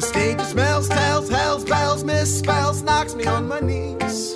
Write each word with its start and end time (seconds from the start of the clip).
The 0.00 0.06
stage 0.06 0.40
smells, 0.40 0.88
tells, 0.88 1.28
hells, 1.28 1.62
bells, 1.62 2.04
misspells, 2.04 2.82
knocks 2.82 3.14
me 3.14 3.26
on 3.26 3.46
my 3.46 3.60
knees. 3.60 4.34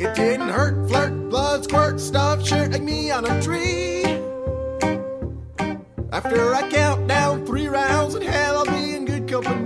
It 0.00 0.14
didn't 0.14 0.48
hurt, 0.48 0.88
flirt, 0.88 1.28
blood, 1.28 1.64
squirt, 1.64 2.00
stuff, 2.00 2.46
shirt 2.46 2.72
like 2.72 2.82
me 2.82 3.10
on 3.10 3.26
a 3.26 3.42
tree. 3.42 4.04
After 6.10 6.54
I 6.54 6.66
count 6.70 7.06
down 7.08 7.44
three 7.44 7.68
rounds 7.68 8.14
in 8.14 8.22
hell, 8.22 8.56
I'll 8.56 8.64
be 8.64 8.94
in 8.94 9.04
good 9.04 9.30
company. 9.30 9.63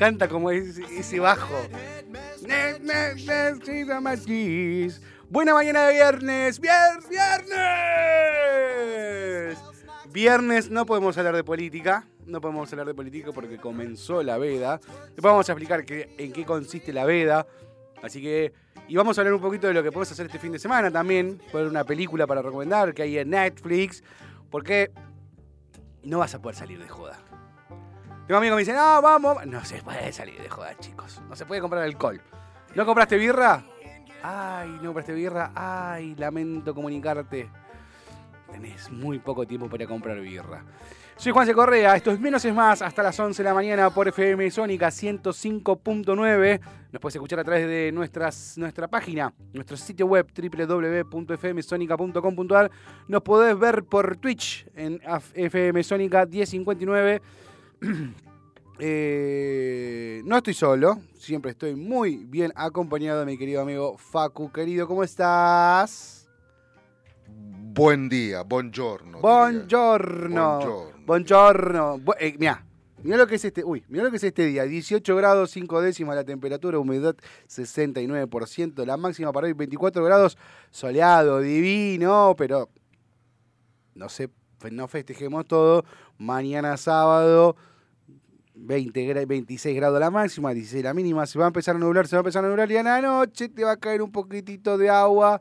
Encanta 0.00 0.28
como 0.28 0.50
es 0.50 0.78
ese 0.78 1.20
bajo. 1.20 1.54
Buena 5.28 5.52
mañana 5.52 5.88
de 5.88 5.92
viernes. 5.92 6.58
¡Vier- 6.58 7.06
¡Viernes! 7.10 7.58
Viernes 10.10 10.70
no 10.70 10.86
podemos 10.86 11.18
hablar 11.18 11.36
de 11.36 11.44
política. 11.44 12.06
No 12.24 12.40
podemos 12.40 12.72
hablar 12.72 12.86
de 12.86 12.94
política 12.94 13.30
porque 13.32 13.58
comenzó 13.58 14.22
la 14.22 14.38
veda. 14.38 14.80
Después 15.08 15.22
vamos 15.22 15.46
a 15.50 15.52
explicar 15.52 15.84
qué- 15.84 16.14
en 16.16 16.32
qué 16.32 16.46
consiste 16.46 16.94
la 16.94 17.04
veda. 17.04 17.46
Así 18.02 18.22
que. 18.22 18.54
Y 18.88 18.96
vamos 18.96 19.18
a 19.18 19.20
hablar 19.20 19.34
un 19.34 19.42
poquito 19.42 19.66
de 19.66 19.74
lo 19.74 19.82
que 19.82 19.92
podemos 19.92 20.10
hacer 20.10 20.24
este 20.26 20.38
fin 20.38 20.52
de 20.52 20.58
semana 20.58 20.90
también. 20.90 21.42
Poner 21.52 21.66
una 21.68 21.84
película 21.84 22.26
para 22.26 22.40
recomendar 22.40 22.94
que 22.94 23.02
hay 23.02 23.18
en 23.18 23.28
Netflix. 23.30 24.02
Porque 24.50 24.90
no 26.04 26.20
vas 26.20 26.34
a 26.34 26.40
poder 26.40 26.56
salir 26.56 26.78
de 26.78 26.88
joda. 26.88 27.18
Tengo 28.30 28.38
amigos 28.38 28.54
me 28.54 28.60
dicen, 28.60 28.76
no, 28.76 29.02
vamos. 29.02 29.44
No 29.44 29.64
se 29.64 29.82
puede 29.82 30.12
salir 30.12 30.40
de 30.40 30.48
joda, 30.48 30.78
chicos. 30.78 31.20
No 31.28 31.34
se 31.34 31.46
puede 31.46 31.60
comprar 31.60 31.82
alcohol. 31.82 32.22
¿No 32.76 32.86
compraste 32.86 33.16
birra? 33.16 33.64
Ay, 34.22 34.68
no 34.80 34.90
compraste 34.90 35.12
birra. 35.14 35.50
Ay, 35.52 36.14
lamento 36.14 36.72
comunicarte. 36.72 37.50
Tenés 38.52 38.88
muy 38.88 39.18
poco 39.18 39.48
tiempo 39.48 39.68
para 39.68 39.84
comprar 39.88 40.20
birra. 40.20 40.64
Soy 41.16 41.32
Juanse 41.32 41.54
Correa, 41.54 41.96
esto 41.96 42.12
es 42.12 42.20
Menos 42.20 42.44
es 42.44 42.54
Más, 42.54 42.82
hasta 42.82 43.02
las 43.02 43.18
11 43.18 43.42
de 43.42 43.48
la 43.48 43.52
mañana 43.52 43.90
por 43.90 44.06
FM 44.06 44.48
Sónica 44.52 44.90
105.9. 44.90 46.60
Nos 46.92 47.00
puedes 47.00 47.16
escuchar 47.16 47.40
a 47.40 47.44
través 47.44 47.66
de 47.66 47.90
nuestras, 47.90 48.56
nuestra 48.56 48.86
página, 48.86 49.34
nuestro 49.52 49.76
sitio 49.76 50.06
web 50.06 50.28
www.fmsonica.com.ar. 50.32 52.70
Nos 53.08 53.22
podés 53.22 53.58
ver 53.58 53.82
por 53.82 54.18
Twitch 54.18 54.68
en 54.76 55.00
FM 55.34 55.82
Sónica 55.82 56.26
1059. 56.26 57.22
Eh, 58.82 60.22
no 60.24 60.38
estoy 60.38 60.54
solo, 60.54 61.00
siempre 61.18 61.50
estoy 61.50 61.74
muy 61.74 62.24
bien 62.24 62.50
acompañado 62.56 63.20
de 63.20 63.26
mi 63.26 63.36
querido 63.36 63.60
amigo 63.60 63.98
Facu. 63.98 64.50
Querido, 64.50 64.88
¿cómo 64.88 65.04
estás? 65.04 66.26
Buen 67.28 68.08
día, 68.08 68.40
buongiorno. 68.40 69.20
Buongiorno. 69.20 70.58
Buongiorno. 70.60 71.04
Buongiorno. 71.04 71.98
Bu- 71.98 72.16
eh, 72.18 72.34
mirá, 72.38 72.64
mirá 73.02 73.18
lo 73.18 73.26
que 73.26 73.34
es 73.34 73.44
este. 73.44 73.62
Uy, 73.62 73.84
mirá 73.88 74.04
lo 74.04 74.10
que 74.10 74.16
es 74.16 74.24
este 74.24 74.46
día. 74.46 74.62
18 74.64 75.14
grados, 75.14 75.50
5 75.50 75.82
décimas 75.82 76.16
la 76.16 76.24
temperatura, 76.24 76.78
humedad 76.78 77.14
69%, 77.48 78.86
la 78.86 78.96
máxima 78.96 79.30
para 79.30 79.46
hoy 79.46 79.52
24 79.52 80.02
grados, 80.02 80.38
soleado, 80.70 81.40
divino, 81.40 82.34
pero 82.38 82.70
no 83.94 84.08
sé, 84.08 84.30
no 84.70 84.88
festejemos 84.88 85.44
todo. 85.46 85.84
Mañana 86.16 86.78
sábado 86.78 87.56
20 88.54 89.14
gra- 89.14 89.26
26 89.26 89.76
grados 89.76 90.00
la 90.00 90.10
máxima, 90.10 90.52
16 90.52 90.84
la 90.84 90.94
mínima, 90.94 91.26
se 91.26 91.38
va 91.38 91.46
a 91.46 91.48
empezar 91.48 91.76
a 91.76 91.78
nublar, 91.78 92.06
se 92.06 92.16
va 92.16 92.20
a 92.20 92.22
empezar 92.22 92.44
a 92.44 92.48
nublar 92.48 92.70
y 92.70 92.76
a 92.76 92.82
la 92.82 93.00
noche 93.00 93.48
te 93.48 93.64
va 93.64 93.72
a 93.72 93.76
caer 93.76 94.02
un 94.02 94.12
poquitito 94.12 94.76
de 94.78 94.90
agua 94.90 95.40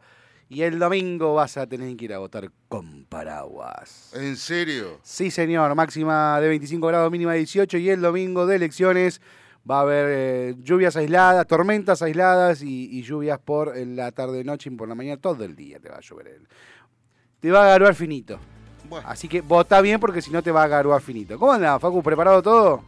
Y 0.52 0.64
el 0.64 0.80
domingo 0.80 1.36
vas 1.36 1.58
a 1.58 1.68
tener 1.68 1.96
que 1.96 2.06
ir 2.06 2.14
a 2.14 2.18
votar 2.20 2.50
con 2.68 3.06
paraguas. 3.06 4.12
¿En 4.16 4.36
serio? 4.36 5.00
Sí, 5.04 5.30
señor. 5.30 5.76
Máxima 5.76 6.40
de 6.42 6.48
25 6.48 6.88
grados, 6.88 7.12
mínima 7.12 7.34
de 7.34 7.40
18. 7.40 7.78
Y 7.78 7.90
el 7.92 8.02
domingo 8.02 8.48
de 8.48 8.56
elecciones 8.56 9.22
va 9.70 9.78
a 9.78 9.82
haber 9.82 10.06
eh, 10.10 10.56
lluvias 10.64 10.96
aisladas, 10.96 11.46
tormentas 11.46 12.02
aisladas 12.02 12.64
y, 12.64 13.00
lluvias 13.04 13.38
por 13.38 13.78
la 13.78 14.12
tarde-noche 14.12 14.72
y 14.72 14.76
por 14.76 14.88
la 14.90 14.96
mañana. 14.96 15.22
Todo 15.22 15.44
el 15.44 15.56
día 15.56 15.80
te 15.80 15.90
va 15.90 15.98
a 15.98 16.02
llover. 16.02 16.42
Te 17.40 17.52
va 17.52 17.66
a 17.66 17.68
garuar 17.68 17.94
finito. 17.94 18.40
Así 19.06 19.28
que 19.28 19.42
vota 19.42 19.80
bien 19.82 20.00
porque 20.00 20.22
si 20.22 20.32
no 20.32 20.42
te 20.42 20.50
va 20.52 20.64
a 20.64 20.68
garuar 20.68 21.00
finito. 21.02 21.38
¿Cómo 21.38 21.52
anda, 21.52 21.78
Facu? 21.80 22.02
¿Preparado 22.02 22.42
todo? 22.42 22.84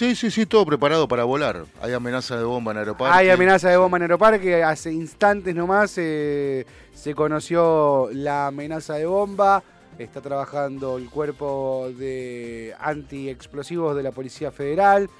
Sí, 0.00 0.16
sí, 0.16 0.30
sí, 0.30 0.46
todo 0.46 0.64
preparado 0.64 1.06
para 1.06 1.24
volar. 1.24 1.66
Hay 1.82 1.92
amenaza 1.92 2.34
de 2.38 2.44
bomba 2.44 2.72
en 2.72 2.78
Aeroparque. 2.78 3.18
Hay 3.18 3.28
amenaza 3.28 3.68
de 3.68 3.76
bomba 3.76 3.98
en 3.98 4.02
Aeroparque. 4.04 4.64
Hace 4.64 4.90
instantes 4.94 5.54
nomás 5.54 5.92
eh, 5.98 6.64
se 6.94 7.14
conoció 7.14 8.08
la 8.10 8.46
amenaza 8.46 8.94
de 8.94 9.04
bomba. 9.04 9.62
Está 9.98 10.22
trabajando 10.22 10.96
el 10.96 11.10
cuerpo 11.10 11.90
de 11.98 12.74
antiexplosivos 12.80 13.94
de 13.94 14.02
la 14.02 14.10
Policía 14.10 14.50
Federal. 14.50 15.10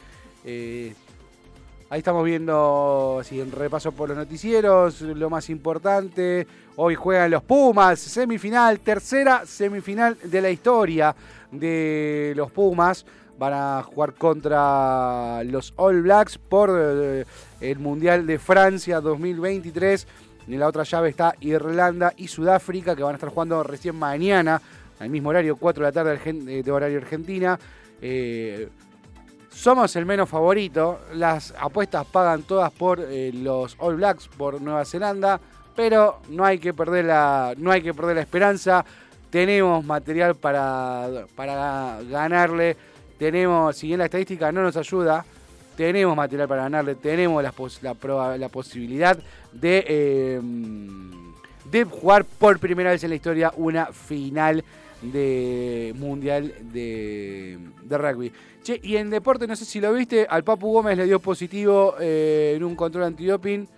Eh, 0.47 0.95
ahí 1.91 1.99
estamos 1.99 2.25
viendo, 2.25 3.19
así 3.21 3.39
en 3.39 3.53
repaso 3.53 3.93
por 3.93 4.09
los 4.09 4.17
noticieros, 4.17 5.03
lo 5.03 5.29
más 5.29 5.51
importante. 5.51 6.47
Hoy 6.77 6.95
juegan 6.95 7.33
los 7.33 7.43
Pumas, 7.43 8.01
semifinal, 8.01 8.81
tercera 8.81 9.45
semifinal 9.45 10.17
de 10.25 10.41
la 10.41 10.49
historia 10.49 11.15
de 11.53 12.33
los 12.35 12.51
Pumas 12.51 13.05
van 13.41 13.55
a 13.55 13.83
jugar 13.83 14.13
contra 14.13 15.43
los 15.45 15.73
All 15.77 16.03
Blacks 16.03 16.37
por 16.37 16.71
eh, 16.79 17.25
el 17.63 17.79
Mundial 17.79 18.27
de 18.27 18.39
Francia 18.39 19.01
2023. 19.01 20.07
En 20.47 20.61
la 20.61 20.69
otra 20.69 20.83
llave 20.83 21.09
está 21.09 21.35
Irlanda 21.41 22.13
y 22.19 22.29
Sudáfrica, 22.29 22.95
que 22.95 23.03
van 23.03 23.13
a 23.13 23.17
estar 23.17 23.31
jugando 23.31 23.63
recién 23.63 23.97
mañana, 23.99 24.61
al 24.99 25.09
mismo 25.09 25.31
horario, 25.31 25.57
4 25.57 25.83
de 25.83 25.89
la 25.89 25.93
tarde 25.93 26.21
eh, 26.23 26.63
de 26.63 26.71
horario 26.71 26.99
Argentina. 26.99 27.59
Eh, 28.03 28.69
somos 29.49 29.97
el 29.97 30.05
menos 30.05 30.29
favorito. 30.29 31.01
Las 31.15 31.55
apuestas 31.59 32.05
pagan 32.09 32.43
todas 32.43 32.71
por 32.71 33.01
los 33.01 33.75
All 33.79 33.97
Blacks, 33.97 34.29
por 34.29 34.61
Nueva 34.61 34.85
Zelanda, 34.85 35.41
pero 35.75 36.21
no 36.29 36.45
hay 36.45 36.59
que 36.59 36.75
perder 36.75 37.07
la, 37.07 37.55
no 37.57 37.71
hay 37.71 37.81
que 37.81 37.95
perder 37.95 38.17
la 38.17 38.23
esperanza. 38.23 38.85
Tenemos 39.31 39.83
material 39.83 40.35
para, 40.35 41.25
para 41.35 42.01
ganarle 42.03 42.90
tenemos, 43.21 43.77
si 43.77 43.89
bien 43.89 43.99
la 43.99 44.07
estadística 44.07 44.51
no 44.51 44.63
nos 44.63 44.79
ayuda, 44.79 45.27
tenemos 45.77 46.17
material 46.17 46.49
para 46.49 46.63
ganarle, 46.63 46.95
tenemos 46.95 47.43
la, 47.43 47.53
la, 48.39 48.49
posibilidad 48.49 49.19
de, 49.53 50.37
em, 50.39 51.11
de 51.71 51.85
jugar 51.85 52.25
por 52.25 52.59
primera 52.59 52.93
vez 52.93 53.05
en 53.05 53.11
la 53.11 53.17
historia 53.17 53.53
una 53.59 53.87
final 53.93 54.65
de 55.03 55.95
mundial 55.99 56.55
de, 56.73 57.59
rugby. 57.91 58.33
Che, 58.63 58.81
y 58.83 58.97
en 58.97 59.11
deporte, 59.11 59.47
no 59.47 59.55
sé 59.55 59.67
si 59.67 59.81
lo 59.81 59.93
viste, 59.93 60.27
al 60.27 60.43
Papu 60.43 60.73
Gómez 60.73 60.97
le 60.97 61.05
dio 61.05 61.21
positivo 61.21 61.97
eh, 62.01 62.55
en 62.57 62.65
un 62.65 62.75
control 62.75 63.05
antidoping 63.05 63.69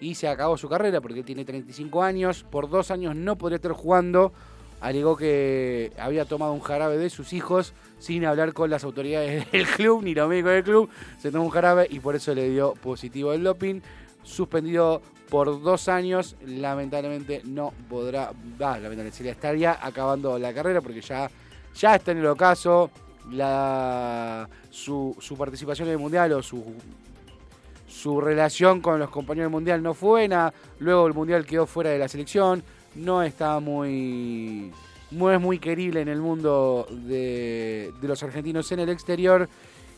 y 0.00 0.16
se 0.16 0.26
acabó 0.26 0.56
su 0.56 0.68
carrera 0.68 1.00
porque 1.00 1.22
tiene 1.22 1.44
35 1.44 2.02
años. 2.02 2.44
Por 2.50 2.68
dos 2.68 2.90
años 2.90 3.14
no 3.14 3.36
podría 3.36 3.56
estar 3.56 3.72
jugando 3.72 4.32
alegó 4.80 5.16
que 5.16 5.92
había 5.98 6.24
tomado 6.24 6.52
un 6.52 6.60
jarabe 6.60 6.98
de 6.98 7.10
sus 7.10 7.32
hijos 7.32 7.74
sin 7.98 8.24
hablar 8.24 8.52
con 8.52 8.70
las 8.70 8.84
autoridades 8.84 9.50
del 9.52 9.66
club 9.66 10.02
ni 10.02 10.14
los 10.14 10.28
médicos 10.28 10.52
del 10.52 10.64
club. 10.64 10.90
Se 11.18 11.30
tomó 11.30 11.44
un 11.44 11.50
jarabe 11.50 11.86
y 11.90 12.00
por 12.00 12.14
eso 12.16 12.34
le 12.34 12.48
dio 12.50 12.74
positivo 12.74 13.32
el 13.32 13.42
doping. 13.42 13.80
Suspendido 14.22 15.02
por 15.30 15.62
dos 15.62 15.88
años, 15.88 16.36
lamentablemente 16.46 17.42
no 17.44 17.72
podrá, 17.88 18.32
lamentablemente 18.58 19.12
se 19.12 19.24
le 19.24 19.30
estaría 19.30 19.78
acabando 19.80 20.38
la 20.38 20.52
carrera 20.52 20.80
porque 20.80 21.00
ya, 21.00 21.30
ya 21.74 21.94
está 21.96 22.12
en 22.12 22.18
el 22.18 22.26
ocaso. 22.26 22.90
Su, 24.70 25.16
su 25.18 25.36
participación 25.36 25.88
en 25.88 25.92
el 25.92 25.98
mundial 25.98 26.32
o 26.32 26.42
su 26.42 26.64
su 27.88 28.20
relación 28.20 28.80
con 28.80 28.98
los 28.98 29.10
compañeros 29.10 29.46
del 29.46 29.52
mundial 29.52 29.82
no 29.82 29.94
fue 29.94 30.08
buena. 30.08 30.52
Luego 30.78 31.06
el 31.06 31.14
mundial 31.14 31.46
quedó 31.46 31.66
fuera 31.66 31.90
de 31.90 31.98
la 31.98 32.06
selección 32.06 32.62
no 32.98 33.22
está 33.22 33.60
muy, 33.60 34.72
no 35.10 35.32
es 35.32 35.40
muy 35.40 35.58
querible 35.58 36.00
en 36.00 36.08
el 36.08 36.20
mundo 36.20 36.86
de, 36.90 37.92
los 38.02 38.22
argentinos 38.22 38.70
en 38.72 38.80
el 38.80 38.88
exterior 38.88 39.48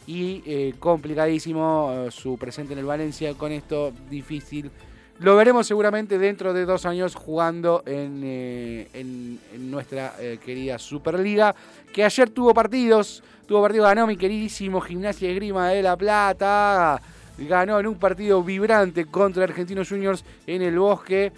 y 0.07 0.43
eh, 0.47 0.75
complicadísimo 0.79 1.93
eh, 1.93 2.11
su 2.11 2.37
presente 2.39 2.73
en 2.73 2.81
el 2.81 2.85
Valencia 2.85 3.35
con 3.35 3.53
esto 3.53 3.93
difícil. 4.09 4.71
Lo 5.19 5.37
veremos 5.37 5.67
seguramente 5.67 6.19
dentro 6.19 6.55
de 6.55 6.65
dos 6.65 6.87
años 6.87 7.15
jugando 7.15 7.83
en, 7.85 8.23
eh, 8.25 8.89
en, 8.95 9.71
nuestra 9.71 10.15
querida 10.43 10.79
Superliga, 10.79 11.55
que 11.93 12.05
ayer 12.05 12.31
tuvo 12.31 12.55
partidos, 12.55 13.23
tuvo 13.47 13.61
partido, 13.61 13.85
ganó 13.85 14.07
mi 14.07 14.17
queridísimo 14.17 14.81
Gimnasia 14.81 15.29
de 15.29 15.35
Grima 15.35 15.69
de 15.69 15.83
La 15.83 15.95
Plata, 15.97 17.03
ganó 17.37 17.79
en 17.79 17.87
un 17.87 17.97
partido 17.97 18.43
vibrante 18.43 19.05
contra 19.05 19.45
Argentinos 19.45 19.91
Juniors 19.91 20.25
en 20.47 20.63
el 20.63 20.79
Bosque. 20.79 21.33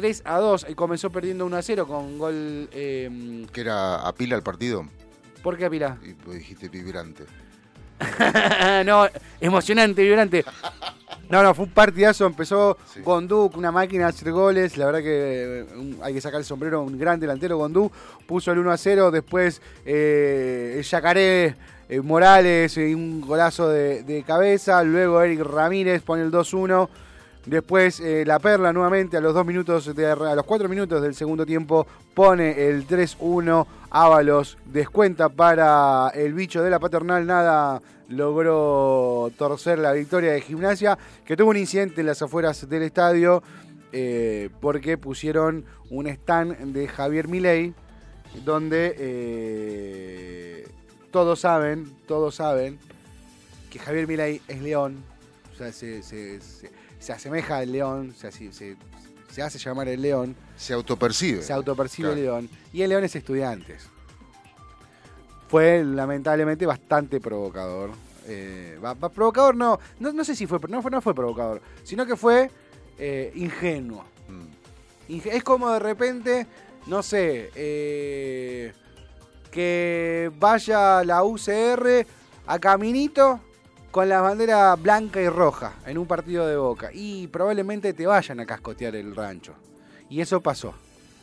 3 0.00 0.22
a 0.24 0.38
2. 0.38 0.66
y 0.70 0.74
Comenzó 0.74 1.10
perdiendo 1.10 1.44
1 1.44 1.56
a 1.56 1.62
0 1.62 1.86
con 1.86 2.18
gol. 2.18 2.68
Eh, 2.72 3.46
¿Que 3.52 3.60
era 3.60 3.96
a 3.96 4.14
pila 4.14 4.34
el 4.34 4.42
partido? 4.42 4.86
¿Por 5.42 5.58
qué 5.58 5.66
a 5.66 5.70
pila? 5.70 5.98
Y 6.02 6.14
pues 6.14 6.38
dijiste 6.38 6.68
vibrante. 6.70 7.24
no, 8.86 9.06
emocionante, 9.40 10.02
vibrante. 10.02 10.42
No, 11.28 11.42
no, 11.42 11.54
fue 11.54 11.66
un 11.66 11.70
partidazo. 11.72 12.24
Empezó 12.24 12.78
Gondú, 13.04 13.50
una 13.54 13.70
máquina 13.70 14.06
a 14.06 14.08
hacer 14.08 14.32
goles. 14.32 14.78
La 14.78 14.86
verdad 14.86 15.00
que 15.00 15.66
eh, 15.68 15.96
hay 16.02 16.14
que 16.14 16.20
sacar 16.22 16.40
el 16.40 16.46
sombrero. 16.46 16.82
Un 16.82 16.98
gran 16.98 17.20
delantero, 17.20 17.58
Gondú. 17.58 17.92
Puso 18.26 18.52
el 18.52 18.58
1 18.58 18.70
a 18.70 18.78
0. 18.78 19.10
Después 19.10 19.60
eh, 19.84 20.76
el 20.78 20.82
Yacaré 20.82 21.56
eh, 21.90 22.00
Morales, 22.00 22.74
un 22.78 23.20
golazo 23.20 23.68
de, 23.68 24.02
de, 24.02 24.22
cabeza. 24.22 24.82
Luego 24.82 25.20
Eric 25.20 25.40
Ramírez 25.40 26.02
pone 26.02 26.22
el 26.22 26.30
2-1. 26.30 26.88
Después 27.46 28.00
eh, 28.00 28.24
la 28.26 28.38
Perla 28.38 28.72
nuevamente 28.72 29.16
a 29.16 29.20
los 29.20 29.32
dos 29.32 29.46
minutos, 29.46 29.94
de, 29.94 30.06
a 30.06 30.34
los 30.34 30.44
cuatro 30.44 30.68
minutos 30.68 31.00
del 31.00 31.14
segundo 31.14 31.46
tiempo 31.46 31.86
pone 32.14 32.68
el 32.68 32.86
3-1. 32.86 33.66
Ábalos 33.90 34.58
descuenta 34.66 35.30
para 35.30 36.10
el 36.14 36.34
bicho 36.34 36.62
de 36.62 36.70
la 36.70 36.78
paternal. 36.78 37.26
Nada 37.26 37.80
logró 38.08 39.30
torcer 39.38 39.78
la 39.78 39.92
victoria 39.92 40.32
de 40.32 40.40
gimnasia, 40.42 40.98
que 41.24 41.36
tuvo 41.36 41.50
un 41.50 41.56
incidente 41.56 42.02
en 42.02 42.08
las 42.08 42.20
afueras 42.20 42.68
del 42.68 42.82
estadio 42.82 43.42
eh, 43.92 44.50
porque 44.60 44.98
pusieron 44.98 45.64
un 45.88 46.06
stand 46.08 46.72
de 46.72 46.88
Javier 46.88 47.26
Milei 47.26 47.72
donde 48.44 48.94
eh, 48.98 50.68
todos 51.10 51.40
saben, 51.40 51.90
todos 52.06 52.36
saben 52.36 52.78
que 53.70 53.78
Javier 53.78 54.06
Milei 54.06 54.40
es 54.46 54.60
león. 54.60 55.02
O 55.52 55.56
sea, 55.56 55.72
se 55.72 56.02
se 56.02 56.38
asemeja 57.08 57.58
al 57.58 57.72
león, 57.72 58.14
se, 58.14 58.30
se, 58.52 59.42
hace 59.42 59.58
llamar 59.58 59.88
el 59.88 60.02
león. 60.02 60.36
Se 60.56 60.74
autopercibe. 60.74 61.42
Se 61.42 61.52
autopercibe 61.52 62.12
el 62.12 62.22
león. 62.22 62.50
Y 62.72 62.82
el 62.82 62.90
león 62.90 63.04
es 63.04 63.16
estudiantes. 63.16 63.86
Fue 65.48 65.82
lamentablemente 65.82 66.66
bastante 66.66 67.20
provocador. 67.20 67.90
Eh, 68.26 68.78
provocador 69.14 69.56
no, 69.56 69.80
no, 69.98 70.24
sé 70.24 70.36
si 70.36 70.46
fue, 70.46 70.60
no 70.68 70.82
fue, 70.82 70.90
no 70.90 71.00
fue 71.00 71.14
provocador, 71.14 71.62
sino 71.82 72.06
que 72.06 72.16
fue 72.16 72.50
eh, 72.98 73.32
ingenuo. 73.34 74.04
Mm. 74.28 75.20
es 75.24 75.42
como 75.42 75.70
de 75.70 75.78
repente, 75.78 76.46
no 76.86 77.02
sé, 77.02 77.50
eh, 77.54 78.72
que 79.50 80.30
vaya 80.38 81.02
la 81.02 81.24
UCR 81.24 82.06
a 82.46 82.58
Caminito 82.58 83.40
con 83.90 84.08
la 84.08 84.20
bandera 84.20 84.74
blanca 84.76 85.20
y 85.20 85.28
roja 85.28 85.74
en 85.86 85.98
un 85.98 86.06
partido 86.06 86.46
de 86.46 86.56
boca. 86.56 86.90
Y 86.92 87.26
probablemente 87.26 87.92
te 87.92 88.06
vayan 88.06 88.40
a 88.40 88.46
cascotear 88.46 88.94
el 88.96 89.14
rancho. 89.14 89.54
Y 90.08 90.20
eso 90.20 90.40
pasó. 90.40 90.74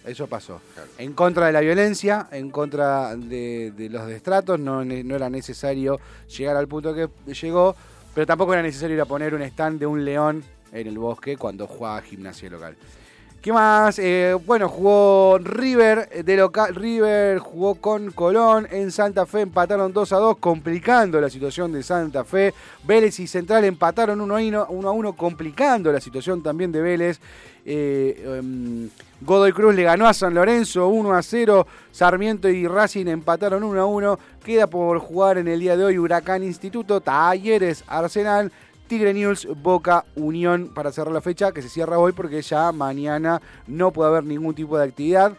Eso 0.06 0.28
pasó. 0.28 0.62
En 0.98 1.14
contra 1.14 1.48
de 1.48 1.52
la 1.52 1.60
violencia, 1.60 2.28
en 2.32 2.50
contra 2.50 3.16
de, 3.16 3.74
los 3.92 4.08
destratos, 4.08 4.58
no, 4.58 4.86
no, 4.86 5.16
era 5.16 5.30
necesario 5.30 6.00
llegar 6.38 6.56
al 6.56 6.68
punto 6.68 6.94
que 6.94 7.10
llegó, 7.34 7.76
pero 8.16 8.26
tampoco 8.26 8.54
era 8.54 8.62
necesario 8.62 8.96
ir 8.96 9.02
a 9.02 9.06
poner 9.06 9.36
un 9.36 9.42
stand 9.42 9.80
de 9.80 9.86
un 9.86 10.06
león 10.06 10.44
en 10.72 10.88
el 10.88 10.98
bosque 10.98 11.36
cuando 11.36 11.68
jugaba 11.68 12.02
gimnasia 12.02 12.50
local. 12.50 12.78
¿Qué 13.48 13.54
más? 13.54 13.98
Eh, 13.98 14.36
bueno, 14.46 14.68
jugó 14.68 15.38
River 15.38 16.26
de 16.26 16.36
local. 16.36 16.76
River 16.76 17.40
jugó 17.40 17.76
con 17.76 18.12
Colón 18.12 18.68
en 18.70 18.92
Santa 18.92 19.26
Fe, 19.26 19.40
empataron 19.40 19.94
2 19.94 20.12
a 20.12 20.18
2, 20.18 20.38
complicando 20.40 21.22
la 21.22 21.30
situación 21.30 21.72
de 21.72 21.82
Santa 21.82 22.26
Fe. 22.26 22.54
Vélez 22.84 23.18
y 23.22 23.26
Central 23.26 23.64
empataron 23.64 24.20
1 24.20 24.36
a 24.60 24.92
1, 24.92 25.14
complicando 25.14 25.94
la 25.94 26.02
situación 26.02 26.44
también 26.44 26.74
de 26.74 26.82
Vélez. 26.82 27.22
Eh, 27.66 28.22
em, 28.38 28.90
Godoy 29.22 29.54
Cruz 29.54 29.74
le 29.74 29.84
ganó 29.84 30.08
a 30.08 30.14
San 30.14 30.34
Lorenzo 30.34 30.90
1 30.90 31.14
a 31.14 31.22
0. 31.22 31.68
Sarmiento 31.94 32.50
y 32.50 32.68
Racing 32.68 33.08
empataron 33.08 33.64
1 33.64 33.82
a 33.82 33.86
1. 33.86 34.20
Queda 34.44 34.68
por 34.68 35.00
jugar 35.00 35.38
en 35.38 35.48
el 35.48 35.62
día 35.62 35.78
de 35.78 35.86
hoy 35.86 35.98
Huracán 35.98 36.44
Instituto, 36.44 37.00
Talleres, 37.00 37.86
Arsenal 37.88 38.52
Tigre 38.88 39.14
News, 39.14 39.48
Boca, 39.62 40.06
Unión 40.16 40.72
para 40.74 40.92
cerrar 40.92 41.14
la 41.14 41.22
fecha, 41.22 41.52
que 41.52 41.62
se 41.62 41.70
cierra 41.70 42.00
hoy 42.00 42.14
porque 42.14 42.42
ya 42.42 42.72
mañana 42.72 43.42
no 43.68 43.92
puede 43.92 44.10
haber 44.10 44.24
ningún 44.24 44.56
tipo 44.56 44.78
de 44.78 44.86
actividad 44.86 45.34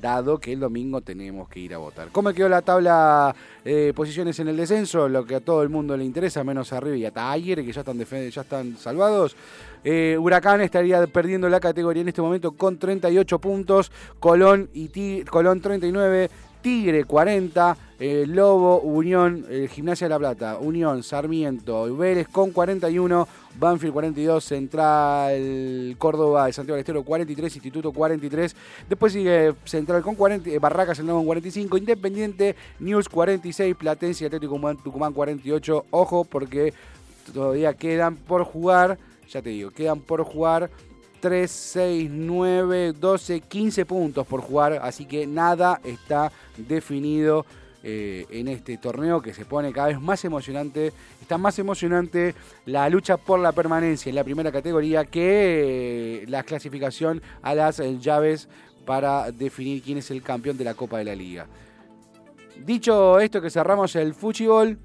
dado 0.00 0.38
que 0.38 0.52
el 0.52 0.60
domingo 0.60 1.00
tenemos 1.00 1.48
que 1.48 1.60
ir 1.60 1.74
a 1.74 1.78
votar. 1.78 2.08
¿Cómo 2.10 2.32
quedó 2.32 2.48
la 2.48 2.62
tabla 2.62 3.34
de 3.64 3.92
posiciones 3.94 4.38
en 4.38 4.48
el 4.48 4.56
descenso? 4.56 5.08
Lo 5.08 5.24
que 5.24 5.36
a 5.36 5.40
todo 5.40 5.62
el 5.62 5.68
mundo 5.68 5.96
le 5.96 6.04
interesa, 6.04 6.44
menos 6.44 6.72
arriba 6.72 6.96
y 6.96 7.04
hasta 7.04 7.30
ayer, 7.30 7.64
que 7.64 7.72
ya 7.72 7.80
están, 7.80 7.98
ya 7.98 8.40
están 8.42 8.76
salvados. 8.76 9.36
Eh, 9.84 10.16
Huracán 10.18 10.60
estaría 10.60 11.06
perdiendo 11.06 11.48
la 11.48 11.60
categoría 11.60 12.02
en 12.02 12.08
este 12.08 12.22
momento 12.22 12.52
con 12.52 12.78
38 12.78 13.38
puntos, 13.38 13.92
Colón, 14.18 14.68
y 14.72 15.22
Colón 15.24 15.60
39, 15.60 16.30
Tigre 16.64 17.04
40, 17.04 17.76
eh, 17.98 18.24
Lobo, 18.26 18.80
Unión, 18.80 19.44
eh, 19.50 19.68
Gimnasia 19.70 20.06
de 20.06 20.14
la 20.14 20.18
Plata, 20.18 20.56
Unión, 20.56 21.02
Sarmiento, 21.02 21.94
Vélez 21.94 22.26
con 22.26 22.52
41, 22.52 23.28
Banfield 23.60 23.92
42, 23.92 24.42
Central 24.42 25.94
Córdoba 25.98 26.50
Santiago 26.54 26.76
del 26.76 26.80
Estero 26.80 27.02
43, 27.02 27.56
Instituto 27.56 27.92
43, 27.92 28.56
después 28.88 29.12
sigue 29.12 29.52
Central 29.66 30.00
con 30.00 30.14
40, 30.14 30.48
eh, 30.48 30.58
Barracas 30.58 30.98
el 31.00 31.06
con 31.06 31.26
45, 31.26 31.76
Independiente, 31.76 32.56
News 32.78 33.10
46, 33.10 33.76
Platense 33.76 34.24
Atlético 34.24 34.58
Tucumán 34.82 35.12
48, 35.12 35.84
ojo 35.90 36.24
porque 36.24 36.72
todavía 37.34 37.74
quedan 37.74 38.16
por 38.16 38.42
jugar, 38.42 38.98
ya 39.28 39.42
te 39.42 39.50
digo, 39.50 39.70
quedan 39.70 40.00
por 40.00 40.24
jugar 40.24 40.70
3, 41.24 41.50
6, 41.50 42.10
9, 42.12 42.92
12, 43.00 43.40
15 43.40 43.86
puntos 43.86 44.26
por 44.26 44.42
jugar, 44.42 44.74
así 44.82 45.06
que 45.06 45.26
nada 45.26 45.80
está 45.82 46.30
definido 46.58 47.46
eh, 47.82 48.26
en 48.28 48.46
este 48.48 48.76
torneo 48.76 49.22
que 49.22 49.32
se 49.32 49.46
pone 49.46 49.72
cada 49.72 49.86
vez 49.86 49.98
más 49.98 50.22
emocionante. 50.26 50.92
Está 51.22 51.38
más 51.38 51.58
emocionante 51.58 52.34
la 52.66 52.86
lucha 52.90 53.16
por 53.16 53.40
la 53.40 53.52
permanencia 53.52 54.10
en 54.10 54.16
la 54.16 54.22
primera 54.22 54.52
categoría 54.52 55.06
que 55.06 56.24
eh, 56.24 56.26
la 56.28 56.42
clasificación 56.42 57.22
a 57.40 57.54
las 57.54 57.80
eh, 57.80 57.96
llaves 57.98 58.46
para 58.84 59.32
definir 59.32 59.82
quién 59.82 59.96
es 59.96 60.10
el 60.10 60.22
campeón 60.22 60.58
de 60.58 60.64
la 60.64 60.74
Copa 60.74 60.98
de 60.98 61.04
la 61.04 61.14
Liga. 61.14 61.46
Dicho 62.66 63.18
esto 63.18 63.40
que 63.40 63.48
cerramos 63.48 63.96
el 63.96 64.12
fútbol, 64.12 64.78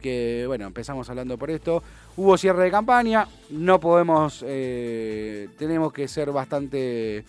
que 0.00 0.44
bueno, 0.46 0.66
empezamos 0.66 1.10
hablando 1.10 1.36
por 1.36 1.50
esto. 1.50 1.82
Hubo 2.18 2.36
cierre 2.36 2.64
de 2.64 2.72
campaña, 2.72 3.28
no 3.50 3.78
podemos, 3.78 4.44
eh, 4.44 5.48
tenemos 5.56 5.92
que 5.92 6.08
ser 6.08 6.32
bastante 6.32 7.24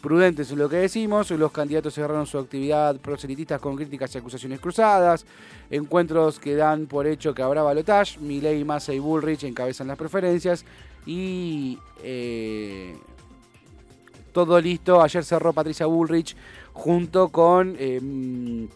prudentes 0.00 0.50
en 0.50 0.58
lo 0.58 0.68
que 0.68 0.78
decimos. 0.78 1.30
Los 1.30 1.52
candidatos 1.52 1.94
cerraron 1.94 2.26
su 2.26 2.38
actividad 2.38 2.96
proselitistas 2.96 3.60
con 3.60 3.76
críticas 3.76 4.12
y 4.12 4.18
acusaciones 4.18 4.58
cruzadas. 4.58 5.24
Encuentros 5.70 6.40
que 6.40 6.56
dan 6.56 6.86
por 6.86 7.06
hecho 7.06 7.32
que 7.32 7.42
habrá 7.42 7.62
balotage. 7.62 8.18
Milei, 8.18 8.64
Massa 8.64 8.92
y 8.92 8.98
Bullrich 8.98 9.44
encabezan 9.44 9.86
las 9.86 9.96
preferencias. 9.96 10.64
Y 11.06 11.78
eh, 12.02 12.96
todo 14.32 14.60
listo. 14.60 15.00
Ayer 15.00 15.22
cerró 15.22 15.52
Patricia 15.52 15.86
Bullrich 15.86 16.34
junto 16.72 17.28
con, 17.28 17.76
eh, 17.78 18.66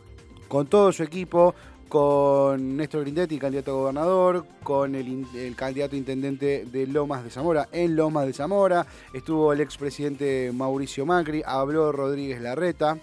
con 0.46 0.68
todo 0.68 0.92
su 0.92 1.02
equipo 1.02 1.56
con 1.88 2.76
Néstor 2.76 3.02
Grindetti, 3.02 3.38
candidato 3.38 3.70
a 3.70 3.74
gobernador, 3.74 4.46
con 4.62 4.94
el, 4.94 5.54
candidato 5.56 5.96
intendente 5.96 6.64
de 6.64 6.86
Lomas 6.86 7.24
de 7.24 7.30
Zamora, 7.30 7.68
en 7.72 7.96
Lomas 7.96 8.26
de 8.26 8.32
Zamora, 8.32 8.86
estuvo 9.12 9.52
el 9.52 9.60
expresidente 9.60 10.50
Mauricio 10.52 11.06
Macri, 11.06 11.42
habló 11.46 11.92
Rodríguez 11.92 12.40
Larreta, 12.40 12.98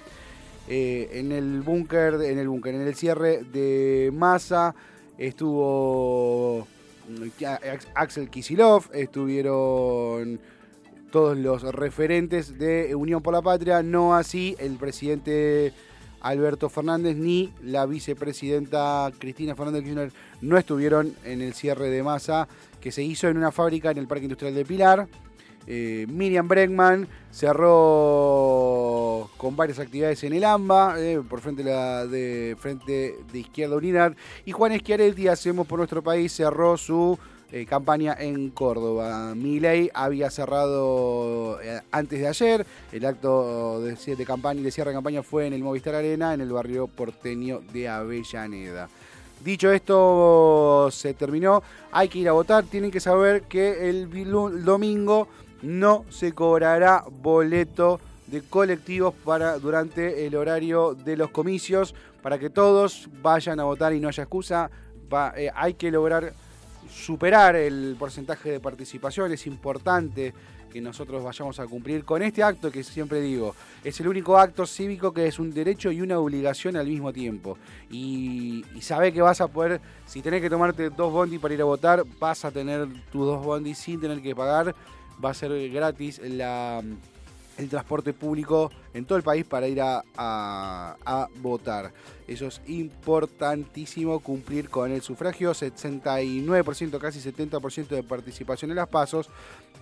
eh, 0.68 1.10
en 1.13 1.32
el 1.32 1.62
búnker, 1.62 2.16
en 2.22 2.40
el 2.40 2.48
búnker, 2.48 2.75
en 2.75 2.82
el 2.82 2.96
cierre 2.96 3.44
de 3.44 4.12
Massa, 4.13 4.75
estuvo 5.18 6.68
eh, 7.40 7.80
Axel 7.96 8.30
Kisilov, 8.30 8.90
estuvieron 8.94 10.40
todos 11.12 11.38
los 11.38 11.62
referentes 11.62 12.58
de 12.58 12.96
Unión 12.96 13.22
por 13.22 13.34
la 13.34 13.42
Patria, 13.42 13.84
no 13.84 14.16
así 14.16 14.56
el 14.58 14.78
presidente 14.78 15.72
Alberto 16.24 16.70
Fernández 16.70 17.15
ni 17.15 17.53
la 17.62 17.86
vicepresidenta 17.86 19.12
Cristina 19.20 19.56
Fernández 19.56 19.84
Kirchner 19.84 20.12
no 20.42 20.58
estuvieron 20.58 21.13
en 21.24 21.42
el 21.42 21.53
cierre 21.53 21.89
de 21.89 22.01
masa 22.01 22.48
que 22.82 22.92
se 22.92 23.03
hizo 23.03 23.27
en 23.27 23.38
una 23.38 23.51
fábrica 23.51 23.92
en 23.92 23.98
el 23.98 24.08
Parque 24.08 24.24
Industrial 24.25 24.56
de 24.56 24.65
Pilar. 24.65 25.08
Eh, 25.68 26.06
Miriam 26.10 26.48
Bregman 26.48 27.08
cerró 27.32 29.30
con 29.38 29.56
varias 29.56 29.80
actividades 29.80 30.24
en 30.24 30.34
el 30.34 30.44
AMBA, 30.44 31.00
eh, 31.00 31.22
por 31.27 31.39
frente 31.39 31.63
de, 31.63 31.72
la, 31.72 32.06
de, 32.06 32.58
frente 32.60 33.15
de 33.32 33.39
Izquierda 33.39 33.77
Unidad. 33.77 34.13
Y 34.46 34.51
Juan 34.51 34.77
Schiaretti, 34.77 35.27
Hacemos 35.27 35.65
por 35.68 35.80
Nuestro 35.80 36.03
País, 36.03 36.34
cerró 36.34 36.77
su 36.77 37.18
eh, 37.53 37.67
campaña 37.67 38.15
en 38.17 38.50
Córdoba. 38.50 39.36
Milei 39.36 39.91
había 39.93 40.31
cerrado 40.31 41.62
eh, 41.62 41.81
antes 41.91 42.19
de 42.19 42.27
ayer, 42.27 42.65
el 42.91 43.05
acto 43.05 43.79
de, 43.79 44.25
campaña 44.25 44.60
y 44.60 44.63
de 44.63 44.72
cierre 44.72 44.89
de 44.89 44.95
campaña 44.95 45.22
fue 45.22 45.45
en 45.45 45.53
el 45.53 45.62
Movistar 45.62 45.93
Arena, 45.93 46.33
en 46.33 46.41
el 46.41 46.51
barrio 46.51 46.88
porteño 46.88 47.62
de 47.72 47.88
Avellaneda. 47.88 48.89
Dicho 49.45 49.72
esto, 49.72 50.89
se 50.91 51.13
terminó. 51.13 51.62
Hay 51.91 52.10
que 52.10 52.17
ir 52.17 52.27
a 52.27 52.31
votar. 52.31 52.63
Tienen 52.63 52.89
que 52.89 53.00
saber 53.00 53.43
que 53.43 53.88
el 53.88 54.10
domingo 54.65 55.27
no 55.62 56.05
se 56.10 56.31
cobrará 56.31 57.03
boleto 57.22 58.00
de 58.25 58.41
colectivos 58.41 59.13
para 59.24 59.60
durante 59.60 60.25
el 60.25 60.36
horario 60.36 60.95
de 60.95 61.17
los 61.17 61.29
comicios 61.29 61.93
para 62.24 62.39
que 62.39 62.50
todos 62.50 63.10
vayan 63.22 63.60
a 63.60 63.65
votar 63.65 63.93
y 63.93 64.00
no 64.00 64.07
haya 64.07 64.24
excusa. 64.24 64.72
Eh, 65.38 65.51
hay 65.53 65.75
que 65.75 65.91
lograr 65.91 66.33
superar 66.90 67.56
el 67.56 67.96
porcentaje 67.98 68.52
de 68.52 68.60
participación. 68.60 69.32
Es 69.32 69.48
importante 69.48 70.34
que 70.74 70.82
nosotros 70.82 71.24
vayamos 71.24 71.60
a 71.60 71.68
cumplir 71.68 72.04
con 72.04 72.24
este 72.24 72.42
acto 72.42 72.72
que 72.72 72.84
siempre 72.84 73.22
digo, 73.22 73.56
es 73.84 74.00
el 74.00 74.08
único 74.08 74.40
acto 74.40 74.66
cívico 74.66 75.13
que 75.13 75.28
es 75.28 75.38
un 75.38 75.54
derecho 75.54 75.92
y 75.92 76.02
una 76.02 76.18
obligación 76.18 76.75
al 76.75 76.88
mismo 76.88 77.13
tiempo. 77.13 77.60
Y, 77.92 78.66
sabe 78.82 79.13
que 79.13 79.22
vas 79.22 79.40
a 79.40 79.48
poder, 79.48 79.80
si 80.08 80.22
tenés 80.22 80.42
que 80.42 80.50
tomarte 80.50 80.90
dos 80.90 81.13
bondis 81.13 81.40
para 81.40 81.54
ir 81.54 81.62
a 81.62 81.66
votar, 81.66 82.04
vas 82.20 82.44
a 82.44 82.52
tener 82.52 82.88
tus 83.12 83.25
dos 83.25 83.46
bondis 83.46 83.78
sin 83.78 84.02
tener 84.02 84.22
que 84.22 84.36
pagar. 84.36 84.75
Va 85.24 85.30
a 85.30 85.34
ser 85.36 85.70
gratis 85.70 86.20
la 86.24 86.82
el 87.57 87.69
transporte 87.69 88.13
público 88.13 88.72
en 88.93 89.05
todo 89.05 89.17
el 89.17 89.24
país 89.24 89.45
para 89.45 89.67
ir 89.67 89.79
a, 89.81 91.27
votar. 91.41 91.91
Eso 92.27 92.48
es 92.48 92.62
importantísimo 92.67 94.19
cumplir 94.19 94.69
con 94.69 94.91
el 94.91 95.01
sufragio, 95.01 95.51
69%, 95.51 96.98
casi 97.00 97.19
70% 97.19 97.88
de 97.88 98.03
participación 98.03 98.72
en 98.72 98.77
las 98.77 98.88
pasos. 98.88 99.29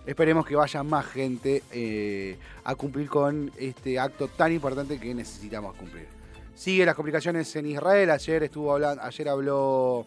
Esperemos 0.05 0.45
que 0.45 0.55
vaya 0.55 0.81
más 0.81 1.05
gente 1.05 1.63
eh, 1.71 2.37
a 2.63 2.73
cumplir 2.75 3.07
con 3.07 3.51
este 3.57 3.99
acto 3.99 4.27
tan 4.27 4.51
importante 4.51 4.99
que 4.99 5.13
necesitamos 5.13 5.75
cumplir. 5.75 6.07
Sigue 6.55 6.85
las 6.85 6.95
complicaciones 6.95 7.55
en 7.55 7.67
Israel. 7.67 8.09
Ayer 8.09 8.43
estuvo 8.43 8.73
hablando, 8.73 9.03
ayer 9.03 9.29
habló 9.29 10.05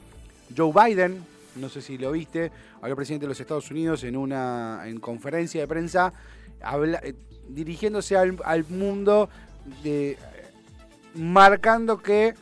Joe 0.57 0.73
Biden, 0.73 1.25
no 1.57 1.69
sé 1.69 1.81
si 1.81 1.97
lo 1.97 2.13
viste, 2.13 2.51
habló 2.77 2.91
el 2.91 2.97
presidente 2.97 3.27
de 3.27 3.29
los 3.29 3.41
Estados 3.41 3.71
Unidos 3.71 4.03
en 4.03 4.17
una 4.17 4.83
en 4.85 4.99
conferencia 4.99 5.61
de 5.61 5.69
prensa. 5.69 6.13
Eh, 7.03 7.15
dirigiéndose 7.49 8.17
al, 8.17 8.65
mundo, 8.69 9.29
de, 9.83 10.19
marcando 11.15 12.03
que 12.03 12.35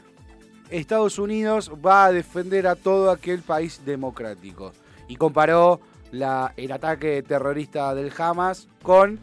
Estados 0.71 1.19
Unidos 1.19 1.71
va 1.85 2.07
a 2.07 2.13
defender 2.13 2.67
a 2.67 2.77
todo 2.77 3.11
aquel 3.11 3.43
país 3.43 3.83
democrático. 3.85 4.73
Y 5.09 5.17
comparó 5.17 5.81
la, 6.11 6.55
el 6.57 6.73
ataque 6.73 7.23
terrorista 7.23 7.95
del 7.95 8.13
Hamas 8.17 8.69
con 8.83 9.21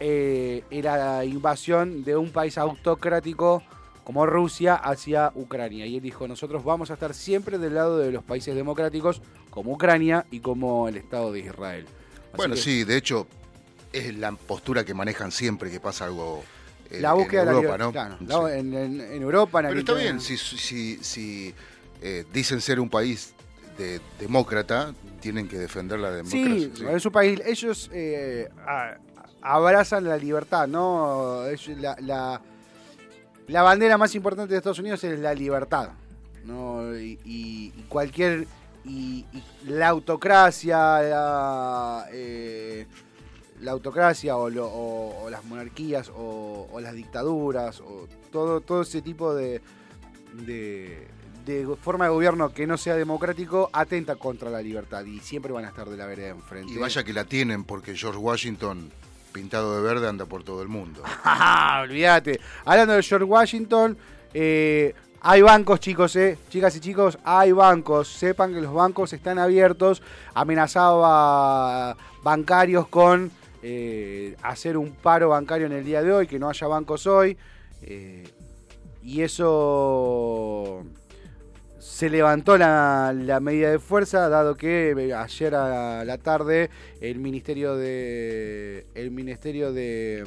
eh, 0.00 0.64
la 0.70 1.24
invasión 1.24 2.04
de 2.04 2.16
un 2.16 2.30
país 2.30 2.58
autocrático 2.58 3.62
como 4.04 4.26
Rusia 4.26 4.74
hacia 4.74 5.32
Ucrania. 5.34 5.86
Y 5.86 5.96
él 5.96 6.02
dijo, 6.02 6.26
nosotros 6.26 6.64
vamos 6.64 6.90
a 6.90 6.94
estar 6.94 7.14
siempre 7.14 7.58
del 7.58 7.74
lado 7.74 7.98
de 7.98 8.10
los 8.10 8.24
países 8.24 8.54
democráticos 8.54 9.22
como 9.50 9.72
Ucrania 9.72 10.26
y 10.30 10.40
como 10.40 10.88
el 10.88 10.96
Estado 10.96 11.32
de 11.32 11.40
Israel. 11.40 11.86
bueno, 12.36 12.56
sí, 12.56 12.84
de 12.84 12.96
hecho, 12.96 13.26
es 13.92 14.16
la 14.16 14.32
postura 14.32 14.84
que 14.84 14.94
manejan 14.94 15.30
siempre 15.32 15.70
que 15.70 15.80
pasa 15.80 16.06
algo 16.06 16.42
en, 16.90 17.02
la 17.02 17.12
búsqueda 17.12 17.50
Europa, 17.50 17.78
¿no? 17.78 17.92
Claro, 17.92 18.48
en, 18.48 19.00
Europa, 19.00 19.60
en 19.60 19.66
Pero 19.68 19.80
está 19.80 19.94
bien, 19.94 20.20
si, 20.20 20.36
si, 20.36 20.96
si 21.02 21.54
eh, 22.00 22.24
dicen 22.32 22.60
ser 22.60 22.80
un 22.80 22.90
país 22.90 23.34
de, 23.78 24.00
demócrata, 24.18 24.92
tienen 25.20 25.48
que 25.48 25.58
defender 25.58 25.98
la 25.98 26.10
democracia. 26.10 26.70
Sí, 26.74 26.84
es 26.90 27.06
un 27.06 27.12
país, 27.12 27.40
ellos 27.46 27.90
eh, 27.92 28.48
abrazan 29.40 30.04
la 30.04 30.16
libertad, 30.16 30.66
¿no? 30.66 31.44
La, 31.78 31.96
la, 32.00 32.40
la, 33.46 33.62
bandera 33.62 33.96
más 33.96 34.14
importante 34.14 34.52
de 34.52 34.58
Estados 34.58 34.78
Unidos 34.78 35.02
es 35.04 35.18
la 35.18 35.34
libertad, 35.34 35.90
¿no? 36.44 36.94
Y, 36.98 37.72
cualquier... 37.88 38.46
Y, 38.84 39.24
la 39.64 39.88
autocracia, 39.88 40.76
la, 40.76 42.06
eh, 42.10 42.84
la 43.62 43.72
autocracia 43.72 44.36
o, 44.36 45.30
las 45.30 45.44
monarquías 45.44 46.10
o, 46.14 46.78
las 46.80 46.94
dictaduras 46.94 47.80
o 47.80 48.08
todo, 48.30 48.60
todo 48.60 48.82
ese 48.82 49.02
tipo 49.02 49.34
de, 49.34 49.60
de, 50.44 51.06
de 51.46 51.76
forma 51.80 52.06
de 52.06 52.10
gobierno 52.10 52.52
que 52.52 52.66
no 52.66 52.76
sea 52.76 52.96
democrático 52.96 53.70
atenta 53.72 54.16
contra 54.16 54.50
la 54.50 54.60
libertad 54.60 55.04
y 55.04 55.20
siempre 55.20 55.52
van 55.52 55.64
a 55.64 55.68
estar 55.68 55.88
de 55.88 55.96
la 55.96 56.06
vereda 56.06 56.28
enfrente. 56.28 56.72
Y 56.72 56.78
vaya 56.78 57.04
que 57.04 57.12
la 57.12 57.24
tienen, 57.24 57.64
porque 57.64 57.94
George 57.94 58.18
Washington, 58.18 58.90
pintado 59.32 59.76
de 59.76 59.82
verde, 59.82 60.08
anda 60.08 60.26
por 60.26 60.42
todo 60.44 60.62
el 60.62 60.68
mundo. 60.68 61.02
Olvídate. 61.82 62.40
Hablando 62.64 62.94
de 62.94 63.02
George 63.02 63.24
Washington, 63.24 63.96
eh, 64.34 64.94
hay 65.20 65.42
bancos, 65.42 65.78
chicos, 65.78 66.16
eh. 66.16 66.36
Chicas 66.48 66.74
y 66.76 66.80
chicos, 66.80 67.18
hay 67.22 67.52
bancos. 67.52 68.08
Sepan 68.08 68.52
que 68.52 68.60
los 68.60 68.74
bancos 68.74 69.12
están 69.12 69.38
abiertos. 69.38 70.02
Amenazaba 70.34 71.96
bancarios 72.22 72.88
con 72.88 73.30
eh, 73.62 74.36
hacer 74.42 74.76
un 74.76 74.92
paro 74.92 75.30
bancario 75.30 75.66
en 75.66 75.72
el 75.72 75.84
día 75.84 76.02
de 76.02 76.12
hoy, 76.12 76.26
que 76.26 76.38
no 76.38 76.48
haya 76.48 76.66
bancos 76.66 77.06
hoy. 77.06 77.36
Eh, 77.82 78.24
y 79.02 79.22
eso 79.22 80.84
se 81.78 82.10
levantó 82.10 82.56
la, 82.56 83.12
la, 83.16 83.40
medida 83.40 83.70
de 83.70 83.78
fuerza, 83.78 84.28
dado 84.28 84.56
que 84.56 85.12
ayer 85.16 85.54
a 85.54 86.04
la 86.04 86.18
tarde 86.18 86.70
el 87.00 87.18
Ministerio 87.18 87.76
de. 87.76 88.86
El 88.94 89.10
Ministerio 89.10 89.72
de 89.72 90.24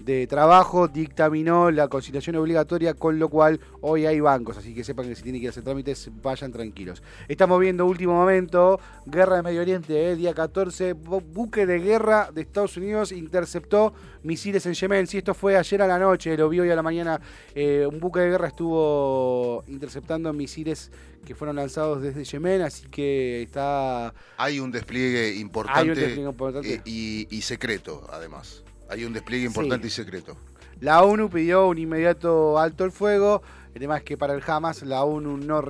de 0.00 0.26
Trabajo 0.26 0.88
dictaminó 0.88 1.70
la 1.70 1.88
conciliación 1.88 2.36
obligatoria, 2.36 2.94
con 2.94 3.18
lo 3.18 3.28
cual 3.28 3.60
hoy 3.80 4.06
hay 4.06 4.20
bancos, 4.20 4.56
así 4.56 4.74
que 4.74 4.84
sepan 4.84 5.08
que 5.08 5.14
si 5.14 5.22
tienen 5.22 5.40
que 5.40 5.48
hacer 5.48 5.62
trámites, 5.62 6.10
vayan 6.22 6.52
tranquilos. 6.52 7.02
Estamos 7.28 7.60
viendo 7.60 7.86
último 7.86 8.14
momento, 8.14 8.80
guerra 9.06 9.36
de 9.36 9.42
Medio 9.42 9.60
Oriente, 9.60 10.10
eh, 10.10 10.16
día 10.16 10.34
14, 10.34 10.92
buque 10.94 11.66
de 11.66 11.78
guerra 11.78 12.30
de 12.32 12.42
Estados 12.42 12.76
Unidos 12.76 13.12
interceptó 13.12 13.94
misiles 14.22 14.66
en 14.66 14.74
Yemen. 14.74 15.06
Si 15.06 15.18
esto 15.18 15.34
fue 15.34 15.56
ayer 15.56 15.82
a 15.82 15.86
la 15.86 15.98
noche, 15.98 16.36
lo 16.36 16.48
vi 16.48 16.60
hoy 16.60 16.70
a 16.70 16.76
la 16.76 16.82
mañana, 16.82 17.20
eh, 17.54 17.86
un 17.90 18.00
buque 18.00 18.20
de 18.20 18.30
guerra 18.30 18.48
estuvo 18.48 19.64
interceptando 19.68 20.32
misiles 20.32 20.90
que 21.24 21.34
fueron 21.34 21.56
lanzados 21.56 22.02
desde 22.02 22.24
Yemen, 22.24 22.62
así 22.62 22.86
que 22.88 23.42
está... 23.42 24.12
Hay 24.36 24.60
un 24.60 24.70
despliegue 24.70 25.34
importante, 25.36 25.80
hay 25.80 25.88
un 25.88 25.94
despliegue 25.94 26.28
importante. 26.28 26.82
Y, 26.84 27.26
y 27.30 27.42
secreto, 27.42 28.06
además. 28.12 28.63
Hay 28.88 29.04
un 29.04 29.12
despliegue 29.12 29.46
importante 29.46 29.86
y 29.86 29.90
secreto. 29.90 30.36
La 30.80 31.02
ONU 31.02 31.30
pidió 31.30 31.68
un 31.68 31.78
inmediato 31.78 32.58
alto 32.58 32.84
el 32.84 32.92
fuego. 32.92 33.42
El 33.74 33.80
tema 33.80 33.96
es 33.96 34.04
que 34.04 34.16
para 34.16 34.34
el 34.34 34.42
Hamas, 34.46 34.82
la 34.82 35.04
ONU 35.04 35.36
no. 35.36 35.62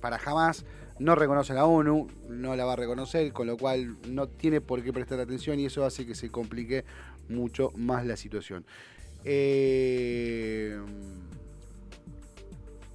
Para 0.00 0.16
Hamas 0.24 0.64
no 0.98 1.14
reconoce 1.14 1.52
a 1.52 1.56
la 1.56 1.66
ONU, 1.66 2.08
no 2.28 2.56
la 2.56 2.64
va 2.64 2.72
a 2.72 2.76
reconocer, 2.76 3.32
con 3.32 3.46
lo 3.46 3.56
cual 3.56 3.96
no 4.08 4.28
tiene 4.28 4.60
por 4.60 4.82
qué 4.82 4.92
prestar 4.92 5.20
atención 5.20 5.60
y 5.60 5.66
eso 5.66 5.84
hace 5.84 6.06
que 6.06 6.14
se 6.14 6.30
complique 6.30 6.84
mucho 7.28 7.70
más 7.76 8.06
la 8.06 8.16
situación. 8.16 8.64
Eh... 9.24 10.78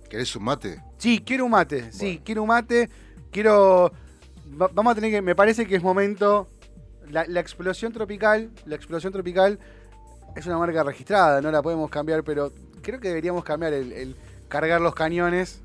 ¿Querés 0.09 0.35
un 0.35 0.43
mate? 0.43 0.81
Sí, 0.97 1.21
quiero 1.25 1.45
un 1.45 1.51
mate. 1.51 1.91
Sí, 1.93 2.21
quiero 2.25 2.41
un 2.41 2.49
mate. 2.49 2.89
Quiero. 3.31 3.93
vamos 4.45 4.91
a 4.91 4.95
tener 4.95 5.09
que. 5.09 5.21
Me 5.21 5.35
parece 5.35 5.65
que 5.65 5.77
es 5.77 5.81
momento 5.81 6.49
la, 7.11 7.39
explosión 7.39 7.91
tropical, 7.93 8.49
la 8.65 8.75
explosión 8.75 9.11
tropical 9.13 9.59
es 10.35 10.45
una 10.45 10.57
marca 10.57 10.83
registrada, 10.83 11.41
no 11.41 11.51
la 11.51 11.61
podemos 11.61 11.89
cambiar, 11.89 12.23
pero 12.23 12.51
creo 12.81 12.99
que 12.99 13.09
deberíamos 13.09 13.43
cambiar 13.43 13.73
el, 13.73 14.15
cargar 14.47 14.81
los 14.81 14.95
cañones 14.95 15.61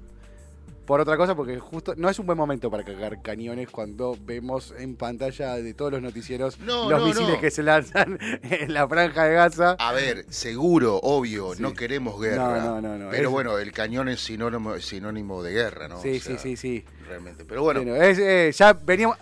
por 0.87 1.01
otra 1.01 1.17
cosa, 1.17 1.35
porque 1.35 1.59
justo 1.59 1.95
no 1.97 2.09
es 2.09 2.19
un 2.21 2.27
buen 2.27 2.39
momento 2.39 2.71
para 2.71 2.85
cargar 2.85 3.21
cañones 3.21 3.69
cuando 3.69 4.17
vemos 4.25 4.73
en 4.79 4.95
pantalla 4.95 5.57
de 5.57 5.75
todos 5.75 5.91
los 5.91 6.01
noticieros 6.01 6.59
los 6.61 7.05
misiles 7.05 7.39
que 7.41 7.51
se 7.51 7.65
lanzan 7.65 8.19
en 8.43 8.73
la 8.73 8.87
franja 8.87 9.25
de 9.25 9.35
Gaza. 9.35 9.77
A 9.81 9.93
ver, 9.93 10.25
seguro, 10.29 11.01
obvio, 11.03 11.55
no 11.59 11.75
queremos 11.75 12.21
guerra. 12.21 12.61
No, 12.61 12.81
no, 12.81 12.97
no. 12.97 13.11
pero 13.11 13.33
bueno, 13.33 13.59
el 13.59 13.73
cañón 13.73 14.09
es 14.09 14.21
sinónimo, 14.21 14.79
sinónimo 14.79 15.43
de 15.43 15.53
guerra, 15.53 15.89
¿no? 15.89 16.01
Sí, 16.01 16.21
sí, 16.21 16.37
sí, 16.39 16.57
sí. 16.57 16.85
Realmente. 17.09 17.45
Pero 17.45 17.63
bueno. 17.63 17.81
Eh, 17.85 18.53
ya 18.55 18.73
veníamos. 18.73 19.19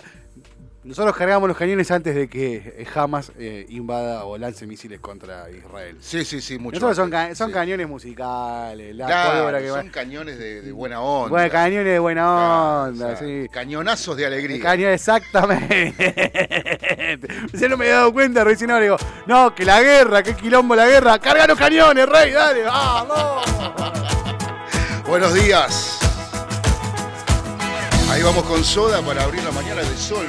Nosotros 0.85 1.17
cargamos 1.17 1.49
los 1.49 1.57
cañones 1.57 1.91
antes 1.91 2.15
de 2.15 2.29
que 2.29 2.87
Hamas 2.95 3.33
eh, 3.39 3.65
invada 3.71 4.27
o 4.27 4.37
lance 4.37 4.67
misiles 4.67 5.01
contra 5.01 5.51
Israel. 5.51 5.97
Sí, 5.99 6.27
sí, 6.27 6.43
sí, 6.43 6.59
mucho. 6.59 6.79
Nosotros 6.79 7.11
son, 7.11 7.35
son 7.35 7.51
cañones 7.51 7.89
musicales. 7.89 8.95
La 8.95 9.07
claro, 9.07 9.59
que 9.59 9.69
son 9.69 9.89
cañones 9.89 10.39
de, 10.39 10.71
buena 10.73 11.01
onda. 11.01 11.31
Bueno, 11.31 11.51
cañones 11.51 11.87
de 11.87 11.99
buena 11.99 12.83
onda, 12.83 13.17
sí. 13.17 13.49
Cañonazos 13.51 14.15
de 14.15 14.27
alegría. 14.27 14.63
Cañones, 14.63 15.01
exactamente. 15.01 15.95
Se 17.55 17.67
no 17.67 17.79
me 17.79 17.87
había 17.87 17.97
dado 17.97 18.13
cuenta, 18.13 18.45
recién 18.45 18.71
ahora 18.71 18.83
digo, 18.83 18.97
no, 19.27 19.55
que 19.55 19.65
la 19.65 19.81
guerra, 19.81 20.23
que 20.23 20.35
quilombo 20.35 20.77
la 20.77 20.87
guerra. 20.87 21.19
Carga 21.19 21.47
los 21.47 21.59
cañones, 21.59 22.07
rey, 22.07 22.31
dale, 22.31 22.63
vamos. 22.63 23.43
Buenos 25.09 25.33
días. 25.33 25.99
Ahí 28.11 28.23
vamos 28.23 28.45
con 28.45 28.63
soda 28.63 29.01
para 29.01 29.25
abrir 29.25 29.43
la 29.43 29.51
mañana 29.51 29.81
del 29.81 29.97
sol 29.97 30.27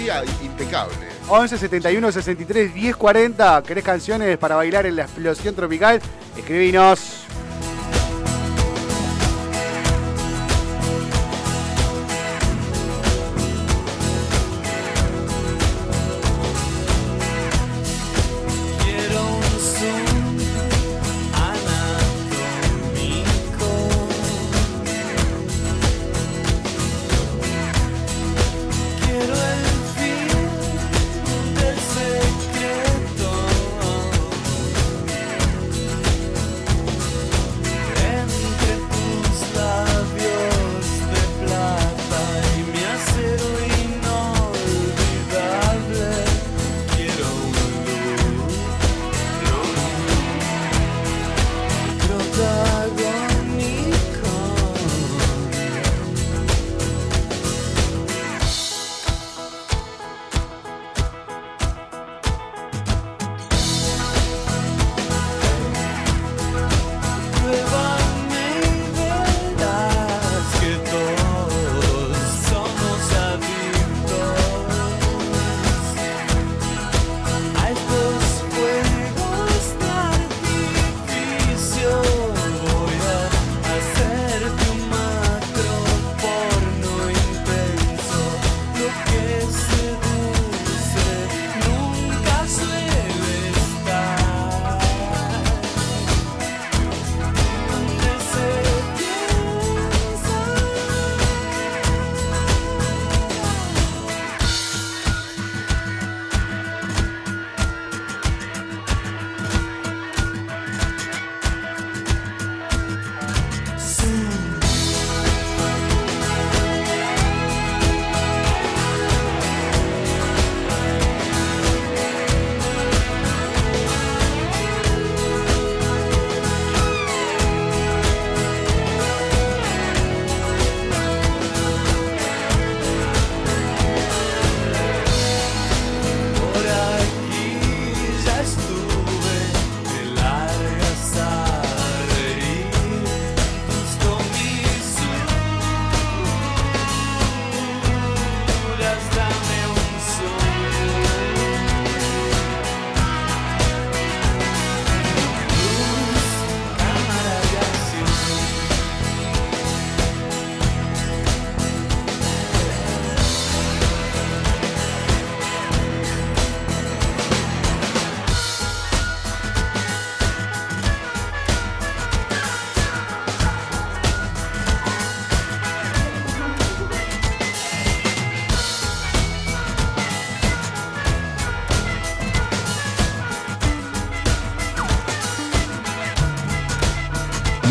día 0.00 0.24
impecable. 0.42 0.94
11 1.28 1.58
71 1.58 2.12
63 2.12 2.74
10 2.74 2.96
40. 2.96 3.62
¿Querés 3.62 3.84
canciones 3.84 4.38
para 4.38 4.56
bailar 4.56 4.86
en 4.86 4.96
la 4.96 5.02
explosión 5.02 5.54
tropical? 5.54 6.00
Escribinos. 6.36 7.29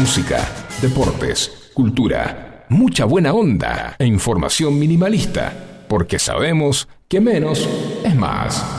Música, 0.09 0.39
deportes, 0.81 1.69
cultura, 1.71 2.65
mucha 2.67 3.05
buena 3.05 3.31
onda 3.31 3.95
e 3.99 4.07
información 4.07 4.79
minimalista, 4.79 5.53
porque 5.87 6.17
sabemos 6.17 6.87
que 7.07 7.21
menos 7.21 7.69
es 8.03 8.15
más. 8.15 8.78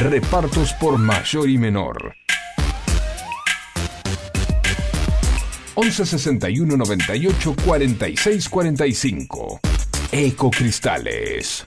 Repartos 0.00 0.72
por 0.74 0.98
mayor 0.98 1.48
y 1.48 1.56
menor. 1.56 2.16
11 5.76 6.06
61 6.06 6.76
98 6.76 7.54
46 7.64 8.48
45. 8.48 9.60
Ecocristales. 10.10 11.64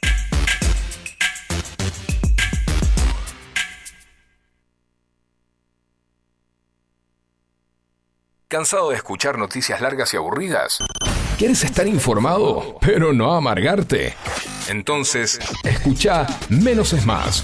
¿Cansado 8.49 8.89
de 8.89 8.95
escuchar 8.97 9.37
noticias 9.37 9.79
largas 9.79 10.13
y 10.13 10.17
aburridas? 10.17 10.79
¿Quieres 11.37 11.63
estar 11.63 11.87
informado, 11.87 12.77
pero 12.81 13.13
no 13.13 13.35
amargarte? 13.35 14.15
Entonces, 14.69 15.39
escucha 15.63 16.25
Menos 16.49 16.93
es 16.93 17.05
Más. 17.05 17.43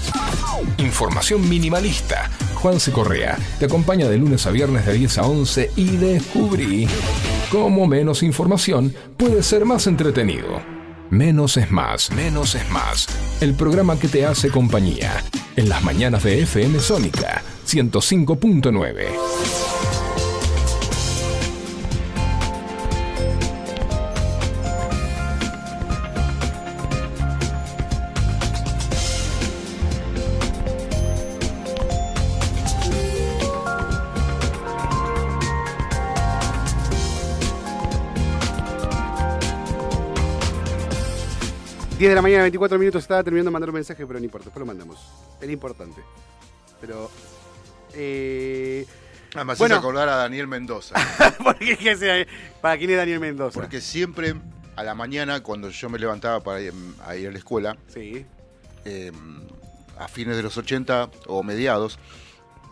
Información 0.78 1.48
minimalista. 1.48 2.28
Juan 2.56 2.80
C. 2.80 2.90
Correa 2.90 3.38
te 3.60 3.66
acompaña 3.66 4.08
de 4.08 4.18
lunes 4.18 4.46
a 4.46 4.50
viernes 4.50 4.84
de 4.84 4.94
10 4.94 5.18
a 5.18 5.22
11 5.22 5.70
y 5.76 5.96
descubrí 5.96 6.88
cómo 7.52 7.86
menos 7.86 8.24
información 8.24 8.92
puede 9.16 9.44
ser 9.44 9.64
más 9.64 9.86
entretenido. 9.86 10.60
Menos 11.10 11.56
es 11.56 11.70
más, 11.70 12.10
menos 12.10 12.56
es 12.56 12.68
más. 12.70 13.06
El 13.40 13.54
programa 13.54 13.96
que 13.96 14.08
te 14.08 14.26
hace 14.26 14.50
compañía. 14.50 15.22
En 15.54 15.68
las 15.68 15.84
mañanas 15.84 16.24
de 16.24 16.42
FM 16.42 16.80
Sónica 16.80 17.44
105.9. 17.64 19.83
10 42.04 42.10
de 42.10 42.14
la 42.16 42.20
mañana, 42.22 42.42
24 42.42 42.78
minutos, 42.78 43.02
estaba 43.02 43.24
terminando 43.24 43.48
de 43.48 43.52
mandar 43.54 43.70
un 43.70 43.76
mensaje, 43.76 44.06
pero 44.06 44.18
no 44.18 44.24
importa, 44.26 44.44
después 44.46 44.60
lo 44.60 44.66
mandamos. 44.66 44.98
Era 45.40 45.50
importante. 45.50 46.02
Pero. 46.78 47.10
Eh, 47.94 48.86
Además, 49.34 49.56
Bueno. 49.58 49.76
acordar 49.76 50.06
a 50.10 50.16
Daniel 50.16 50.46
Mendoza. 50.46 50.94
¿por 51.42 51.56
qué 51.58 51.96
sea- 51.96 52.26
¿Para 52.60 52.76
quién 52.76 52.90
es 52.90 52.96
Daniel 52.98 53.20
Mendoza? 53.20 53.58
Porque 53.58 53.80
siempre 53.80 54.34
a 54.76 54.82
la 54.84 54.94
mañana, 54.94 55.42
cuando 55.42 55.70
yo 55.70 55.88
me 55.88 55.98
levantaba 55.98 56.40
para 56.40 56.60
ir 56.60 56.74
a, 57.06 57.16
ir 57.16 57.28
a 57.28 57.32
la 57.32 57.38
escuela, 57.38 57.76
Sí. 57.88 58.26
eh, 58.84 59.10
a 59.98 60.06
fines 60.08 60.36
de 60.36 60.42
los 60.42 60.56
80 60.58 61.08
o 61.26 61.42
mediados, 61.42 61.98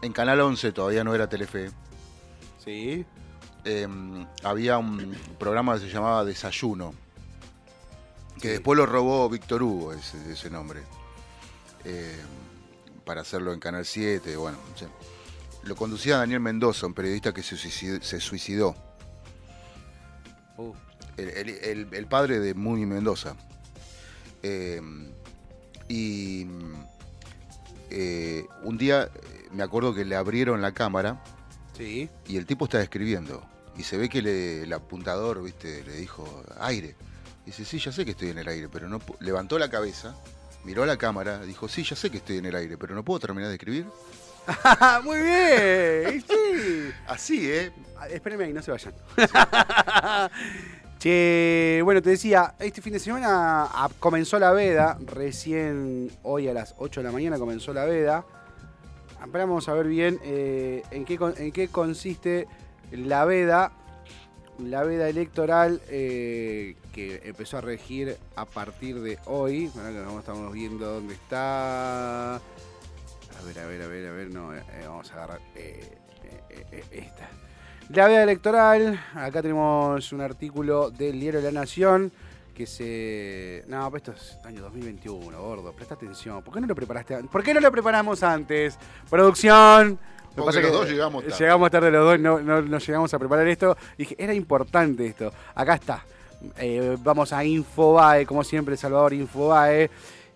en 0.02 0.12
Canal 0.12 0.40
11 0.42 0.72
todavía 0.72 1.04
no 1.04 1.14
era 1.14 1.28
Telefe, 1.28 1.70
Sí. 2.62 3.06
eh, 3.64 3.88
había 4.44 4.76
un 4.78 5.16
programa 5.38 5.74
que 5.74 5.80
se 5.80 5.88
llamaba 5.88 6.22
Desayuno, 6.24 6.92
que 8.40 8.48
después 8.48 8.76
lo 8.76 8.86
robó 8.86 9.28
Víctor 9.28 9.62
Hugo, 9.62 9.92
ese, 9.92 10.32
ese 10.32 10.50
nombre, 10.50 10.82
eh, 11.84 12.16
para 13.04 13.20
hacerlo 13.22 13.52
en 13.52 13.60
Canal 13.60 13.84
7, 13.84 14.36
bueno. 14.36 14.58
Lo 15.64 15.76
conducía 15.76 16.16
Daniel 16.18 16.40
Mendoza, 16.40 16.86
un 16.86 16.94
periodista 16.94 17.32
que 17.32 17.42
se 17.42 17.56
suicidó. 17.56 18.02
Se 18.02 18.18
suicidó. 18.20 18.74
Uh, 20.56 20.72
el, 21.16 21.28
el- 21.30 21.48
el- 21.50 21.88
el 21.94 22.06
padre 22.06 22.40
de 22.40 22.54
Muni 22.54 22.84
Mendoza. 22.84 23.36
Eh, 24.42 24.80
y 25.88 26.46
eh, 27.90 28.44
un 28.64 28.76
día 28.78 29.08
me 29.52 29.62
acuerdo 29.62 29.94
que 29.94 30.04
le 30.04 30.16
abrieron 30.16 30.62
la 30.62 30.72
cámara 30.72 31.22
sí. 31.76 32.08
y 32.26 32.36
el 32.38 32.46
tipo 32.46 32.64
estaba 32.64 32.82
escribiendo. 32.82 33.44
Y 33.76 33.84
se 33.84 33.96
ve 33.96 34.08
que 34.08 34.20
le- 34.20 34.62
el 34.62 34.72
apuntador, 34.72 35.42
viste, 35.42 35.84
le 35.84 35.92
dijo 35.94 36.42
aire. 36.58 36.96
Dice, 37.44 37.64
sí, 37.64 37.78
ya 37.78 37.90
sé 37.92 38.04
que 38.04 38.12
estoy 38.12 38.30
en 38.30 38.38
el 38.38 38.48
aire, 38.48 38.68
pero 38.68 38.88
no 38.88 39.00
pu-". 39.00 39.16
levantó 39.20 39.58
la 39.58 39.68
cabeza, 39.68 40.14
miró 40.64 40.84
a 40.84 40.86
la 40.86 40.96
cámara, 40.96 41.40
dijo, 41.40 41.68
sí, 41.68 41.82
ya 41.82 41.96
sé 41.96 42.10
que 42.10 42.18
estoy 42.18 42.38
en 42.38 42.46
el 42.46 42.54
aire, 42.56 42.76
pero 42.78 42.94
no 42.94 43.04
puedo 43.04 43.20
terminar 43.20 43.48
de 43.48 43.56
escribir. 43.56 43.86
Muy 45.04 45.20
bien. 45.20 46.24
Sí. 46.28 46.90
Así, 47.06 47.50
¿eh? 47.50 47.72
Ah, 47.98 48.08
Espérenme 48.08 48.44
ahí, 48.44 48.52
no 48.52 48.62
se 48.62 48.70
vayan. 48.70 48.94
che, 50.98 51.80
bueno, 51.84 52.02
te 52.02 52.10
decía, 52.10 52.54
este 52.58 52.82
fin 52.82 52.92
de 52.92 52.98
semana 52.98 53.68
comenzó 53.98 54.38
la 54.38 54.52
veda, 54.52 54.98
recién 55.04 56.10
hoy 56.22 56.48
a 56.48 56.54
las 56.54 56.74
8 56.78 57.00
de 57.00 57.04
la 57.04 57.12
mañana 57.12 57.38
comenzó 57.38 57.72
la 57.72 57.84
veda. 57.84 58.24
Esperamos 59.24 59.68
a 59.68 59.74
ver 59.74 59.86
bien 59.86 60.18
eh, 60.24 60.82
en, 60.90 61.04
qué, 61.04 61.18
en 61.36 61.52
qué 61.52 61.68
consiste 61.68 62.48
la 62.90 63.24
veda, 63.24 63.72
la 64.58 64.82
veda 64.82 65.08
electoral 65.08 65.80
eh, 65.88 66.76
que 66.92 67.20
empezó 67.24 67.58
a 67.58 67.60
regir 67.60 68.16
a 68.36 68.44
partir 68.44 69.00
de 69.00 69.18
hoy. 69.26 69.70
Ahora 69.76 69.90
que 69.90 69.98
no 69.98 70.18
estamos 70.18 70.52
viendo 70.52 70.86
dónde 70.86 71.14
está. 71.14 72.36
A 72.36 72.40
ver, 73.46 73.58
a 73.58 73.66
ver, 73.66 73.82
a 73.82 73.86
ver, 73.86 74.06
a 74.06 74.12
ver, 74.12 74.30
no, 74.30 74.54
eh, 74.54 74.62
eh, 74.72 74.84
vamos 74.86 75.10
a 75.10 75.14
agarrar 75.14 75.40
eh, 75.56 75.98
esta. 76.90 77.28
La 77.88 78.06
veda 78.06 78.22
electoral, 78.22 79.00
acá 79.14 79.42
tenemos 79.42 80.12
un 80.12 80.20
artículo 80.20 80.90
del 80.90 81.18
diario 81.18 81.40
La 81.40 81.50
Nación 81.50 82.12
que 82.54 82.66
se... 82.66 83.64
No, 83.66 83.90
pero 83.90 83.96
esto 83.96 84.12
es 84.12 84.38
año 84.44 84.62
2021, 84.62 85.42
gordo, 85.42 85.72
presta 85.72 85.94
atención. 85.94 86.42
¿Por 86.42 86.54
qué 86.54 86.60
no 86.60 86.66
lo 86.66 86.74
preparaste 86.74 87.14
antes? 87.14 87.30
¿Por 87.30 87.42
qué 87.42 87.54
no 87.54 87.60
lo 87.60 87.72
preparamos 87.72 88.22
antes? 88.22 88.78
Producción. 89.10 89.90
Lo 89.90 89.96
que 89.96 90.34
Porque 90.34 90.46
pasa 90.46 90.60
los 90.60 90.70
que 90.70 90.76
dos 90.76 90.88
llegamos 90.90 91.24
tarde. 91.24 91.36
Llegamos 91.38 91.70
tarde 91.70 91.90
los 91.90 92.04
dos, 92.04 92.20
no, 92.20 92.40
no, 92.40 92.62
no 92.62 92.78
llegamos 92.78 93.12
a 93.12 93.18
preparar 93.18 93.48
esto. 93.48 93.76
Dije, 93.98 94.14
era 94.18 94.32
importante 94.32 95.06
esto. 95.06 95.32
Acá 95.54 95.74
está. 95.74 96.04
Eh, 96.58 96.96
vamos 97.02 97.32
a 97.32 97.44
Infobae, 97.44 98.26
como 98.26 98.44
siempre, 98.44 98.76
Salvador 98.76 99.12
Infobae. 99.12 99.90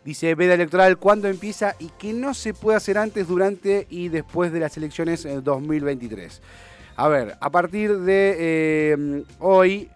Dice, 0.04 0.34
veda 0.36 0.54
electoral, 0.54 0.98
¿cuándo 0.98 1.26
empieza? 1.28 1.74
Y 1.80 1.88
que 1.98 2.12
no 2.12 2.32
se 2.32 2.54
puede 2.54 2.76
hacer 2.76 2.96
antes, 2.96 3.26
durante 3.26 3.86
y 3.90 4.08
después 4.08 4.52
de 4.52 4.60
las 4.60 4.76
elecciones 4.76 5.24
eh, 5.24 5.40
2023. 5.40 6.40
A 6.96 7.08
ver, 7.08 7.36
a 7.40 7.50
partir 7.50 7.98
de 7.98 8.36
eh, 8.38 9.24
hoy, 9.40 9.90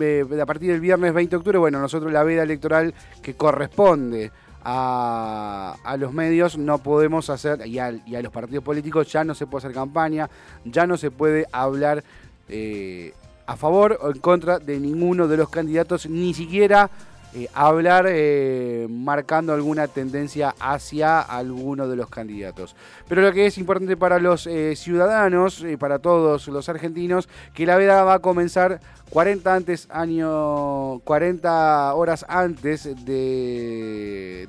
eh, 0.00 0.24
a 0.42 0.46
partir 0.46 0.70
del 0.70 0.80
viernes 0.80 1.14
20 1.14 1.30
de 1.30 1.36
octubre, 1.36 1.58
bueno, 1.58 1.80
nosotros 1.80 2.12
la 2.12 2.24
veda 2.24 2.42
electoral 2.42 2.92
que 3.22 3.34
corresponde 3.34 4.32
a, 4.62 5.76
a 5.82 5.96
los 5.96 6.12
medios 6.12 6.58
no 6.58 6.78
podemos 6.78 7.30
hacer, 7.30 7.66
y 7.66 7.78
a, 7.78 7.90
los 7.90 8.32
partidos 8.32 8.62
políticos 8.62 9.10
ya 9.10 9.24
no 9.24 9.34
se 9.34 9.46
puede 9.46 9.66
hacer 9.66 9.74
campaña, 9.74 10.28
ya 10.64 10.86
no 10.86 10.96
se 10.96 11.10
puede 11.10 11.46
hablar 11.52 12.04
eh, 12.48 13.14
a 13.50 13.56
favor 13.56 13.98
o 14.00 14.10
en 14.10 14.20
contra 14.20 14.60
de 14.60 14.78
ninguno 14.78 15.26
de 15.26 15.36
los 15.36 15.48
candidatos, 15.48 16.08
ni 16.08 16.34
siquiera 16.34 16.88
eh, 17.34 17.48
hablar 17.52 18.06
eh, 18.08 18.86
marcando 18.88 19.52
alguna 19.52 19.88
tendencia 19.88 20.54
hacia 20.60 21.20
alguno 21.20 21.88
de 21.88 21.96
los 21.96 22.08
candidatos. 22.08 22.76
Pero 23.08 23.22
lo 23.22 23.32
que 23.32 23.46
es 23.46 23.58
importante 23.58 23.96
para 23.96 24.20
los 24.20 24.46
eh, 24.46 24.76
ciudadanos, 24.76 25.64
para 25.80 25.98
todos 25.98 26.46
los 26.46 26.68
argentinos, 26.68 27.28
que 27.52 27.66
la 27.66 27.76
veda 27.76 28.04
va 28.04 28.14
a 28.14 28.18
comenzar 28.20 28.80
40 29.10 29.52
antes 29.52 29.88
año 29.90 31.00
40 31.00 31.92
horas 31.94 32.24
antes 32.28 32.84
de 33.04 34.48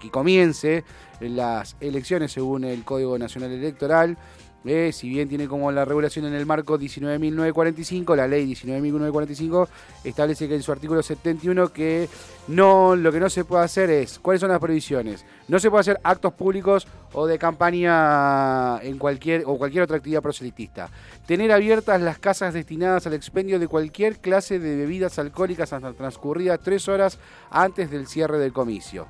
que 0.00 0.10
comience 0.10 0.84
las 1.20 1.76
elecciones 1.80 2.32
según 2.32 2.64
el 2.64 2.82
Código 2.84 3.18
Nacional 3.18 3.52
Electoral. 3.52 4.16
Eh, 4.64 4.92
si 4.92 5.08
bien 5.08 5.28
tiene 5.28 5.48
como 5.48 5.72
la 5.72 5.84
regulación 5.84 6.26
en 6.26 6.34
el 6.34 6.46
marco 6.46 6.78
19.945, 6.78 8.14
la 8.14 8.28
ley 8.28 8.46
19.945 8.52 9.68
establece 10.04 10.46
que 10.46 10.54
en 10.54 10.62
su 10.62 10.70
artículo 10.70 11.02
71 11.02 11.68
que 11.72 12.08
no 12.48 12.94
lo 12.94 13.10
que 13.10 13.18
no 13.18 13.28
se 13.28 13.44
puede 13.44 13.64
hacer 13.64 13.90
es, 13.90 14.18
¿cuáles 14.18 14.40
son 14.40 14.50
las 14.50 14.60
prohibiciones? 14.60 15.24
No 15.48 15.58
se 15.58 15.68
puede 15.68 15.80
hacer 15.80 16.00
actos 16.04 16.32
públicos 16.34 16.86
o 17.12 17.26
de 17.26 17.38
campaña 17.38 18.80
en 18.82 18.98
cualquier 18.98 19.42
o 19.46 19.58
cualquier 19.58 19.82
otra 19.82 19.96
actividad 19.96 20.22
proselitista. 20.22 20.88
Tener 21.26 21.50
abiertas 21.50 22.00
las 22.00 22.18
casas 22.18 22.54
destinadas 22.54 23.06
al 23.06 23.14
expendio 23.14 23.58
de 23.58 23.68
cualquier 23.68 24.18
clase 24.18 24.58
de 24.58 24.76
bebidas 24.76 25.18
alcohólicas 25.18 25.72
hasta 25.72 25.92
transcurridas 25.92 26.60
tres 26.62 26.88
horas 26.88 27.18
antes 27.50 27.90
del 27.90 28.06
cierre 28.06 28.38
del 28.38 28.52
comicio. 28.52 29.08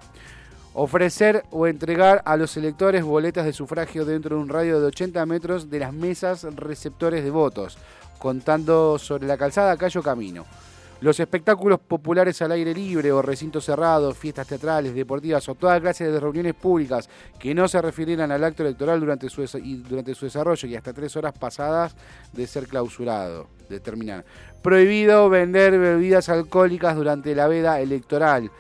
Ofrecer 0.75 1.45
o 1.51 1.67
entregar 1.67 2.23
a 2.25 2.39
los 2.39 2.57
electores 2.57 3.05
boletas 3.05 3.45
de 3.45 3.53
sufragio 3.53 4.07
dentro 4.07 4.37
de 4.37 4.43
un 4.43 4.49
radio 4.49 4.81
de 4.81 4.87
80 4.87 5.27
metros 5.27 5.69
de 5.69 5.79
las 5.81 5.93
mesas 5.93 6.45
receptores 6.55 7.23
de 7.23 7.31
votos, 7.31 7.77
contando 8.19 8.99
sobre 8.99 9.27
la 9.27 9.37
calzada, 9.37 9.77
calle 9.77 9.99
o 9.99 10.03
camino. 10.03 10.47
Los 11.03 11.21
espectáculos 11.21 11.81
populares 11.81 12.41
al 12.41 12.53
aire 12.53 12.73
libre 12.73 13.13
o 13.13 13.21
recintos 13.21 13.65
cerrados, 13.65 14.17
fiestas 14.17 14.47
teatrales, 14.47 14.95
deportivas 14.95 15.47
o 15.49 15.57
toda 15.57 15.81
clase 15.81 16.11
de 16.11 16.21
reuniones 16.21 16.55
públicas 16.55 17.11
que 17.39 17.55
no 17.55 17.69
se 17.69 17.83
refirieran 17.83 18.31
al 18.31 18.45
acto 18.45 18.63
electoral 18.63 19.01
durante 19.01 19.29
su 19.29 19.43
desarrollo 20.25 20.69
y 20.69 20.77
hasta 20.77 20.93
tres 20.93 21.17
horas 21.17 21.35
pasadas 21.37 21.97
de 22.33 22.47
ser 22.47 22.69
clausurado. 22.69 23.49
Determinar. 23.69 24.25
Prohibido 24.63 25.29
vender 25.29 25.77
bebidas 25.77 26.29
alcohólicas 26.29 26.95
durante 26.95 27.35
la 27.35 27.49
veda 27.49 27.81
electoral. 27.81 28.51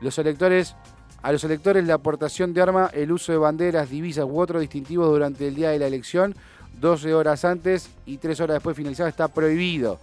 Los 0.00 0.18
electores 0.18 0.74
a 1.22 1.32
los 1.32 1.44
electores 1.44 1.86
la 1.86 1.94
aportación 1.94 2.52
de 2.52 2.62
arma, 2.62 2.90
el 2.92 3.12
uso 3.12 3.32
de 3.32 3.38
banderas, 3.38 3.88
divisas 3.88 4.24
u 4.24 4.40
otros 4.40 4.60
distintivos 4.60 5.08
durante 5.08 5.46
el 5.48 5.54
día 5.54 5.70
de 5.70 5.78
la 5.78 5.86
elección, 5.86 6.34
12 6.80 7.14
horas 7.14 7.44
antes 7.44 7.90
y 8.06 8.18
3 8.18 8.40
horas 8.40 8.54
después 8.56 8.76
de 8.76 8.82
finalizado, 8.82 9.08
está 9.08 9.28
prohibido. 9.28 10.00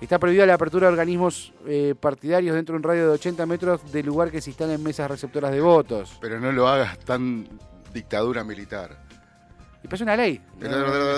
Está 0.00 0.18
prohibida 0.18 0.44
la 0.46 0.54
apertura 0.54 0.86
de 0.86 0.92
organismos 0.92 1.52
eh, 1.66 1.94
partidarios 1.98 2.54
dentro 2.54 2.74
de 2.74 2.76
un 2.78 2.82
radio 2.82 3.04
de 3.04 3.10
80 3.10 3.46
metros 3.46 3.92
del 3.92 4.06
lugar 4.06 4.30
que 4.30 4.40
se 4.40 4.50
instalen 4.50 4.82
mesas 4.82 5.10
receptoras 5.10 5.52
de 5.52 5.60
votos. 5.60 6.18
Pero 6.20 6.40
no 6.40 6.52
lo 6.52 6.68
hagas 6.68 6.98
tan 6.98 7.48
dictadura 7.92 8.42
militar. 8.44 9.03
Y 9.84 9.86
pues 9.86 10.00
es 10.00 10.04
una 10.04 10.16
ley. 10.16 10.40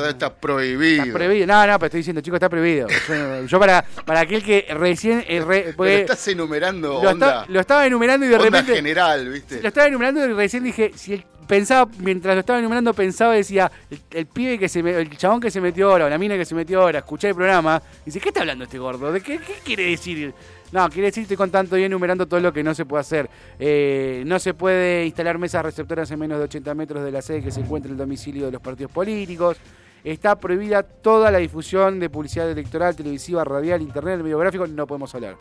Está 0.09 0.35
prohibido. 0.35 1.05
Está 1.05 1.15
prohibido. 1.15 1.47
No, 1.47 1.67
no, 1.69 1.79
pero 1.79 1.87
estoy 1.87 2.01
diciendo, 2.01 2.21
chicos, 2.21 2.39
está 2.39 2.49
prohibido. 2.49 2.89
Yo, 3.09 3.47
yo 3.47 3.61
para, 3.61 3.85
para 4.05 4.21
aquel 4.21 4.43
que 4.43 4.67
recién... 4.71 5.25
eh, 5.29 5.41
re- 5.41 5.63
Pero 5.63 5.77
porque 5.77 6.01
estás 6.01 6.27
enumerando 6.27 7.01
lo, 7.01 7.11
onda, 7.11 7.45
lo 7.49 7.61
estaba 7.61 7.87
enumerando 7.87 8.27
y 8.27 8.29
de 8.29 8.35
onda 8.35 8.45
repente... 8.47 8.75
general, 8.75 9.29
¿viste? 9.31 9.63
Lo 9.63 9.69
estaba 9.69 9.87
enumerando 9.87 10.27
y 10.27 10.33
recién 10.33 10.65
dije, 10.65 10.91
si 10.97 11.13
él 11.15 11.25
pensaba, 11.47 11.89
mientras 11.99 12.35
lo 12.35 12.41
estaba 12.41 12.59
enumerando, 12.59 12.93
pensaba 12.93 13.35
y 13.37 13.39
decía, 13.39 13.71
el, 13.89 14.01
el 14.11 14.27
pibe 14.27 14.59
que 14.59 14.69
se 14.69 14.81
el 14.81 15.17
chabón 15.17 15.41
que 15.41 15.53
se 15.53 15.61
metió 15.61 15.93
ahora, 15.93 16.07
o 16.07 16.09
la 16.09 16.19
mina 16.19 16.37
que 16.37 16.45
se 16.45 16.57
metió 16.57 16.81
ahora, 16.83 16.99
escuché 16.99 17.29
el 17.29 17.37
programa, 17.37 17.81
y 18.03 18.07
dice, 18.07 18.19
¿qué 18.19 18.31
está 18.31 18.41
hablando 18.41 18.65
este 18.65 18.79
gordo? 18.79 19.13
¿De 19.13 19.21
qué, 19.21 19.39
qué 19.39 19.55
quiere 19.65 19.91
decir? 19.91 20.35
No, 20.73 20.89
quiere 20.91 21.07
decir, 21.07 21.23
estoy 21.23 21.37
contando 21.37 21.79
y 21.79 21.85
enumerando 21.85 22.27
todo 22.27 22.41
lo 22.41 22.53
que 22.53 22.63
no 22.63 22.75
se 22.75 22.85
puede 22.85 23.01
hacer. 23.01 23.31
Eh, 23.59 24.25
no 24.27 24.39
se 24.39 24.53
puede 24.55 25.07
instalar 25.07 25.39
mesas 25.39 25.65
receptoras 25.65 26.11
en 26.11 26.19
menos 26.19 26.39
de 26.39 26.45
80 26.45 26.75
metros 26.75 27.05
de 27.05 27.13
la 27.13 27.23
sede 27.23 27.43
que 27.43 27.51
se 27.51 27.61
encuentre 27.61 27.91
en 27.91 27.95
el 27.95 27.99
domicilio 27.99 28.47
de 28.47 28.53
los 28.53 28.61
partidos 28.61 28.91
políticos. 28.91 29.59
Está 30.03 30.37
prohibida 30.37 30.83
toda 30.83 31.31
la 31.31 31.39
difusión 31.39 31.99
de 32.01 32.11
publicidad 32.11 32.51
electoral, 32.51 32.95
televisiva, 32.95 33.45
radial, 33.45 33.83
internet, 33.83 34.23
videográfico, 34.23 34.67
no 34.67 34.87
podemos 34.87 35.15
hablar. 35.15 35.37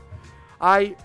Hay 0.59 0.95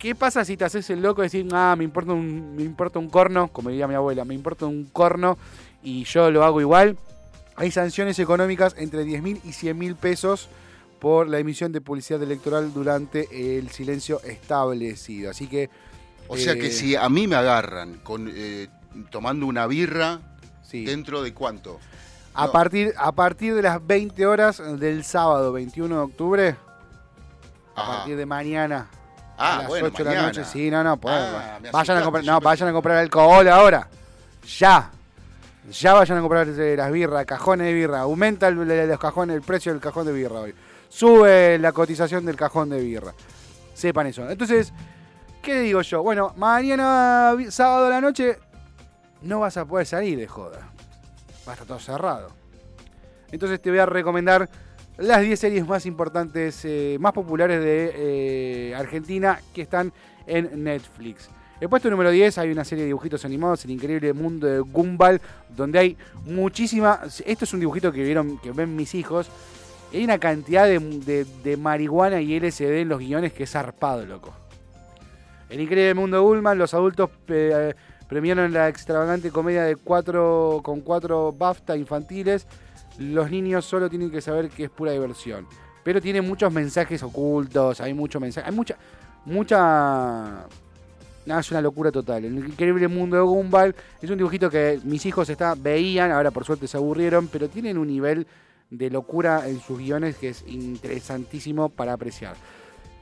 ¿Qué 0.00 0.14
pasa 0.14 0.46
si 0.46 0.56
te 0.56 0.64
haces 0.64 0.88
el 0.88 1.02
loco 1.02 1.22
y 1.22 1.28
decís, 1.28 1.46
ah, 1.52 1.74
me 1.76 1.84
importa 1.84 2.14
un, 2.14 2.56
me 2.56 2.62
importa 2.62 2.98
un 2.98 3.10
corno, 3.10 3.48
como 3.48 3.68
diría 3.68 3.86
mi 3.86 3.94
abuela, 3.94 4.24
me 4.24 4.32
importa 4.32 4.64
un 4.64 4.86
corno 4.86 5.36
y 5.82 6.04
yo 6.04 6.30
lo 6.30 6.42
hago 6.42 6.62
igual? 6.62 6.96
Hay 7.54 7.70
sanciones 7.70 8.18
económicas 8.18 8.74
entre 8.78 9.04
10 9.04 9.22
mil 9.22 9.40
y 9.44 9.52
100 9.52 9.78
mil 9.78 9.96
pesos 9.96 10.48
por 11.00 11.28
la 11.28 11.38
emisión 11.38 11.72
de 11.72 11.80
publicidad 11.80 12.22
electoral 12.22 12.72
durante 12.72 13.58
el 13.58 13.70
silencio 13.70 14.20
establecido. 14.22 15.30
Así 15.30 15.46
que. 15.48 15.70
O 16.28 16.36
sea 16.36 16.54
que 16.54 16.68
eh, 16.68 16.72
si 16.72 16.94
a 16.94 17.08
mí 17.08 17.26
me 17.26 17.34
agarran 17.36 17.94
con 18.04 18.30
eh, 18.32 18.68
tomando 19.10 19.46
una 19.46 19.66
birra, 19.66 20.20
sí. 20.62 20.84
¿dentro 20.84 21.22
de 21.22 21.34
cuánto? 21.34 21.80
A, 22.34 22.46
no. 22.46 22.52
partir, 22.52 22.94
a 22.96 23.10
partir 23.10 23.54
de 23.56 23.62
las 23.62 23.84
20 23.84 24.24
horas 24.26 24.62
del 24.78 25.02
sábado 25.02 25.52
21 25.52 25.92
de 25.96 26.00
octubre, 26.02 26.56
a 27.74 27.86
partir 27.86 28.16
de 28.16 28.26
mañana 28.26 28.88
Ah, 29.42 29.54
a 29.54 29.58
las 29.60 29.68
bueno, 29.68 29.86
8 29.88 30.04
de 30.04 30.14
la 30.14 30.22
noche. 30.22 30.44
Sí, 30.44 30.70
no, 30.70 30.84
no, 30.84 30.98
pues, 30.98 31.14
Ah, 31.16 31.58
vayan 31.72 31.96
a 31.96 32.02
comprar, 32.02 32.24
no, 32.24 32.40
vayan 32.40 32.68
a 32.68 32.72
comprar 32.72 32.98
alcohol 32.98 33.48
ahora. 33.48 33.88
Ya. 34.58 34.90
Ya 35.72 35.94
vayan 35.94 36.18
a 36.18 36.20
comprar 36.20 36.46
eh, 36.48 36.76
las 36.76 36.92
birras, 36.92 37.24
cajones 37.24 37.66
de 37.66 37.72
birra. 37.72 38.00
Aumenta 38.00 38.48
el- 38.48 38.88
los 38.88 38.98
cajones, 39.00 39.34
el 39.36 39.42
precio 39.42 39.72
del 39.72 39.80
cajón 39.80 40.06
de 40.06 40.12
birra 40.12 40.40
hoy. 40.40 40.54
Sube 40.90 41.56
la 41.58 41.70
cotización 41.70 42.26
del 42.26 42.36
cajón 42.36 42.68
de 42.68 42.80
birra. 42.80 43.14
Sepan 43.72 44.08
eso. 44.08 44.28
Entonces, 44.28 44.72
¿qué 45.40 45.60
digo 45.60 45.80
yo? 45.82 46.02
Bueno, 46.02 46.34
mañana 46.36 47.34
sábado 47.48 47.86
a 47.86 47.90
la 47.90 48.00
noche 48.00 48.38
no 49.22 49.40
vas 49.40 49.56
a 49.56 49.64
poder 49.64 49.86
salir 49.86 50.18
de 50.18 50.26
joda. 50.26 50.68
Va 51.46 51.52
a 51.52 51.54
estar 51.54 51.66
todo 51.66 51.78
cerrado. 51.78 52.32
Entonces 53.30 53.62
te 53.62 53.70
voy 53.70 53.78
a 53.78 53.86
recomendar 53.86 54.50
las 54.98 55.22
10 55.22 55.38
series 55.38 55.66
más 55.66 55.86
importantes, 55.86 56.64
eh, 56.64 56.98
más 57.00 57.12
populares 57.12 57.62
de 57.62 57.92
eh, 57.94 58.74
Argentina 58.74 59.40
que 59.54 59.62
están 59.62 59.92
en 60.26 60.64
Netflix. 60.64 61.30
El 61.60 61.68
puesto 61.68 61.88
número 61.88 62.10
10 62.10 62.38
hay 62.38 62.50
una 62.50 62.64
serie 62.64 62.82
de 62.82 62.88
dibujitos 62.88 63.24
animados, 63.24 63.64
El 63.64 63.70
increíble 63.72 64.12
mundo 64.12 64.46
de 64.46 64.60
Gumball, 64.60 65.20
donde 65.54 65.78
hay 65.78 65.96
muchísima... 66.24 67.00
Esto 67.24 67.44
es 67.44 67.52
un 67.52 67.60
dibujito 67.60 67.92
que 67.92 68.02
vieron, 68.02 68.38
que 68.38 68.50
ven 68.50 68.74
mis 68.74 68.94
hijos. 68.94 69.30
Hay 69.92 70.04
una 70.04 70.18
cantidad 70.18 70.66
de, 70.66 71.26
de- 71.42 71.56
marihuana 71.56 72.20
y 72.20 72.38
LSD 72.38 72.80
en 72.82 72.88
los 72.88 73.00
guiones 73.00 73.32
que 73.32 73.42
es 73.44 73.50
zarpado, 73.50 74.06
loco. 74.06 74.32
El 75.48 75.60
increíble 75.60 75.94
mundo 75.94 76.16
de 76.16 76.22
Gumball, 76.22 76.58
los 76.58 76.74
adultos 76.74 77.10
eh, 77.26 77.74
premiaron 78.08 78.52
la 78.52 78.68
extravagante 78.68 79.30
comedia 79.32 79.64
de 79.64 79.74
cuatro, 79.74 80.60
con 80.62 80.80
cuatro 80.80 81.32
BAFTA 81.32 81.76
infantiles. 81.76 82.46
Los 82.98 83.30
niños 83.32 83.64
solo 83.64 83.90
tienen 83.90 84.10
que 84.12 84.20
saber 84.20 84.48
que 84.48 84.64
es 84.64 84.70
pura 84.70 84.92
diversión. 84.92 85.46
Pero 85.82 86.00
tiene 86.00 86.20
muchos 86.20 86.52
mensajes 86.52 87.02
ocultos, 87.02 87.80
hay 87.80 87.94
mucho 87.94 88.20
mensaje, 88.20 88.48
hay 88.48 88.54
mucha, 88.54 88.76
mucha... 89.24 90.46
Es 91.26 91.50
una 91.50 91.60
locura 91.60 91.90
total. 91.90 92.24
El 92.24 92.38
increíble 92.38 92.86
mundo 92.88 93.16
de 93.16 93.22
Gumball 93.22 93.74
es 94.00 94.08
un 94.10 94.16
dibujito 94.18 94.50
que 94.50 94.80
mis 94.84 95.04
hijos 95.06 95.28
está, 95.28 95.54
veían, 95.56 96.10
ahora 96.12 96.30
por 96.30 96.44
suerte 96.44 96.66
se 96.68 96.76
aburrieron, 96.76 97.28
pero 97.28 97.48
tienen 97.48 97.76
un 97.78 97.88
nivel 97.88 98.26
de 98.70 98.90
locura 98.90 99.48
en 99.48 99.60
sus 99.60 99.78
guiones 99.78 100.16
que 100.16 100.30
es 100.30 100.44
interesantísimo 100.46 101.68
para 101.68 101.92
apreciar. 101.92 102.36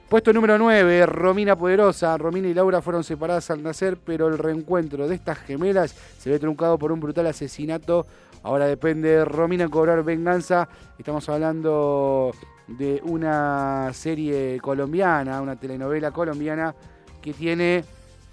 Puesto 0.08 0.32
número 0.32 0.56
9, 0.56 1.04
Romina 1.04 1.54
Poderosa. 1.54 2.16
Romina 2.16 2.48
y 2.48 2.54
Laura 2.54 2.80
fueron 2.80 3.04
separadas 3.04 3.50
al 3.50 3.62
nacer, 3.62 3.98
pero 3.98 4.28
el 4.28 4.38
reencuentro 4.38 5.06
de 5.06 5.14
estas 5.14 5.36
gemelas 5.38 5.94
se 6.18 6.30
ve 6.30 6.38
truncado 6.38 6.78
por 6.78 6.92
un 6.92 7.00
brutal 7.00 7.26
asesinato. 7.26 8.06
Ahora 8.42 8.66
depende 8.66 9.10
de 9.10 9.24
Romina 9.26 9.68
cobrar 9.68 10.02
venganza. 10.02 10.66
Estamos 10.98 11.28
hablando 11.28 12.32
de 12.66 13.02
una 13.04 13.90
serie 13.92 14.58
colombiana, 14.62 15.42
una 15.42 15.56
telenovela 15.56 16.10
colombiana 16.10 16.74
que 17.20 17.34
tiene, 17.34 17.84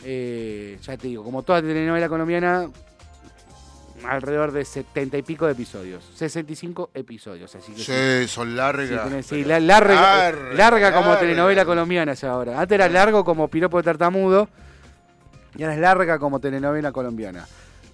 eh, 0.06 0.78
ya 0.82 0.95
te 0.95 1.10
digo, 1.10 1.26
como 1.26 1.43
toda 1.43 1.62
telenovela 1.62 2.08
colombiana, 2.08 2.69
alrededor 4.09 4.51
de 4.51 4.63
70 4.65 5.17
y 5.17 5.21
pico 5.23 5.45
de 5.45 5.51
episodios. 5.53 6.03
65 6.15 6.91
episodios, 6.93 7.55
así 7.55 7.71
que... 7.73 7.79
sí. 7.79 7.91
Sí, 7.91 8.27
son 8.27 8.49
Sí, 8.49 8.55
largas. 8.55 9.25
sí, 9.25 9.43
la- 9.43 9.59
larga, 9.59 9.93
larga, 9.95 10.53
larga 10.53 10.91
como 10.93 11.07
larga. 11.09 11.19
telenovela 11.21 11.65
colombiana 11.65 12.11
es 12.13 12.23
ahora. 12.23 12.59
Antes 12.59 12.75
era 12.75 12.89
largo 12.89 13.23
como 13.25 13.47
piropo 13.47 13.77
de 13.77 13.83
tartamudo 13.83 14.47
y 15.57 15.63
ahora 15.63 15.75
es 15.75 15.79
larga 15.81 16.19
como 16.19 16.39
telenovela 16.39 16.91
colombiana. 16.91 17.45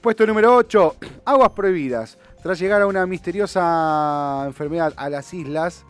Puesto 0.01 0.25
número 0.25 0.55
8, 0.55 0.95
Aguas 1.25 1.51
Prohibidas. 1.51 2.17
Tras 2.41 2.57
llegar 2.57 2.81
a 2.81 2.87
una 2.87 3.05
misteriosa 3.05 4.43
enfermedad 4.47 4.93
a 4.97 5.09
las 5.09 5.31
islas, 5.33 5.85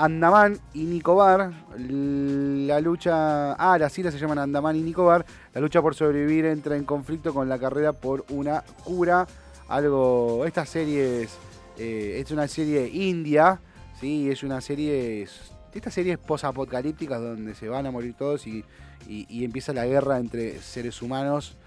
Andaman 0.00 0.58
y 0.72 0.84
Nicobar, 0.84 1.52
la 1.76 2.80
lucha, 2.80 3.52
ah, 3.52 3.76
las 3.76 3.98
islas 3.98 4.14
se 4.14 4.20
llaman 4.20 4.38
Andaman 4.38 4.74
y 4.76 4.80
Nicobar, 4.80 5.26
la 5.52 5.60
lucha 5.60 5.82
por 5.82 5.94
sobrevivir 5.94 6.46
entra 6.46 6.74
en 6.74 6.84
conflicto 6.84 7.34
con 7.34 7.50
la 7.50 7.58
carrera 7.58 7.92
por 7.92 8.24
una 8.30 8.64
cura, 8.82 9.26
algo, 9.68 10.46
esta 10.46 10.64
serie 10.64 11.24
es, 11.24 11.36
eh, 11.76 12.22
es 12.24 12.30
una 12.30 12.48
serie 12.48 12.88
india, 12.88 13.60
sí, 14.00 14.30
es 14.30 14.42
una 14.42 14.62
serie, 14.62 15.28
estas 15.74 15.92
series 15.92 16.16
posapocalípticas 16.16 17.20
donde 17.20 17.54
se 17.54 17.68
van 17.68 17.84
a 17.84 17.90
morir 17.90 18.14
todos 18.14 18.46
y, 18.46 18.64
y, 19.06 19.44
empieza 19.44 19.74
la 19.74 19.84
guerra 19.84 20.18
entre 20.18 20.62
seres 20.62 21.02
humanos 21.02 21.58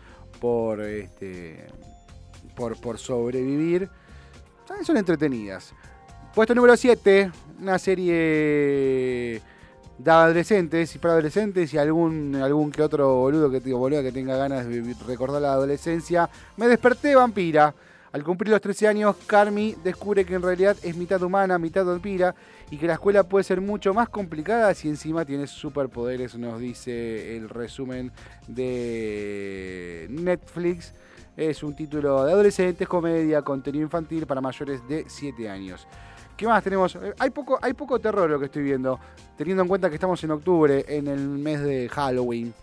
por, 0.41 0.81
este, 0.81 1.67
por, 2.55 2.81
por 2.81 2.97
sobrevivir, 2.97 3.89
son 4.83 4.97
entretenidas. 4.97 5.75
Puesto 6.33 6.55
número 6.55 6.75
7, 6.75 7.31
una 7.63 7.79
serie 7.79 9.41
de 9.97 10.11
adolescentes 10.11 10.95
y 10.95 10.99
para 10.99 11.13
adolescentes 11.13 11.73
y 11.73 11.77
algún, 11.77 12.35
algún 12.35 12.71
que 12.71 12.81
otro 12.81 13.15
boludo 13.15 13.49
que, 13.49 13.59
boludo 13.73 14.03
que 14.03 14.11
tenga 14.11 14.35
ganas 14.35 14.67
de 14.67 14.95
recordar 15.07 15.41
la 15.41 15.53
adolescencia. 15.53 16.29
Me 16.57 16.67
desperté 16.67 17.15
vampira. 17.15 17.73
Al 18.11 18.23
cumplir 18.23 18.51
los 18.51 18.61
13 18.61 18.89
años, 18.89 19.15
Carmi 19.25 19.75
descubre 19.83 20.23
que 20.23 20.35
en 20.35 20.43
realidad 20.43 20.77
es 20.83 20.95
mitad 20.95 21.19
humana, 21.23 21.57
mitad 21.57 21.83
vampira 21.83 22.35
y 22.69 22.77
que 22.77 22.85
la 22.85 22.93
escuela 22.93 23.23
puede 23.23 23.43
ser 23.43 23.59
mucho 23.59 23.91
más 23.91 24.07
complicada 24.07 24.71
si 24.75 24.87
encima 24.87 25.25
tiene 25.25 25.47
superpoderes, 25.47 26.35
nos 26.35 26.59
dice 26.59 27.35
el 27.35 27.49
resumen 27.49 28.11
de 28.47 30.05
Netflix. 30.11 30.93
Es 31.35 31.63
un 31.63 31.75
título 31.75 32.25
de 32.25 32.33
adolescentes, 32.33 32.87
comedia, 32.87 33.41
contenido 33.41 33.83
infantil 33.83 34.27
para 34.27 34.41
mayores 34.41 34.87
de 34.87 35.05
7 35.07 35.49
años. 35.49 35.87
¿Qué 36.43 36.47
más 36.47 36.61
tenemos? 36.61 36.93
Eh, 36.95 37.13
hay 37.19 37.29
poco, 37.29 37.57
hay 37.61 37.71
poco 37.71 37.99
terror 37.99 38.29
lo 38.29 38.37
que 38.37 38.47
estoy 38.47 38.63
viendo, 38.63 38.99
teniendo 39.37 39.63
en 39.63 39.69
cuenta 39.69 39.87
que 39.87 39.95
estamos 39.95 40.21
en 40.25 40.31
octubre, 40.31 40.83
en 40.89 41.07
el 41.07 41.19
mes 41.19 41.61
de 41.61 41.87
Halloween. 41.87 42.53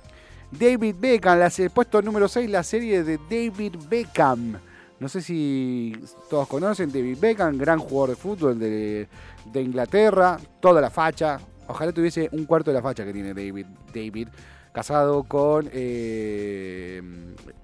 David 0.51 0.97
Beckham, 0.99 1.39
la, 1.39 1.51
puesto 1.73 2.03
número 2.03 2.29
6, 2.29 2.51
la 2.51 2.63
serie 2.63 3.03
de 3.03 3.17
David 3.17 3.77
Beckham. 3.89 4.59
No 4.99 5.09
sé 5.09 5.23
si 5.23 5.99
todos 6.29 6.47
conocen 6.47 6.93
David 6.93 7.17
Beckham, 7.19 7.57
gran 7.57 7.79
jugador 7.79 8.11
de 8.11 8.17
fútbol 8.17 8.59
de, 8.59 9.09
Inglaterra, 9.55 10.37
toda 10.61 10.83
la 10.83 10.91
facha. 10.91 11.41
Ojalá 11.67 11.91
tuviese 11.91 12.29
un 12.33 12.45
cuarto 12.45 12.71
de 12.71 12.75
la 12.75 12.83
facha 12.83 13.03
que 13.07 13.15
tiene 13.15 13.33
David. 13.33 13.65
David 13.95 14.29
casado 14.73 15.23
con 15.23 15.71
eh, 15.73 17.01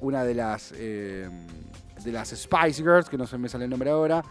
una 0.00 0.24
de 0.24 0.34
las 0.34 0.72
eh, 0.78 1.28
de 2.02 2.10
las 2.10 2.30
Spice 2.30 2.82
Girls, 2.82 3.10
que 3.10 3.18
no 3.18 3.26
se 3.26 3.36
me 3.36 3.50
sale 3.50 3.64
el 3.64 3.70
nombre 3.70 3.90
ahora. 3.90 4.24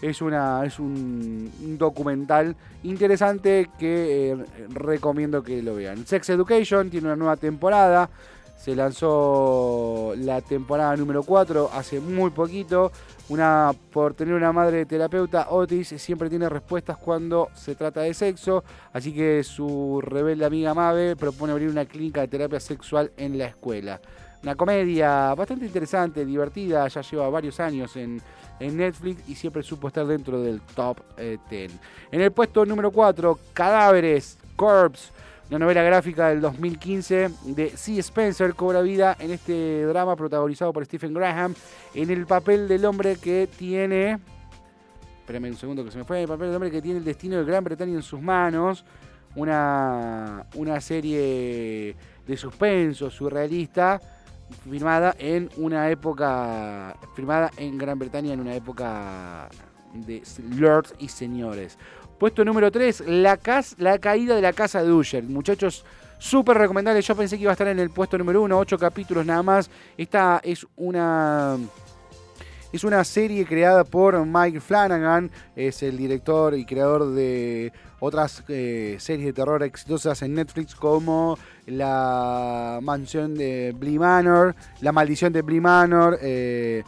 Es, 0.00 0.22
una, 0.22 0.64
es 0.64 0.78
un, 0.78 1.76
documental 1.76 2.54
interesante 2.84 3.68
que 3.78 4.30
eh, 4.30 4.36
recomiendo 4.68 5.42
que 5.42 5.62
lo 5.62 5.74
vean. 5.74 6.06
Sex 6.06 6.30
Education 6.30 6.88
tiene 6.90 7.08
una 7.08 7.16
nueva 7.16 7.36
temporada. 7.36 8.08
Se 8.56 8.74
lanzó 8.74 10.14
la 10.16 10.40
temporada 10.40 10.96
número 10.96 11.22
4 11.22 11.70
hace 11.72 12.00
muy 12.00 12.30
poquito. 12.30 12.92
Una, 13.28 13.72
por 13.92 14.14
tener 14.14 14.34
una 14.34 14.52
madre 14.52 14.86
terapeuta, 14.86 15.48
Otis 15.50 15.88
siempre 15.98 16.30
tiene 16.30 16.48
respuestas 16.48 16.96
cuando 16.96 17.48
se 17.54 17.74
trata 17.74 18.00
de 18.00 18.14
sexo. 18.14 18.64
Así 18.92 19.12
que 19.12 19.42
su 19.44 20.00
rebelde 20.00 20.44
amiga 20.44 20.74
Mabe 20.74 21.14
propone 21.16 21.52
abrir 21.52 21.68
una 21.68 21.84
clínica 21.84 22.20
de 22.20 22.28
terapia 22.28 22.60
sexual 22.60 23.12
en 23.16 23.38
la 23.38 23.46
escuela. 23.46 24.00
Una 24.42 24.54
comedia 24.54 25.34
bastante 25.34 25.66
interesante, 25.66 26.24
divertida, 26.24 26.86
ya 26.86 27.00
lleva 27.00 27.28
varios 27.28 27.58
años 27.58 27.96
en, 27.96 28.22
en 28.60 28.76
Netflix 28.76 29.28
y 29.28 29.34
siempre 29.34 29.62
supo 29.62 29.88
estar 29.88 30.06
dentro 30.06 30.40
del 30.40 30.60
top 30.60 31.00
10. 31.16 31.40
Eh, 31.50 31.70
en 32.10 32.20
el 32.20 32.32
puesto 32.32 32.64
número 32.64 32.90
4, 32.90 33.38
Cadáveres, 33.52 34.38
Corpse, 34.56 35.10
una 35.50 35.60
novela 35.60 35.82
gráfica 35.82 36.28
del 36.28 36.42
2015 36.42 37.30
de 37.44 37.70
C. 37.70 37.98
Spencer 37.98 38.54
cobra 38.54 38.82
vida 38.82 39.16
en 39.18 39.30
este 39.30 39.84
drama 39.84 40.14
protagonizado 40.14 40.72
por 40.74 40.84
Stephen 40.84 41.14
Graham 41.14 41.54
en 41.94 42.10
el 42.10 42.26
papel 42.26 42.68
del 42.68 42.84
hombre 42.84 43.16
que 43.16 43.48
tiene... 43.56 44.18
Espérame 45.20 45.50
un 45.50 45.56
segundo 45.56 45.84
que 45.84 45.90
se 45.90 45.98
me 45.98 46.04
fue. 46.04 46.22
El 46.22 46.28
papel 46.28 46.48
del 46.48 46.56
hombre 46.56 46.70
que 46.70 46.82
tiene 46.82 46.98
el 46.98 47.04
destino 47.04 47.36
de 47.36 47.44
Gran 47.44 47.64
Bretaña 47.64 47.94
en 47.94 48.02
sus 48.02 48.20
manos. 48.20 48.84
Una, 49.36 50.46
una 50.54 50.80
serie 50.80 51.94
de 52.26 52.36
suspenso 52.36 53.10
surrealista 53.10 54.00
firmada 54.68 55.14
en 55.18 55.50
una 55.56 55.90
época, 55.90 56.96
firmada 57.14 57.50
en 57.56 57.78
Gran 57.78 57.98
Bretaña 57.98 58.32
en 58.32 58.40
una 58.40 58.54
época 58.54 59.48
de 59.94 60.22
lords 60.56 60.94
y 60.98 61.08
señores. 61.08 61.78
Puesto 62.18 62.44
número 62.44 62.70
3, 62.70 63.04
la, 63.06 63.38
la 63.78 63.98
caída 63.98 64.34
de 64.34 64.42
la 64.42 64.52
casa 64.52 64.82
de 64.82 64.92
Usher. 64.92 65.22
Muchachos, 65.24 65.84
súper 66.18 66.58
recomendable. 66.58 67.00
Yo 67.00 67.14
pensé 67.14 67.36
que 67.36 67.42
iba 67.42 67.52
a 67.52 67.54
estar 67.54 67.68
en 67.68 67.78
el 67.78 67.90
puesto 67.90 68.18
número 68.18 68.42
1, 68.42 68.58
8 68.58 68.78
capítulos 68.78 69.24
nada 69.24 69.42
más. 69.42 69.70
Esta 69.96 70.40
es 70.42 70.66
una... 70.76 71.56
Es 72.70 72.84
una 72.84 73.02
serie 73.02 73.46
creada 73.46 73.82
por 73.82 74.26
Mike 74.26 74.60
Flanagan, 74.60 75.30
es 75.56 75.82
el 75.82 75.96
director 75.96 76.54
y 76.54 76.66
creador 76.66 77.14
de 77.14 77.72
otras 77.98 78.44
eh, 78.48 78.96
series 79.00 79.24
de 79.24 79.32
terror 79.32 79.62
exitosas 79.62 80.20
en 80.20 80.34
Netflix 80.34 80.74
como 80.74 81.38
La 81.64 82.78
Mansión 82.82 83.34
de 83.34 83.74
Bly 83.74 83.98
Manor, 83.98 84.54
La 84.82 84.92
Maldición 84.92 85.32
de 85.32 85.40
Bly 85.40 85.60
Manor 85.60 86.18
eh, 86.20 86.82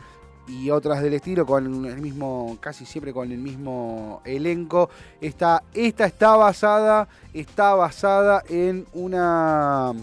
y 0.47 0.69
otras 0.69 1.03
del 1.03 1.15
estilo 1.15 1.47
con 1.47 1.87
el 1.87 1.97
mismo, 2.03 2.59
casi 2.61 2.85
siempre 2.85 3.15
con 3.15 3.33
el 3.33 3.39
mismo 3.39 4.21
elenco. 4.27 4.91
Esta, 5.19 5.63
esta 5.73 6.05
está 6.05 6.37
basada, 6.37 7.09
está 7.33 7.75
basada 7.75 8.43
en 8.51 8.87
una 8.93 9.95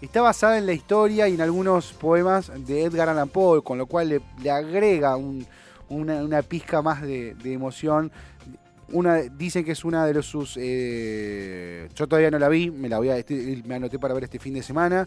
está 0.00 0.22
basada 0.22 0.58
en 0.58 0.66
la 0.66 0.72
historia 0.72 1.28
y 1.28 1.34
en 1.34 1.40
algunos 1.40 1.92
poemas 1.92 2.50
de 2.66 2.84
Edgar 2.84 3.08
Allan 3.08 3.28
Poe, 3.28 3.62
con 3.62 3.78
lo 3.78 3.86
cual 3.86 4.22
le, 4.42 4.50
agrega 4.50 5.16
una, 5.16 6.42
pizca 6.42 6.82
más 6.82 7.02
de, 7.02 7.36
emoción 7.44 8.10
una, 8.92 9.16
dicen 9.18 9.64
que 9.64 9.72
es 9.72 9.84
una 9.84 10.04
de 10.06 10.14
los 10.14 10.26
sus. 10.26 10.56
Eh, 10.60 11.88
yo 11.94 12.08
todavía 12.08 12.30
no 12.30 12.38
la 12.38 12.48
vi, 12.48 12.70
me 12.70 12.88
la 12.88 12.98
voy 12.98 13.10
a, 13.10 13.18
este, 13.18 13.62
anoté 13.70 13.98
para 13.98 14.14
ver 14.14 14.24
este 14.24 14.38
fin 14.38 14.54
de 14.54 14.62
semana. 14.62 15.06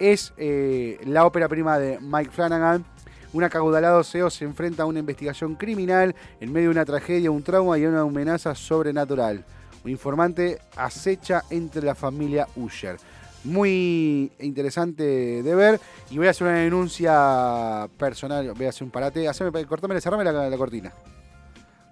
Es 0.00 0.32
eh, 0.36 0.98
la 1.04 1.24
ópera 1.24 1.48
prima 1.48 1.78
de 1.78 2.00
Mike 2.00 2.30
Flanagan. 2.32 2.84
Un 3.32 3.44
acaudalado 3.44 4.02
CEO 4.02 4.28
se 4.28 4.44
enfrenta 4.44 4.82
a 4.82 4.86
una 4.86 4.98
investigación 4.98 5.54
criminal 5.54 6.14
en 6.40 6.52
medio 6.52 6.68
de 6.68 6.72
una 6.72 6.84
tragedia, 6.84 7.30
un 7.30 7.42
trauma 7.42 7.78
y 7.78 7.86
una 7.86 8.00
amenaza 8.00 8.54
sobrenatural. 8.54 9.44
Un 9.84 9.90
informante 9.90 10.58
acecha 10.76 11.42
entre 11.48 11.82
la 11.82 11.94
familia 11.94 12.46
Usher. 12.56 12.96
Muy 13.44 14.30
interesante 14.38 15.02
de 15.42 15.54
ver. 15.54 15.80
Y 16.10 16.18
voy 16.18 16.28
a 16.28 16.30
hacer 16.30 16.46
una 16.46 16.58
denuncia 16.58 17.88
personal. 17.98 18.52
Voy 18.52 18.66
a 18.66 18.68
hacer 18.68 18.84
un 18.84 18.90
parate. 18.90 19.28
Haceme, 19.28 19.64
cortame, 19.66 19.94
la 19.94 20.56
cortina. 20.56 20.92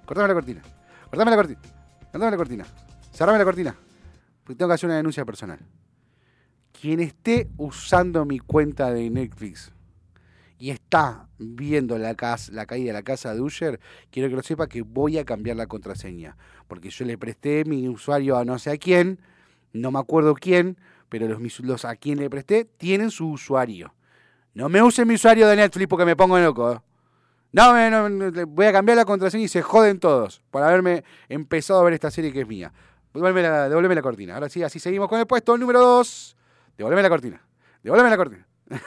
Cortame 0.04 0.28
la 0.28 0.34
cortina. 0.34 0.62
Cortame 1.08 1.30
la 1.30 1.36
cortina. 1.36 1.60
Cortame 2.12 2.30
la 2.30 2.36
cortina. 2.36 2.66
Cerrame 3.12 3.38
la 3.38 3.44
cortina. 3.44 3.76
Porque 4.44 4.58
tengo 4.58 4.68
que 4.68 4.74
hacer 4.74 4.88
una 4.88 4.96
denuncia 4.96 5.24
personal. 5.24 5.58
Quien 6.72 7.00
esté 7.00 7.48
usando 7.56 8.24
mi 8.24 8.38
cuenta 8.38 8.90
de 8.92 9.10
Netflix 9.10 9.72
y 10.58 10.70
está 10.70 11.28
viendo 11.38 11.98
la, 11.98 12.14
casa, 12.14 12.52
la 12.52 12.66
caída 12.66 12.88
de 12.88 12.92
la 12.92 13.02
casa 13.02 13.34
de 13.34 13.40
Usher, 13.40 13.80
quiero 14.10 14.28
que 14.28 14.36
lo 14.36 14.42
sepa 14.42 14.68
que 14.68 14.82
voy 14.82 15.18
a 15.18 15.24
cambiar 15.24 15.56
la 15.56 15.66
contraseña. 15.66 16.36
Porque 16.68 16.90
yo 16.90 17.04
le 17.04 17.18
presté 17.18 17.64
mi 17.64 17.88
usuario 17.88 18.36
a 18.36 18.44
no 18.44 18.58
sé 18.58 18.70
a 18.70 18.76
quién, 18.76 19.20
no 19.72 19.90
me 19.90 19.98
acuerdo 19.98 20.34
quién, 20.34 20.78
pero 21.10 21.28
los, 21.28 21.84
a 21.84 21.96
quien 21.96 22.18
le 22.18 22.30
presté 22.30 22.64
tienen 22.64 23.10
su 23.10 23.28
usuario. 23.32 23.92
No 24.54 24.68
me 24.68 24.82
usen 24.82 25.06
mi 25.06 25.14
usuario 25.14 25.46
de 25.46 25.56
Netflix 25.56 25.88
porque 25.88 26.06
me 26.06 26.16
pongo 26.16 26.38
loco. 26.38 26.72
¿eh? 26.72 26.80
No, 27.52 28.46
voy 28.46 28.66
a 28.66 28.72
cambiar 28.72 28.96
la 28.96 29.04
contraseña 29.04 29.44
y 29.44 29.48
se 29.48 29.60
joden 29.60 29.98
todos 29.98 30.40
por 30.50 30.62
haberme 30.62 31.04
empezado 31.28 31.80
a 31.80 31.82
ver 31.82 31.94
esta 31.94 32.10
serie 32.10 32.32
que 32.32 32.42
es 32.42 32.48
mía. 32.48 32.72
Devuélveme 33.12 33.42
la, 33.42 33.68
la 33.68 34.02
cortina. 34.02 34.34
Ahora 34.34 34.48
sí, 34.48 34.62
así 34.62 34.78
seguimos 34.78 35.08
con 35.08 35.18
el 35.18 35.26
puesto 35.26 35.58
número 35.58 35.80
2. 35.80 36.36
Devuélveme 36.78 37.02
la 37.02 37.08
cortina. 37.08 37.42
Devuélveme 37.82 38.10
la 38.10 38.16
cortina. 38.16 38.46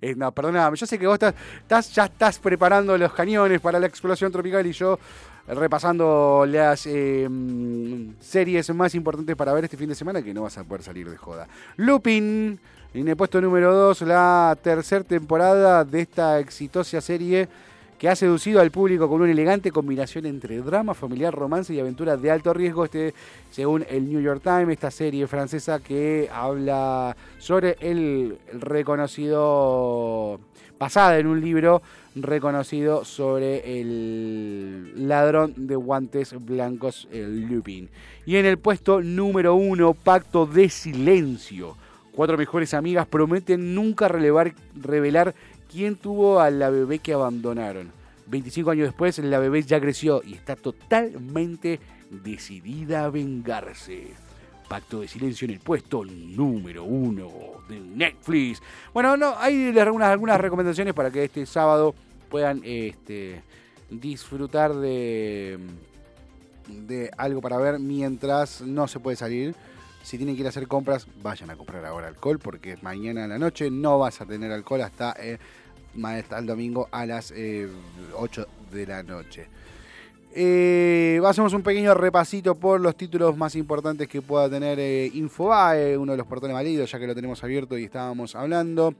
Eh, 0.00 0.16
no, 0.16 0.32
perdóname. 0.32 0.76
Yo 0.76 0.84
sé 0.84 0.98
que 0.98 1.06
vos 1.06 1.16
estás, 1.22 1.94
ya 1.94 2.06
estás 2.06 2.40
preparando 2.40 2.98
los 2.98 3.12
cañones 3.12 3.60
para 3.60 3.78
la 3.78 3.86
explosión 3.86 4.32
tropical 4.32 4.66
y 4.66 4.72
yo 4.72 4.98
repasando 5.46 6.46
las 6.48 6.86
em, 6.86 8.14
series 8.20 8.74
más 8.74 8.94
importantes 8.94 9.36
para 9.36 9.52
ver 9.52 9.64
este 9.64 9.76
fin 9.76 9.88
de 9.88 9.94
semana 9.94 10.22
que 10.22 10.32
no 10.32 10.42
vas 10.42 10.56
a 10.58 10.64
poder 10.64 10.82
salir 10.82 11.08
de 11.10 11.16
joda. 11.16 11.46
Lupin 11.76 12.58
en 12.94 13.08
el 13.08 13.16
puesto 13.16 13.40
número 13.40 13.74
2, 13.74 14.02
la 14.02 14.56
tercera 14.62 15.02
temporada 15.04 15.84
de 15.84 16.02
esta 16.02 16.38
exitosa 16.38 17.00
serie 17.00 17.48
que 17.98 18.08
ha 18.08 18.16
seducido 18.16 18.60
al 18.60 18.70
público 18.70 19.08
con 19.08 19.22
una 19.22 19.30
elegante 19.30 19.70
combinación 19.70 20.26
entre 20.26 20.58
drama, 20.58 20.94
familiar, 20.94 21.34
romance 21.34 21.72
y 21.72 21.80
aventura 21.80 22.16
de 22.16 22.30
alto 22.30 22.52
riesgo. 22.52 22.84
Este, 22.84 23.14
según 23.50 23.84
el 23.88 24.08
New 24.08 24.20
York 24.20 24.42
Times, 24.42 24.70
esta 24.70 24.90
serie 24.90 25.26
francesa 25.26 25.80
que 25.80 26.28
habla 26.32 27.16
sobre 27.38 27.76
el 27.80 28.38
reconocido 28.52 30.38
basada 30.84 31.18
en 31.18 31.26
un 31.26 31.40
libro 31.40 31.80
reconocido 32.14 33.06
sobre 33.06 33.80
el 33.80 35.08
ladrón 35.08 35.66
de 35.66 35.76
guantes 35.76 36.34
blancos, 36.44 37.08
Lupin. 37.10 37.88
Y 38.26 38.36
en 38.36 38.44
el 38.44 38.58
puesto 38.58 39.00
número 39.00 39.54
uno, 39.54 39.94
Pacto 39.94 40.44
de 40.44 40.68
Silencio. 40.68 41.74
Cuatro 42.12 42.36
mejores 42.36 42.74
amigas 42.74 43.06
prometen 43.06 43.74
nunca 43.74 44.08
revelar 44.08 45.34
quién 45.72 45.96
tuvo 45.96 46.38
a 46.38 46.50
la 46.50 46.68
bebé 46.68 46.98
que 46.98 47.14
abandonaron. 47.14 47.90
25 48.26 48.70
años 48.70 48.88
después, 48.88 49.18
la 49.20 49.38
bebé 49.38 49.62
ya 49.62 49.80
creció 49.80 50.20
y 50.22 50.34
está 50.34 50.54
totalmente 50.54 51.80
decidida 52.10 53.06
a 53.06 53.08
vengarse. 53.08 54.08
Pacto 54.74 55.02
de 55.02 55.06
Silencio 55.06 55.44
en 55.44 55.52
el 55.52 55.60
puesto 55.60 56.04
número 56.04 56.82
uno 56.82 57.30
de 57.68 57.78
Netflix. 57.78 58.60
Bueno, 58.92 59.16
no, 59.16 59.36
hay 59.38 59.72
algunas, 59.78 60.40
recomendaciones 60.40 60.94
para 60.94 61.12
que 61.12 61.22
este 61.22 61.46
sábado 61.46 61.94
puedan 62.28 62.60
este, 62.64 63.40
disfrutar 63.88 64.74
de, 64.74 65.60
de 66.66 67.08
algo 67.16 67.40
para 67.40 67.56
ver 67.58 67.78
mientras 67.78 68.62
no 68.62 68.88
se 68.88 68.98
puede 68.98 69.16
salir. 69.16 69.54
Si 70.02 70.16
tienen 70.16 70.34
que 70.34 70.40
ir 70.40 70.46
a 70.46 70.48
hacer 70.48 70.66
compras, 70.66 71.06
vayan 71.22 71.50
a 71.50 71.56
comprar 71.56 71.84
ahora 71.84 72.08
alcohol 72.08 72.40
porque 72.40 72.76
mañana 72.82 73.22
en 73.22 73.30
la 73.30 73.38
noche 73.38 73.70
no 73.70 74.00
vas 74.00 74.20
a 74.22 74.26
tener 74.26 74.50
alcohol 74.50 74.80
hasta, 74.80 75.14
eh, 75.20 75.38
el 75.94 76.46
domingo 76.46 76.88
a 76.90 77.06
las 77.06 77.30
8 77.30 77.36
eh, 77.36 78.46
de 78.72 78.86
la 78.88 79.04
noche. 79.04 79.46
Eh, 80.36 81.20
hacemos 81.24 81.52
un 81.52 81.62
pequeño 81.62 81.94
repasito 81.94 82.56
por 82.56 82.80
los 82.80 82.96
títulos 82.96 83.36
más 83.36 83.54
importantes 83.54 84.08
que 84.08 84.20
pueda 84.20 84.50
tener 84.50 84.80
eh, 84.80 85.08
Infobae, 85.14 85.96
uno 85.96 86.10
de 86.10 86.18
los 86.18 86.26
portales 86.26 86.54
más 86.54 86.64
leídos, 86.64 86.90
ya 86.90 86.98
que 86.98 87.06
lo 87.06 87.14
tenemos 87.14 87.44
abierto 87.44 87.78
y 87.78 87.84
estábamos 87.84 88.34
hablando. 88.34 88.94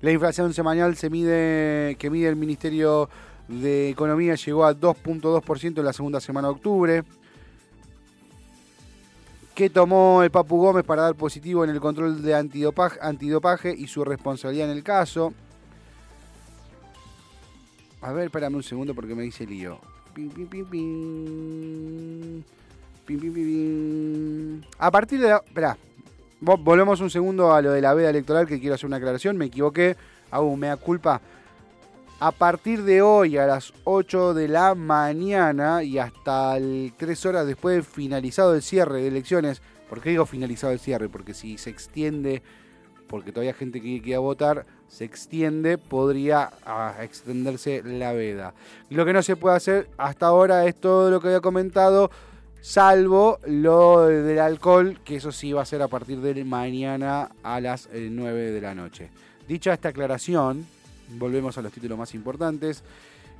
La 0.00 0.10
inflación 0.10 0.52
semanal 0.52 0.96
se 0.96 1.10
mide, 1.10 1.94
que 1.96 2.10
mide 2.10 2.28
el 2.28 2.34
Ministerio 2.34 3.08
de 3.46 3.90
Economía 3.90 4.34
llegó 4.34 4.64
a 4.64 4.74
2.2% 4.74 5.78
en 5.78 5.84
la 5.84 5.92
segunda 5.92 6.20
semana 6.20 6.48
de 6.48 6.54
octubre. 6.54 7.04
¿Qué 9.54 9.70
tomó 9.70 10.24
el 10.24 10.32
Papu 10.32 10.56
Gómez 10.56 10.82
para 10.82 11.02
dar 11.02 11.14
positivo 11.14 11.62
en 11.62 11.70
el 11.70 11.78
control 11.78 12.20
de 12.20 12.34
antidopaje, 12.34 12.98
antidopaje 13.00 13.72
y 13.72 13.86
su 13.86 14.04
responsabilidad 14.04 14.68
en 14.68 14.76
el 14.76 14.82
caso? 14.82 15.32
A 18.00 18.12
ver, 18.12 18.24
espérame 18.24 18.56
un 18.56 18.64
segundo 18.64 18.92
porque 18.92 19.14
me 19.14 19.22
dice 19.22 19.46
lío. 19.46 19.93
A 24.78 24.90
partir 24.90 25.20
de 25.20 25.28
la. 25.28 25.42
Esperá. 25.44 25.76
Volvemos 26.40 27.00
un 27.00 27.10
segundo 27.10 27.52
a 27.52 27.62
lo 27.62 27.72
de 27.72 27.80
la 27.80 27.94
veda 27.94 28.10
electoral 28.10 28.46
que 28.46 28.60
quiero 28.60 28.74
hacer 28.74 28.86
una 28.86 28.96
aclaración. 28.96 29.36
Me 29.36 29.46
equivoqué. 29.46 29.96
Hago 30.30 30.46
un 30.46 30.60
mea 30.60 30.76
culpa. 30.76 31.20
A 32.20 32.30
partir 32.30 32.82
de 32.84 33.02
hoy 33.02 33.36
a 33.36 33.46
las 33.46 33.72
8 33.84 34.34
de 34.34 34.48
la 34.48 34.74
mañana 34.74 35.82
y 35.82 35.98
hasta 35.98 36.56
3 36.96 37.26
horas 37.26 37.46
después 37.46 37.76
de 37.76 37.82
finalizado 37.82 38.54
el 38.54 38.62
cierre 38.62 39.02
de 39.02 39.08
elecciones. 39.08 39.60
¿Por 39.88 40.00
qué 40.00 40.10
digo 40.10 40.24
finalizado 40.24 40.72
el 40.72 40.78
cierre? 40.78 41.08
Porque 41.08 41.34
si 41.34 41.58
se 41.58 41.70
extiende 41.70 42.42
porque 43.08 43.32
todavía 43.32 43.52
hay 43.52 43.58
gente 43.58 43.80
que 43.80 44.00
quiere 44.02 44.18
votar, 44.18 44.66
se 44.88 45.04
extiende, 45.04 45.78
podría 45.78 46.50
ah, 46.64 46.94
extenderse 47.02 47.82
la 47.84 48.12
veda. 48.12 48.54
Lo 48.90 49.04
que 49.04 49.12
no 49.12 49.22
se 49.22 49.36
puede 49.36 49.56
hacer 49.56 49.88
hasta 49.96 50.26
ahora 50.26 50.66
es 50.66 50.74
todo 50.76 51.10
lo 51.10 51.20
que 51.20 51.28
había 51.28 51.40
comentado, 51.40 52.10
salvo 52.60 53.38
lo 53.46 54.06
del 54.06 54.38
alcohol, 54.38 54.98
que 55.04 55.16
eso 55.16 55.32
sí 55.32 55.52
va 55.52 55.62
a 55.62 55.66
ser 55.66 55.82
a 55.82 55.88
partir 55.88 56.20
de 56.20 56.44
mañana 56.44 57.30
a 57.42 57.60
las 57.60 57.88
9 57.92 58.48
eh, 58.48 58.52
de 58.52 58.60
la 58.60 58.74
noche. 58.74 59.10
Dicha 59.46 59.74
esta 59.74 59.90
aclaración, 59.90 60.66
volvemos 61.18 61.58
a 61.58 61.62
los 61.62 61.72
títulos 61.72 61.98
más 61.98 62.14
importantes. 62.14 62.82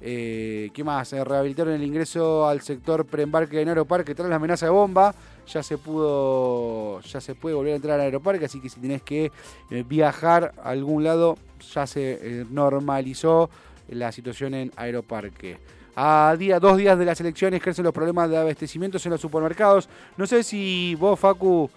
Eh, 0.07 0.69
¿Qué 0.75 0.85
más? 0.85 1.09
Se 1.09 1.25
rehabilitaron 1.25 1.73
el 1.73 1.83
ingreso 1.83 2.47
al 2.47 2.61
sector 2.61 3.07
preembarque 3.07 3.59
en 3.63 3.69
Aeroparque 3.71 4.15
tras 4.15 4.29
la 4.29 4.37
amenaza 4.37 4.67
de 4.67 4.71
bomba. 4.71 5.15
Ya 5.47 5.63
se 5.63 5.79
pudo, 5.79 7.01
ya 7.01 7.23
se 7.23 7.35
puede 7.35 7.55
volver 7.55 7.73
a 7.73 7.77
entrar 7.77 7.95
al 7.95 8.03
Aeroparque, 8.03 8.45
así 8.45 8.61
que 8.61 8.69
si 8.69 8.81
tenés 8.81 9.01
que 9.01 9.33
eh, 9.71 9.85
viajar 9.89 10.53
a 10.63 10.69
algún 10.69 11.05
lado, 11.05 11.39
ya 11.73 11.87
se 11.87 12.19
eh, 12.21 12.45
normalizó 12.51 13.49
la 13.89 14.13
situación 14.13 14.53
en 14.53 14.73
Aeroparque. 14.77 15.57
A 15.97 16.37
día, 16.39 16.61
dos 16.61 16.77
días 16.77 16.99
de 16.99 17.07
las 17.07 17.19
elecciones 17.23 17.63
crecen 17.63 17.85
los 17.85 17.95
problemas 17.95 18.29
de 18.29 18.37
abastecimientos 18.37 19.07
en 19.07 19.13
los 19.13 19.23
supermercados. 19.23 19.89
No 20.19 20.27
sé 20.27 20.43
si 20.43 20.95
vos, 20.97 21.19
Facu, 21.19 21.71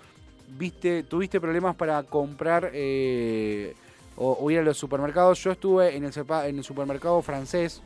viste, 0.57 1.03
tuviste 1.03 1.39
problemas 1.39 1.77
para 1.77 2.03
comprar 2.03 2.73
o, 4.17 4.51
ir 4.51 4.59
a 4.59 4.63
los 4.63 4.77
supermercados. 4.77 5.41
Yo 5.41 5.51
estuve 5.51 5.95
en 5.95 6.03
el 6.03 6.63
supermercado 6.63 7.21
francés 7.21 7.81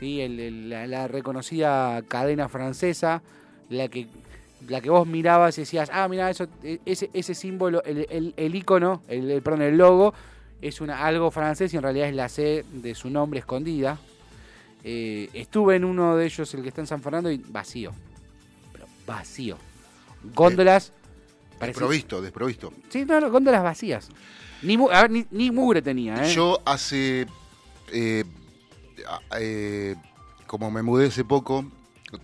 la, 0.00 1.08
reconocida 1.08 2.02
cadena 2.08 2.48
francesa, 2.48 3.22
la 3.68 3.88
que, 3.88 4.06
la 4.68 4.80
que 4.80 4.90
vos 4.90 5.06
mirabas 5.06 5.58
y 5.58 5.62
decías, 5.62 5.90
ah, 5.92 6.08
mira, 6.08 6.30
eso, 6.30 6.46
e, 6.62 6.80
ese, 6.84 7.10
ese 7.12 7.34
símbolo, 7.34 7.82
el, 7.84 8.34
el, 8.36 8.54
icono, 8.54 9.02
el, 9.08 9.42
perdón, 9.42 9.62
el 9.62 9.76
logo, 9.76 10.14
es 10.62 10.80
una, 10.80 11.04
algo 11.04 11.30
francés 11.30 11.72
y 11.72 11.76
en 11.76 11.82
realidad 11.82 12.08
es 12.08 12.14
la 12.14 12.28
C 12.28 12.64
de 12.72 12.94
su 12.94 13.10
nombre 13.10 13.40
escondida. 13.40 13.98
Eh, 14.84 15.28
estuve 15.32 15.76
en 15.76 15.84
uno 15.84 16.16
de 16.16 16.26
ellos, 16.26 16.52
el 16.54 16.62
que 16.62 16.68
está 16.68 16.80
en 16.80 16.86
San 16.86 17.02
Fernando, 17.02 17.30
y 17.30 17.38
vacío. 17.38 17.92
Pero 18.72 18.86
vacío. 19.06 19.56
Góndolas. 20.34 20.92
Desprovisto, 21.60 22.22
desprovisto. 22.22 22.72
Sí, 22.88 23.04
no, 23.04 23.30
góndolas 23.30 23.62
vacías. 23.62 24.08
Ni, 24.62 24.76
a 24.90 25.06
ver, 25.06 25.26
ni, 25.30 25.50
mugre 25.50 25.82
tenía. 25.82 26.24
¿eh? 26.24 26.34
Yo 26.34 26.60
hace 26.64 27.26
eh, 27.92 28.24
eh, 29.38 29.96
como 30.46 30.70
me 30.70 30.82
mudé 30.82 31.08
hace 31.08 31.24
poco, 31.24 31.64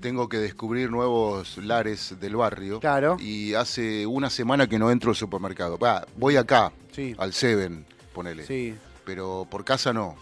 tengo 0.01 0.29
que 0.29 0.39
descubrir 0.39 0.91
nuevos 0.91 1.59
lares 1.59 2.17
del 2.21 2.37
barrio. 2.37 2.81
Claro. 2.81 3.17
Y 3.21 3.55
hace 3.55 4.07
una 4.07 4.31
semana 4.31 4.67
que 4.67 4.79
no 4.79 4.91
entro 4.91 5.11
al 5.11 5.17
supermercado. 5.17 5.79
voy 6.17 6.37
acá, 6.37 6.73
al 7.19 7.33
Seven, 7.33 7.87
ponele. 8.13 8.47
Sí. 8.47 8.75
Pero 9.05 9.47
por 9.49 9.65
casa 9.65 9.93
no. 9.93 10.17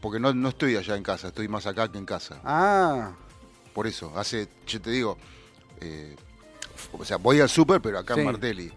Porque 0.00 0.20
no, 0.20 0.34
no 0.34 0.50
estoy 0.50 0.76
allá 0.76 0.96
en 0.96 1.02
casa, 1.02 1.28
estoy 1.28 1.48
más 1.48 1.66
acá 1.66 1.90
que 1.90 1.96
en 1.96 2.04
casa. 2.04 2.40
Ah. 2.44 3.12
Por 3.72 3.86
eso, 3.86 4.12
hace, 4.16 4.48
yo 4.66 4.80
te 4.80 4.90
digo, 4.90 5.16
eh, 5.80 6.14
o 6.92 7.04
sea, 7.04 7.16
voy 7.16 7.40
al 7.40 7.48
súper, 7.48 7.80
pero 7.80 7.98
acá 7.98 8.14
en 8.14 8.26
Martelli. 8.26 8.70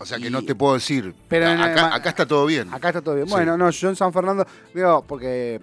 O 0.00 0.06
sea 0.06 0.18
que 0.18 0.30
no 0.30 0.42
te 0.42 0.54
puedo 0.54 0.74
decir. 0.74 1.14
Pero 1.28 1.46
acá, 1.46 2.08
está 2.08 2.26
todo 2.26 2.46
bien. 2.46 2.72
Acá 2.72 2.88
está 2.88 3.02
todo 3.02 3.14
bien. 3.16 3.28
Bueno, 3.28 3.58
no, 3.58 3.70
yo 3.70 3.90
en 3.90 3.96
San 3.96 4.12
Fernando, 4.14 4.46
veo, 4.72 5.04
porque 5.06 5.60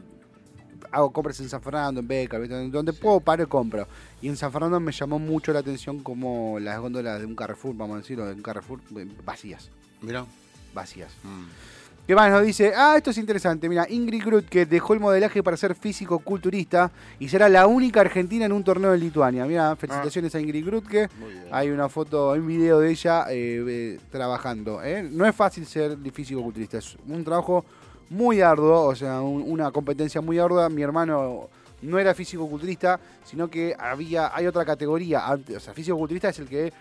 hago 0.92 1.12
compras 1.12 1.40
en 1.40 1.50
San 1.50 1.60
Fernando, 1.60 2.02
en 2.02 2.08
Beca, 2.08 2.38
donde 2.38 2.94
puedo 2.94 3.20
paro 3.20 3.44
y 3.44 3.48
compro. 3.48 3.88
Y 4.22 4.28
en 4.28 4.38
San 4.38 4.52
Fernando 4.52 4.80
me 4.80 4.92
llamó 4.92 5.18
mucho 5.18 5.52
la 5.52 5.60
atención 5.60 6.04
como 6.04 6.60
las 6.60 6.80
góndolas 6.80 7.20
de 7.20 7.26
un 7.26 7.36
Carrefour, 7.36 7.76
vamos 7.76 7.96
a 7.96 7.98
decirlo, 8.00 8.28
de 8.28 8.34
un 8.34 8.44
Carrefour, 8.44 8.80
vacías. 9.26 9.72
Mira. 10.02 10.24
Vacías. 10.72 11.12
Mm. 11.24 11.77
¿Qué 12.08 12.16
más 12.16 12.32
nos 12.32 12.42
dice? 12.42 12.72
Ah, 12.74 12.94
esto 12.96 13.10
es 13.10 13.18
interesante. 13.18 13.68
Mira, 13.68 13.86
Ingrid 13.90 14.46
que 14.46 14.66
dejó 14.66 14.94
el 14.94 15.02
modelaje 15.02 15.44
para 15.44 15.58
ser 15.58 15.76
físico-culturista 15.76 16.90
y 17.20 17.28
será 17.28 17.50
la 17.50 17.68
única 17.68 18.00
argentina 18.00 18.46
en 18.46 18.54
un 18.54 18.64
torneo 18.64 18.94
en 18.94 19.02
Lituania. 19.02 19.46
Mira, 19.46 19.76
felicitaciones 19.76 20.34
a 20.34 20.40
Ingrid 20.40 20.66
Grutke. 20.66 21.10
Hay 21.52 21.70
una 21.70 21.90
foto, 21.90 22.32
hay 22.32 22.40
un 22.40 22.48
video 22.48 22.80
de 22.80 22.92
ella 22.92 23.26
eh, 23.30 23.62
eh, 23.68 24.00
trabajando. 24.10 24.82
¿eh? 24.82 25.04
No 25.04 25.26
es 25.26 25.36
fácil 25.36 25.66
ser 25.66 25.98
físico-culturista, 26.14 26.78
es 26.78 26.96
un 27.06 27.26
trabajo 27.26 27.66
muy 28.10 28.40
arduo, 28.40 28.84
o 28.84 28.96
sea, 28.96 29.20
una 29.20 29.70
competencia 29.72 30.22
muy 30.22 30.40
ardua. 30.40 30.70
Mi 30.70 30.84
hermano 30.84 31.50
no 31.82 32.00
era 32.00 32.14
físico-culturista, 32.14 33.02
sino 33.26 33.50
que 33.50 33.76
había, 33.78 34.34
hay 34.34 34.48
otra 34.48 34.64
categoría. 34.64 35.26
O 35.30 35.60
sea, 35.60 35.74
físico-culturista 35.74 36.30
es 36.30 36.40
el 36.40 36.48
que 36.48 36.72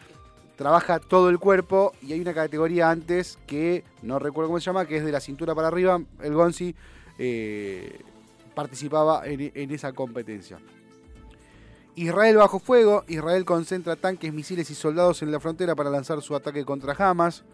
trabaja 0.57 0.99
todo 0.99 1.29
el 1.29 1.39
cuerpo 1.39 1.93
y 2.03 2.13
hay 2.13 2.21
una 2.21 2.35
categoría 2.35 2.91
antes 2.91 3.39
que 3.47 3.85
no 4.03 4.19
recuerdo 4.19 4.49
cómo 4.49 4.61
se 4.61 4.67
llama, 4.67 4.87
que 4.87 4.97
es 4.97 5.05
de 5.05 5.13
la 5.13 5.21
cintura 5.21 5.55
para 5.55 5.69
arriba. 5.69 6.01
El 6.23 6.35
Gonzi 6.35 6.75
eh, 7.19 8.01
participaba 8.55 9.27
en, 9.27 9.71
esa 9.71 9.93
competencia. 9.93 10.59
Israel 11.95 12.37
bajo 12.37 12.59
fuego. 12.59 13.05
Israel 13.07 13.45
concentra 13.45 13.97
tanques, 13.97 14.33
misiles 14.33 14.69
y 14.71 14.75
soldados 14.75 15.23
en 15.23 15.31
la 15.31 15.41
frontera 15.41 15.75
para 15.75 15.91
lanzar 15.91 16.21
su 16.23 16.35
ataque 16.35 16.65
contra 16.65 16.95
Hamas. 16.99 17.45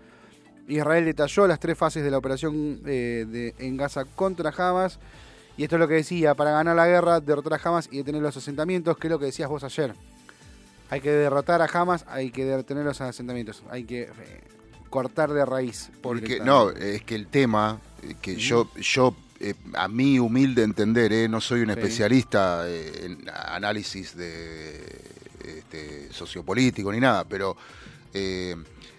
Israel 0.69 1.05
detalló 1.05 1.49
las 1.49 1.59
tres 1.59 1.77
fases 1.77 2.05
de 2.05 2.11
la 2.11 2.19
operación 2.19 2.81
eh, 2.87 3.53
en 3.59 3.77
Gaza 3.77 4.05
contra 4.05 4.51
Hamas. 4.57 5.01
Y 5.57 5.65
esto 5.65 5.77
es 5.77 5.81
lo 5.81 5.89
que 5.89 5.95
decía, 5.95 6.35
para 6.35 6.53
ganar 6.53 6.77
la 6.77 6.87
guerra, 6.87 7.21
derrotar 7.21 7.55
a 7.55 7.69
Hamas 7.69 7.89
y 7.91 7.99
detener 7.99 8.23
los 8.23 8.37
asentamientos, 8.37 8.97
que 8.97 9.09
es 9.09 9.11
lo 9.11 9.19
que 9.19 9.27
decías 9.27 9.49
vos 9.49 9.65
ayer. 9.65 9.95
Hay 10.93 11.01
que 11.01 11.11
derrotar 11.11 11.63
a 11.63 11.65
Hamas, 11.73 12.05
hay 12.07 12.31
que 12.31 12.45
detener 12.45 12.85
los 12.85 13.01
asentamientos, 13.01 13.63
hay 13.71 13.85
que 13.85 14.03
eh, 14.03 14.11
cortar 14.91 15.33
de 15.33 15.45
raíz. 15.47 15.91
Porque 16.03 16.39
no, 16.45 16.69
es 16.71 17.03
que 17.03 17.15
el 17.15 17.29
tema 17.29 17.81
eh, 18.03 18.15
que 18.21 18.37
yo 18.37 18.69
yo 18.77 19.17
eh, 19.41 19.55
a 19.73 19.89
mi 19.89 20.19
humilde 20.19 20.63
entender, 20.63 21.31
no 21.31 21.41
soy 21.41 21.63
un 21.63 21.71
especialista 21.71 22.69
en 22.69 23.25
análisis 23.35 24.15
de 24.15 25.01
este, 25.45 26.13
sociopolítico 26.13 26.93
ni 26.93 27.01
nada, 27.01 27.25
pero 27.25 27.57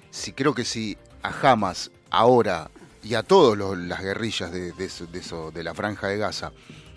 sí 0.10 0.32
creo 0.34 0.56
que 0.56 0.66
si 0.66 0.98
a 1.22 1.30
Hamas 1.52 1.92
ahora 2.10 2.72
y 3.04 3.14
a 3.14 3.22
todos 3.22 3.56
los- 3.56 3.78
las 3.78 4.02
guerrillas 4.02 4.52
de, 4.52 4.72
de 4.72 4.86
eso, 4.86 5.06
de 5.06 5.20
eso- 5.20 5.52
de 5.52 5.64
la 5.64 5.74
franja 5.76 6.08
de 6.08 6.18
Gaza, 6.18 6.52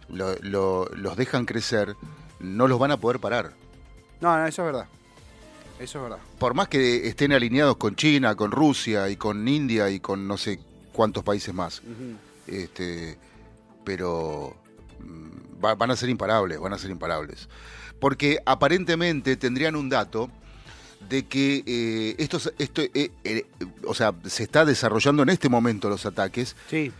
lo- 0.08 0.36
lo- 0.40 0.88
los 0.94 1.16
dejan 1.18 1.44
crecer, 1.44 1.96
no 2.40 2.66
los 2.66 2.78
van 2.78 2.92
a 2.92 2.96
poder 2.96 3.20
parar. 3.20 3.52
No, 4.20 4.36
no, 4.38 4.46
eso 4.46 4.62
es 4.62 4.66
verdad. 4.66 4.86
Eso 5.78 5.98
es 5.98 6.02
verdad. 6.04 6.18
Por 6.38 6.54
más 6.54 6.68
que 6.68 7.06
estén 7.06 7.32
alineados 7.32 7.76
con 7.76 7.96
China, 7.96 8.34
con 8.34 8.50
Rusia 8.50 9.08
y 9.10 9.16
con 9.16 9.46
India 9.46 9.90
y 9.90 10.00
con 10.00 10.26
no 10.26 10.36
sé 10.38 10.58
cuántos 10.92 11.22
países 11.22 11.52
más. 11.54 11.82
Este, 12.46 13.18
pero 13.84 14.56
mm, 15.00 15.64
va- 15.64 15.74
van 15.74 15.90
a 15.90 15.96
ser 15.96 16.08
imparables, 16.08 16.58
van 16.58 16.72
a 16.72 16.78
ser 16.78 16.90
imparables. 16.90 17.48
Porque 18.00 18.38
aparentemente 18.46 19.36
tendrían 19.36 19.76
un 19.76 19.88
dato 19.88 20.30
de 21.08 21.26
que 21.26 21.62
eh, 21.66 22.14
estos, 22.18 22.52
esto, 22.58 22.82
eh, 22.82 23.10
eh, 23.24 23.44
o 23.86 23.94
sea, 23.94 24.14
se 24.24 24.42
está 24.44 24.64
desarrollando 24.64 25.22
en 25.22 25.28
este 25.28 25.48
momento 25.48 25.88
los 25.90 26.06
ataques, 26.06 26.56
Sí. 26.70 26.90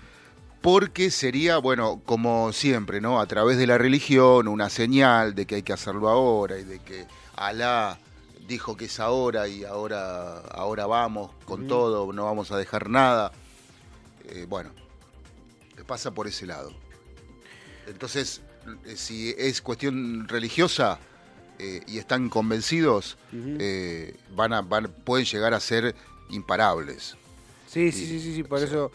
Porque 0.66 1.12
sería, 1.12 1.58
bueno, 1.58 2.02
como 2.04 2.52
siempre, 2.52 3.00
¿no? 3.00 3.20
A 3.20 3.26
través 3.26 3.56
de 3.56 3.68
la 3.68 3.78
religión, 3.78 4.48
una 4.48 4.68
señal 4.68 5.32
de 5.36 5.46
que 5.46 5.54
hay 5.54 5.62
que 5.62 5.72
hacerlo 5.72 6.08
ahora 6.08 6.58
y 6.58 6.64
de 6.64 6.80
que 6.80 7.06
Alá 7.36 8.00
dijo 8.48 8.76
que 8.76 8.86
es 8.86 8.98
ahora 8.98 9.46
y 9.46 9.62
ahora, 9.62 10.40
ahora 10.40 10.86
vamos 10.86 11.30
con 11.44 11.68
todo, 11.68 12.12
no 12.12 12.24
vamos 12.24 12.50
a 12.50 12.56
dejar 12.56 12.90
nada. 12.90 13.30
Eh, 14.24 14.44
bueno, 14.48 14.72
pasa 15.86 16.10
por 16.10 16.26
ese 16.26 16.46
lado. 16.46 16.72
Entonces, 17.86 18.40
eh, 18.86 18.96
si 18.96 19.36
es 19.38 19.62
cuestión 19.62 20.26
religiosa 20.26 20.98
eh, 21.60 21.82
y 21.86 21.98
están 21.98 22.28
convencidos, 22.28 23.18
eh, 23.32 24.16
van 24.34 24.52
a, 24.52 24.62
van, 24.62 24.92
pueden 25.04 25.26
llegar 25.26 25.54
a 25.54 25.60
ser 25.60 25.94
imparables. 26.28 27.14
Sí, 27.68 27.92
sí, 27.92 28.04
sí, 28.04 28.18
sí, 28.18 28.34
sí, 28.34 28.42
por 28.42 28.58
eso. 28.58 28.90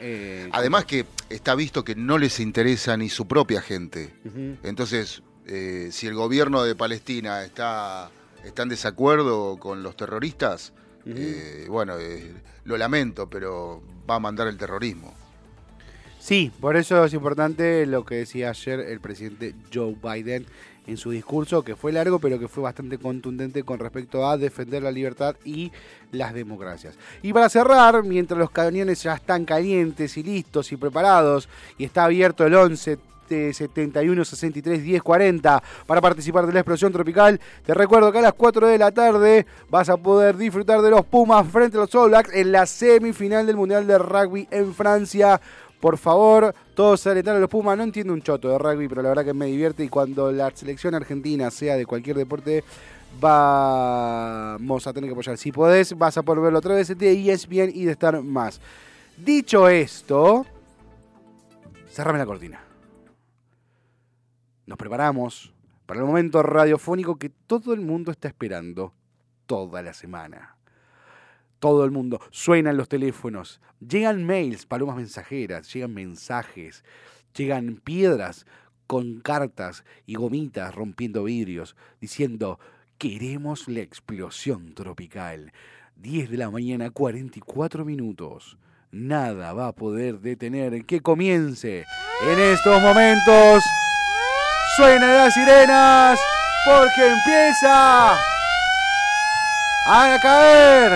Eh, 0.00 0.48
Además 0.52 0.84
que 0.84 1.06
está 1.30 1.54
visto 1.54 1.84
que 1.84 1.94
no 1.94 2.18
les 2.18 2.40
interesa 2.40 2.96
ni 2.96 3.08
su 3.08 3.26
propia 3.26 3.60
gente. 3.60 4.14
Entonces, 4.62 5.22
eh, 5.46 5.88
si 5.92 6.06
el 6.06 6.14
gobierno 6.14 6.62
de 6.62 6.74
Palestina 6.74 7.44
está, 7.44 8.10
está 8.44 8.62
en 8.62 8.68
desacuerdo 8.68 9.58
con 9.58 9.82
los 9.82 9.96
terroristas, 9.96 10.72
eh, 11.06 11.66
bueno, 11.68 11.94
lo 12.64 12.76
lamento, 12.76 13.28
pero 13.30 13.82
va 14.08 14.16
a 14.16 14.20
mandar 14.20 14.48
el 14.48 14.56
terrorismo. 14.56 15.14
Sí, 16.18 16.50
por 16.60 16.76
eso 16.76 17.04
es 17.04 17.14
importante 17.14 17.86
lo 17.86 18.04
que 18.04 18.16
decía 18.16 18.50
ayer 18.50 18.80
el 18.80 18.98
presidente 19.00 19.54
Joe 19.72 19.94
Biden 20.02 20.46
en 20.86 20.96
su 20.96 21.10
discurso, 21.10 21.62
que 21.62 21.76
fue 21.76 21.92
largo, 21.92 22.18
pero 22.18 22.38
que 22.38 22.48
fue 22.48 22.62
bastante 22.62 22.98
contundente 22.98 23.62
con 23.62 23.78
respecto 23.78 24.26
a 24.26 24.36
defender 24.36 24.82
la 24.82 24.90
libertad 24.90 25.36
y 25.44 25.72
las 26.12 26.34
democracias. 26.34 26.94
Y 27.22 27.32
para 27.32 27.48
cerrar, 27.48 28.02
mientras 28.04 28.38
los 28.38 28.50
cañones 28.50 29.02
ya 29.02 29.14
están 29.14 29.44
calientes 29.44 30.16
y 30.16 30.22
listos 30.22 30.72
y 30.72 30.76
preparados, 30.76 31.48
y 31.78 31.84
está 31.84 32.04
abierto 32.04 32.46
el 32.46 32.54
11 32.54 32.98
de 33.28 33.52
71 33.52 34.24
63 34.24 34.82
10 34.82 35.02
40 35.02 35.62
para 35.86 36.00
participar 36.00 36.46
de 36.46 36.52
la 36.52 36.60
explosión 36.60 36.92
tropical. 36.92 37.40
Te 37.64 37.74
recuerdo 37.74 38.12
que 38.12 38.18
a 38.18 38.22
las 38.22 38.34
4 38.34 38.68
de 38.68 38.78
la 38.78 38.92
tarde 38.92 39.46
vas 39.68 39.88
a 39.88 39.96
poder 39.96 40.36
disfrutar 40.36 40.80
de 40.82 40.90
los 40.90 41.04
Pumas 41.04 41.46
frente 41.48 41.76
a 41.76 41.80
los 41.80 41.94
All 41.94 42.10
Blacks 42.10 42.32
en 42.34 42.52
la 42.52 42.66
semifinal 42.66 43.46
del 43.46 43.56
Mundial 43.56 43.86
de 43.86 43.98
Rugby 43.98 44.48
en 44.50 44.74
Francia. 44.74 45.40
Por 45.80 45.98
favor, 45.98 46.54
todos 46.74 47.00
se 47.00 47.10
alentan 47.10 47.36
a 47.36 47.38
los 47.38 47.50
Pumas. 47.50 47.76
No 47.76 47.84
entiendo 47.84 48.12
un 48.12 48.22
choto 48.22 48.48
de 48.48 48.58
rugby, 48.58 48.88
pero 48.88 49.02
la 49.02 49.10
verdad 49.10 49.24
que 49.24 49.34
me 49.34 49.46
divierte. 49.46 49.84
Y 49.84 49.88
cuando 49.88 50.32
la 50.32 50.50
selección 50.50 50.94
argentina 50.94 51.50
sea 51.50 51.76
de 51.76 51.86
cualquier 51.86 52.16
deporte, 52.16 52.64
vamos 53.20 54.86
a 54.86 54.92
tener 54.92 55.08
que 55.08 55.12
apoyar. 55.12 55.36
Si 55.36 55.52
podés, 55.52 55.96
vas 55.96 56.16
a 56.16 56.22
poder 56.22 56.42
verlo 56.42 56.58
otra 56.58 56.74
vez 56.74 56.96
de 56.96 57.30
ESPN 57.30 57.70
y 57.74 57.84
de 57.84 57.92
estar 57.92 58.22
más. 58.22 58.60
Dicho 59.16 59.68
esto, 59.68 60.46
cerrame 61.88 62.18
la 62.18 62.26
cortina. 62.26 62.60
Nos 64.66 64.78
preparamos 64.78 65.52
para 65.86 66.00
el 66.00 66.06
momento 66.06 66.42
radiofónico 66.42 67.16
que 67.16 67.30
todo 67.30 67.72
el 67.72 67.80
mundo 67.80 68.10
está 68.10 68.28
esperando 68.28 68.92
toda 69.46 69.80
la 69.82 69.94
semana. 69.94 70.55
Todo 71.58 71.84
el 71.84 71.90
mundo. 71.90 72.20
Suenan 72.30 72.76
los 72.76 72.88
teléfonos. 72.88 73.60
Llegan 73.80 74.24
mails, 74.24 74.66
palomas 74.66 74.96
mensajeras. 74.96 75.72
Llegan 75.72 75.94
mensajes. 75.94 76.84
Llegan 77.36 77.76
piedras 77.82 78.46
con 78.86 79.20
cartas 79.20 79.84
y 80.06 80.14
gomitas 80.14 80.74
rompiendo 80.74 81.24
vidrios. 81.24 81.76
Diciendo, 82.00 82.58
queremos 82.98 83.68
la 83.68 83.80
explosión 83.80 84.74
tropical. 84.74 85.52
10 85.96 86.30
de 86.30 86.36
la 86.36 86.50
mañana, 86.50 86.90
44 86.90 87.84
minutos. 87.84 88.58
Nada 88.90 89.52
va 89.52 89.68
a 89.68 89.72
poder 89.72 90.20
detener 90.20 90.84
que 90.84 91.00
comience 91.00 91.84
en 92.26 92.38
estos 92.38 92.80
momentos. 92.82 93.62
Suenan 94.76 95.16
las 95.16 95.34
sirenas 95.34 96.18
porque 96.66 97.06
empieza 97.06 98.12
a 99.88 100.18
caer 100.22 100.92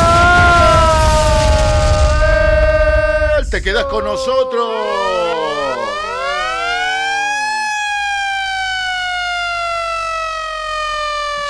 Te 3.51 3.59
quedas 3.63 3.85
con 3.87 4.05
nosotros. 4.05 4.69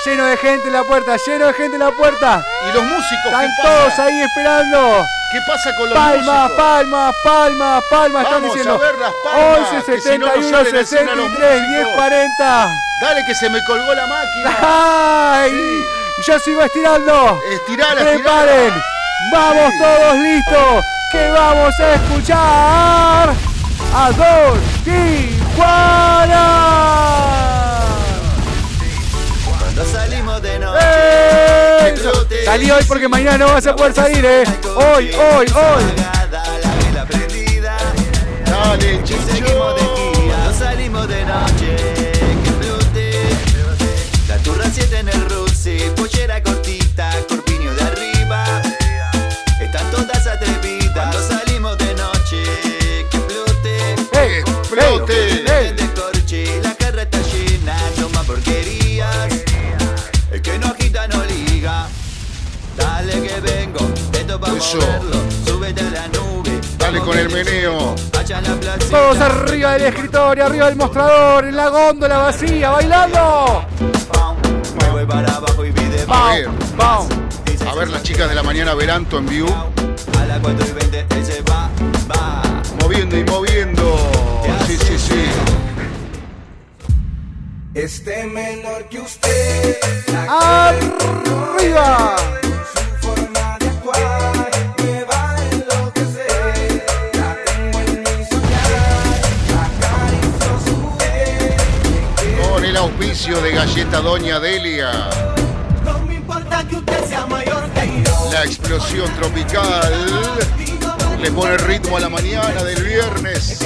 Lleno 0.05 0.25
de 0.25 0.37
gente 0.37 0.67
en 0.67 0.73
la 0.73 0.83
puerta, 0.83 1.17
lleno 1.25 1.47
de 1.47 1.53
gente 1.53 1.77
en 1.77 1.79
la 1.79 1.91
puerta. 1.91 2.45
¿Y 2.69 2.73
los 2.73 2.83
músicos 2.83 3.25
Están 3.25 3.49
todos 3.63 3.97
ahí 3.99 4.21
esperando. 4.21 5.03
¿Qué 5.35 5.41
pasa 5.45 5.75
con 5.75 5.89
los 5.89 5.97
Palmas, 5.99 6.43
músicos? 6.43 6.57
palmas, 6.57 7.13
palmas, 7.25 7.83
palmas. 7.89 8.23
Están 8.23 8.41
Vamos 8.41 8.51
a 8.51 8.53
diciendo 8.55 8.79
ver 8.79 8.95
las 8.97 9.11
palmas, 9.21 9.69
11, 9.83 9.91
que 9.91 9.99
si 10.01 10.17
no, 10.17 10.27
no 10.27 10.33
71, 10.33 10.57
salen 10.57 10.75
a 10.75 10.79
escena 10.79 11.15
los 11.15 11.27
63, 11.27 11.67
10, 11.67 11.69
músicos. 11.71 11.93
40. 11.95 12.69
Dale 13.01 13.25
que 13.25 13.35
se 13.35 13.49
me 13.49 13.59
colgó 13.65 13.93
la 13.93 14.07
máquina. 14.07 14.57
¡Ay! 14.61 15.51
Yo 16.25 16.39
sigo 16.39 16.61
estirando. 16.63 17.41
Estirala, 17.51 18.01
Preparen. 18.01 18.67
estirala. 18.67 18.83
Vamos 19.33 19.71
Sí. 19.71 19.77
todos 19.83 20.15
listos. 20.19 20.85
Que 21.11 21.31
vamos 21.31 21.79
a 21.81 21.93
escuchar 21.95 23.33
a 23.93 24.11
Dos 24.15 24.57
Tijuana. 24.85 26.43
Noche. 30.75 31.93
¡Eso! 31.93 32.27
Salí 32.45 32.71
hoy 32.71 32.83
porque 32.87 33.07
mañana 33.07 33.37
no 33.37 33.47
vas 33.47 33.65
a 33.67 33.75
poder 33.75 33.93
salir, 33.93 34.25
¿eh? 34.25 34.43
Hoy, 34.75 35.11
hoy, 35.13 35.45
hoy. 35.47 35.83
Dale, 38.45 39.01
Seguimos 39.05 39.75
de 39.75 40.21
día. 40.21 40.53
Salimos 40.57 41.07
de 41.07 41.25
noche. 41.25 41.64
Eso. 64.77 65.15
Dale 66.77 66.99
vamos 66.99 67.07
con 67.07 67.17
el 67.17 67.29
meneo. 67.29 67.95
Todos 68.89 69.17
arriba 69.19 69.73
del 69.73 69.83
escritorio, 69.83 70.45
arriba 70.45 70.65
del 70.67 70.75
mostrador, 70.75 71.45
en 71.45 71.55
la 71.55 71.69
góndola 71.69 72.17
vacía, 72.17 72.69
bailando. 72.71 73.65
A 76.07 76.33
ver. 76.33 76.49
A 77.67 77.75
ver, 77.75 77.89
las 77.89 78.03
chicas 78.03 78.29
de 78.29 78.35
la 78.35 78.43
mañana 78.43 78.73
Veranto 78.73 79.17
en 79.17 79.25
view. 79.25 79.47
A 79.47 80.25
las 80.25 80.39
4 80.39 80.65
y 80.65 80.71
20 80.71 81.05
él 81.09 81.25
se 81.25 81.41
va, 81.41 81.69
va. 82.09 82.43
Moviendo 82.81 83.17
y 83.17 83.23
moviendo. 83.23 83.97
Sí, 84.67 84.77
sí, 84.77 84.97
sí. 84.97 85.25
Este 87.73 88.25
menor 88.25 88.87
que 88.89 88.99
usted, 88.99 89.77
Arriba. 90.29 92.15
Auspicio 103.15 103.41
de 103.41 103.51
Galleta 103.53 104.01
Doña 104.01 104.41
Delia. 104.41 104.91
La 108.29 108.43
explosión 108.43 109.09
tropical 109.15 110.05
le 111.21 111.31
pone 111.31 111.55
ritmo 111.59 111.95
a 111.95 112.01
la 112.01 112.09
mañana 112.09 112.61
del 112.61 112.83
viernes. 112.83 113.59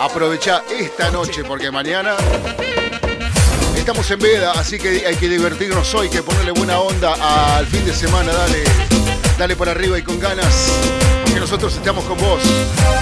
Aprovecha 0.00 0.62
esta 0.78 1.10
noche 1.10 1.42
porque 1.44 1.70
mañana 1.70 2.14
estamos 3.76 4.10
en 4.10 4.18
veda, 4.18 4.52
así 4.52 4.78
que 4.78 5.06
hay 5.06 5.16
que 5.16 5.28
divertirnos 5.28 5.94
hoy, 5.94 6.08
que 6.08 6.22
ponerle 6.22 6.52
buena 6.52 6.78
onda 6.80 7.14
al 7.56 7.66
fin 7.66 7.84
de 7.84 7.94
semana, 7.94 8.32
dale, 8.32 8.64
dale 9.38 9.56
por 9.56 9.68
arriba 9.68 9.98
y 9.98 10.02
con 10.02 10.18
ganas, 10.20 10.70
que 11.32 11.40
nosotros 11.40 11.74
estamos 11.74 12.04
con 12.04 12.18
vos. 12.18 12.42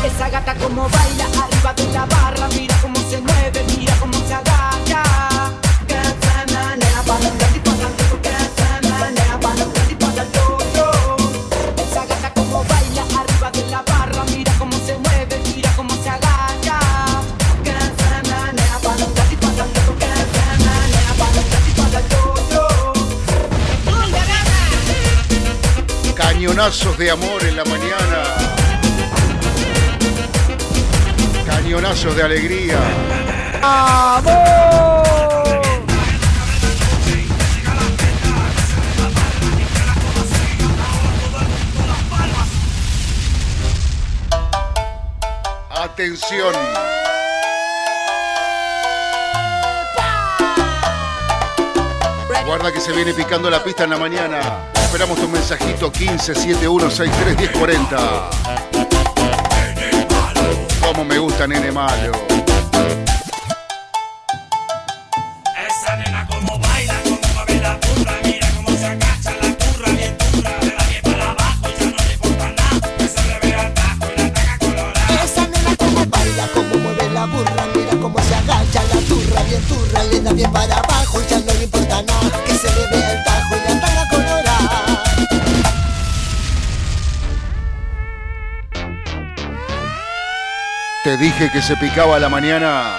Esa 0.04 0.28
gata 0.30 0.54
como 0.56 0.88
baila 0.88 1.24
arriba 1.24 1.74
de 1.74 1.86
la 1.92 2.06
barra, 2.06 2.48
mira 2.48 2.76
cómo 2.80 2.96
se 3.10 3.20
mueve, 3.20 3.64
mira 3.76 3.96
cómo 4.00 4.21
Cañonazos 26.52 26.98
de 26.98 27.10
amor 27.10 27.42
en 27.44 27.56
la 27.56 27.64
mañana. 27.64 28.24
Cañonazos 31.46 32.14
de 32.14 32.22
alegría. 32.22 32.78
Atención. 45.70 46.54
Guarda 52.44 52.70
que 52.70 52.80
se 52.80 52.92
viene 52.92 53.14
picando 53.14 53.48
la 53.48 53.64
pista 53.64 53.84
en 53.84 53.90
la 53.90 53.96
mañana. 53.96 54.81
Esperamos 54.92 55.18
tu 55.18 55.26
mensajito 55.26 55.90
15 55.90 56.34
71 56.34 56.90
63 56.90 57.34
10 57.38 57.50
40. 57.52 58.30
Como 60.82 61.02
me 61.02 61.16
gusta 61.16 61.46
nene 61.46 61.72
malo. 61.72 62.12
Te 91.12 91.18
dije 91.18 91.50
que 91.52 91.60
se 91.60 91.76
picaba 91.76 92.18
la 92.18 92.30
mañana. 92.30 92.96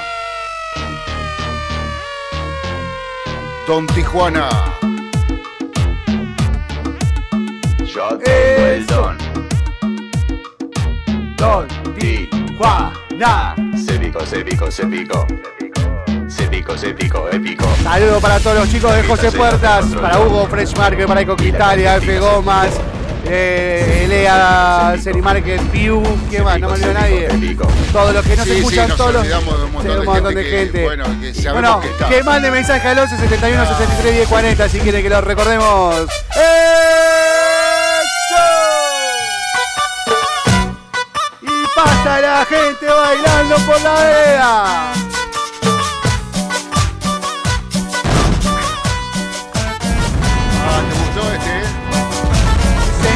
Don 3.65 3.87
Tijuana. 3.87 4.49
Yo 7.83 8.15
tengo 8.19 8.67
el 8.67 8.85
don. 8.85 9.17
Don 11.37 11.67
Tijuana. 11.97 13.55
Se 13.83 13.97
picó, 13.97 14.23
se 14.27 14.45
picó, 14.45 14.69
se 14.69 14.85
picó. 14.85 15.25
Se 16.27 16.47
picó, 16.49 16.77
se 16.77 16.93
picó, 16.93 17.29
épico. 17.31 17.65
Saludos 17.81 18.21
para 18.21 18.39
todos 18.39 18.59
los 18.59 18.69
chicos 18.69 18.95
de 18.95 19.01
José 19.05 19.31
Puertas, 19.31 19.87
para 19.87 20.19
Hugo 20.19 20.45
Fresh 20.45 20.75
Market, 20.77 21.07
para 21.07 21.21
Eco 21.21 21.35
Quitalia, 21.35 21.95
F. 21.95 22.19
Gomas, 22.19 22.79
eh, 23.35 24.01
Elea, 24.05 24.95
Serimarket, 25.01 25.59
Piu, 25.71 26.03
¿qué 26.29 26.41
más? 26.41 26.59
No 26.59 26.67
me 26.69 26.73
olvido 26.75 26.93
nadie. 26.93 27.27
Todos 27.91 28.13
los 28.13 28.23
que 28.25 28.35
no 28.35 28.43
se 28.45 28.57
escuchan 28.57 28.89
todos 28.95 29.13
los- 29.13 29.25
un 29.27 30.05
montón 30.05 30.35
de 30.35 30.43
gente 30.43 30.83
bueno, 30.83 31.03
que 31.19 31.49
Bueno, 31.51 31.81
que 32.09 32.23
mande 32.23 32.51
mensaje 32.51 32.87
al 32.87 32.99
11 32.99 33.17
71 33.17 33.65
63 33.65 34.13
10 34.15 34.27
40 34.27 34.69
si 34.69 34.79
quiere 34.79 35.01
que 35.01 35.09
lo 35.09 35.21
recordemos. 35.21 35.95
¡Eso! 36.31 36.43
Y 41.41 41.65
pasa 41.75 42.19
la 42.21 42.45
gente 42.45 42.85
bailando 42.85 43.55
por 43.65 43.81
la 43.81 43.93
vea. 43.95 44.93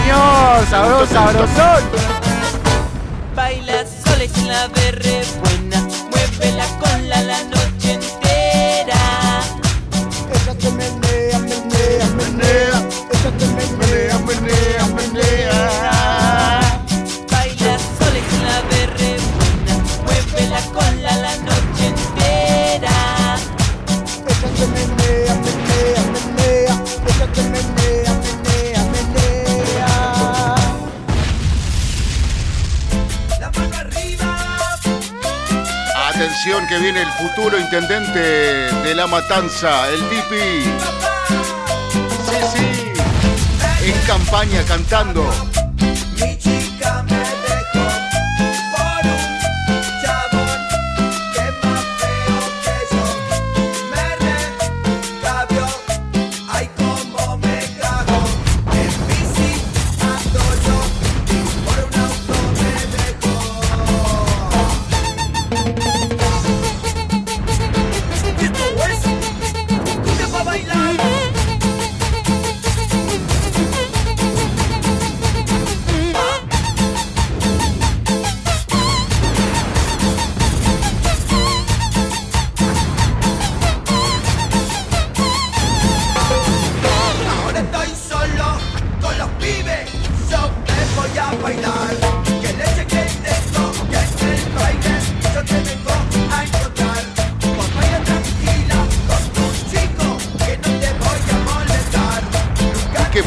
Señor, 0.08 0.66
sabroso, 0.70 1.14
sabrosón. 1.14 1.84
Baila 3.36 3.84
sola 4.06 4.24
y 4.24 4.30
sin 4.30 4.48
la 4.48 4.68
berre 4.70 5.22
buena, 5.42 5.82
muévela 6.10 6.66
con 6.80 7.10
la 7.10 7.22
la 7.24 7.44
noche 7.44 7.96
entera. 7.96 9.42
Ella 10.32 10.54
te 10.58 10.72
menea, 10.72 11.40
menea, 11.40 12.08
menea, 12.16 12.78
ella 13.12 13.32
te 13.38 13.46
menea, 13.58 14.18
menea, 14.20 14.86
menea. 14.96 15.67
Que 36.48 36.80
viene 36.80 37.02
el 37.02 37.12
futuro 37.12 37.60
intendente 37.60 38.20
de 38.20 38.96
La 38.96 39.06
Matanza, 39.06 39.90
el 39.90 40.00
Tipi. 40.10 40.64
Sí, 42.26 42.38
sí. 42.54 42.94
En 43.86 44.02
campaña 44.08 44.64
cantando. 44.64 45.47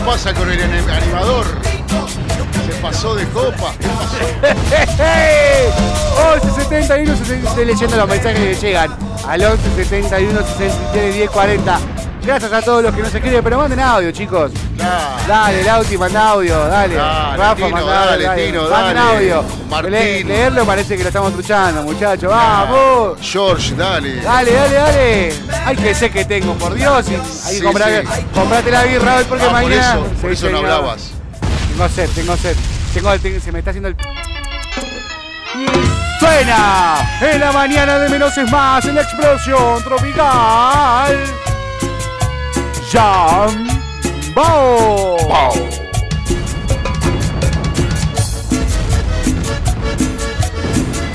Pasa 0.05 0.33
con 0.35 0.51
el 0.51 0.59
anim- 0.61 0.89
animador? 0.91 1.47
Se 2.67 2.73
pasó 2.83 3.15
de 3.15 3.27
copa. 3.29 3.73
¿Qué 3.79 3.89
pasó? 3.89 4.17
¡Hey! 4.99 5.71
11 6.43 6.63
71 6.63 7.13
estoy 7.13 7.65
leyendo 7.65 7.97
los 7.97 8.09
mensajes 8.09 8.39
que 8.59 8.67
llegan 8.67 8.97
al 9.27 9.43
11 9.45 9.63
71 9.85 10.41
63 10.41 11.15
10 11.15 11.31
40. 11.31 11.79
Gracias 12.23 12.53
a 12.53 12.61
todos 12.63 12.83
los 12.83 12.95
que 12.95 13.03
nos 13.03 13.15
escriben, 13.15 13.43
pero 13.43 13.57
manden 13.59 13.81
audio, 13.81 14.11
chicos. 14.13 14.53
Nah. 14.77 15.27
Dale, 15.27 15.65
Lauti, 15.65 15.97
manda 15.97 16.29
audio, 16.31 16.67
dale. 16.69 16.95
Dale, 16.95 17.37
Rafa, 17.37 17.55
Tino, 17.57 17.71
manda 17.71 18.07
dale, 18.07 18.47
Tino, 18.47 18.69
Manden 18.69 18.95
dale. 18.95 19.17
audio. 19.17 19.45
Martín. 19.71 19.91
Le- 19.93 20.25
leerlo 20.25 20.65
parece 20.67 20.97
que 20.97 21.03
lo 21.03 21.09
estamos 21.09 21.33
truchando, 21.33 21.83
muchachos. 21.83 22.31
¡Vamos! 22.31 23.19
George, 23.23 23.75
dale. 23.75 24.21
Dale, 24.21 24.53
dale, 24.53 24.75
dale. 24.75 25.35
Ay, 25.65 25.77
que 25.77 25.95
sé 25.95 26.11
que 26.11 26.25
tengo, 26.27 26.55
por 26.55 26.75
Dios. 26.75 27.07
Ahí 27.47 27.57
Sí, 27.57 27.63
comprate, 27.63 28.03
sí. 28.07 28.25
comprate 28.35 28.71
la 28.71 28.83
birra 28.85 29.17
hoy 29.17 29.25
porque 29.25 29.45
Ah, 29.45 29.49
por 29.49 29.63
mañana. 29.63 29.91
eso, 29.95 30.05
por 30.21 30.31
eso 30.31 30.51
no 30.51 30.59
hablabas. 30.59 31.11
Tengo 31.73 31.89
sed, 31.89 32.11
tengo 32.15 32.37
sed. 32.37 32.57
Tengo, 32.93 33.19
tengo- 33.19 33.41
se 33.41 33.51
me 33.53 33.59
está 33.61 33.71
haciendo 33.71 33.89
el. 33.89 33.97
Suena 36.19 36.97
en 37.23 37.41
la 37.41 37.51
mañana 37.53 37.99
de 37.99 38.09
menos 38.11 38.37
es 38.37 38.51
más 38.53 38.85
en 38.85 38.95
la 38.95 39.03
explosión 39.03 39.83
tropical. 39.83 41.19
Jambo. 42.93 43.67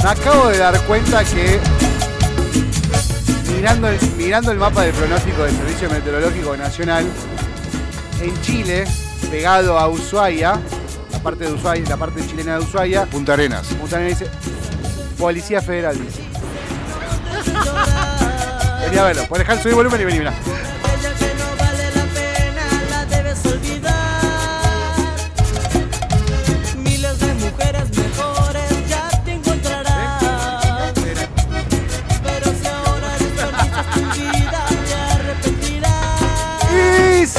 Me 0.02 0.10
acabo 0.10 0.48
de 0.48 0.58
dar 0.58 0.80
cuenta 0.86 1.26
que 1.26 1.60
mirando 3.54 3.90
el, 3.90 4.00
mirando 4.16 4.52
el 4.52 4.58
mapa 4.58 4.84
del 4.84 4.94
pronóstico 4.94 5.44
del 5.44 5.54
Servicio 5.54 5.90
Meteorológico 5.90 6.56
Nacional, 6.56 7.06
en 8.22 8.42
Chile, 8.42 8.86
pegado 9.30 9.78
a 9.78 9.90
Ushuaia, 9.90 10.58
la 11.12 11.20
parte 11.20 11.44
de 11.44 11.54
Ushuaia, 11.54 11.84
la 11.90 11.98
parte 11.98 12.26
chilena 12.26 12.58
de 12.58 12.64
Ushuaia, 12.64 13.06
Punta 13.08 13.34
Arenas. 13.34 13.68
Punta 13.68 13.98
Arenas 13.98 14.20
dice 14.20 14.32
Policía 15.18 15.62
Federal 15.62 16.00
dice. 16.00 16.22
Vení 18.86 18.98
a 18.98 19.04
verlo, 19.04 19.28
puedes 19.28 19.46
dejar 19.46 19.62
subir 19.62 19.76
volumen 19.76 20.00
y 20.00 20.06
vení, 20.06 20.20
mirá. 20.20 20.34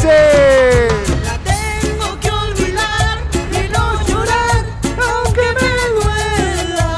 Dice. 0.06 0.88
La 1.24 1.36
tengo 1.42 2.20
que 2.20 2.30
olvidar 2.30 3.18
y 3.50 3.68
no 3.72 4.06
llorar, 4.06 4.64
aunque 5.02 5.46
me 5.58 5.72
duela. 5.98 6.90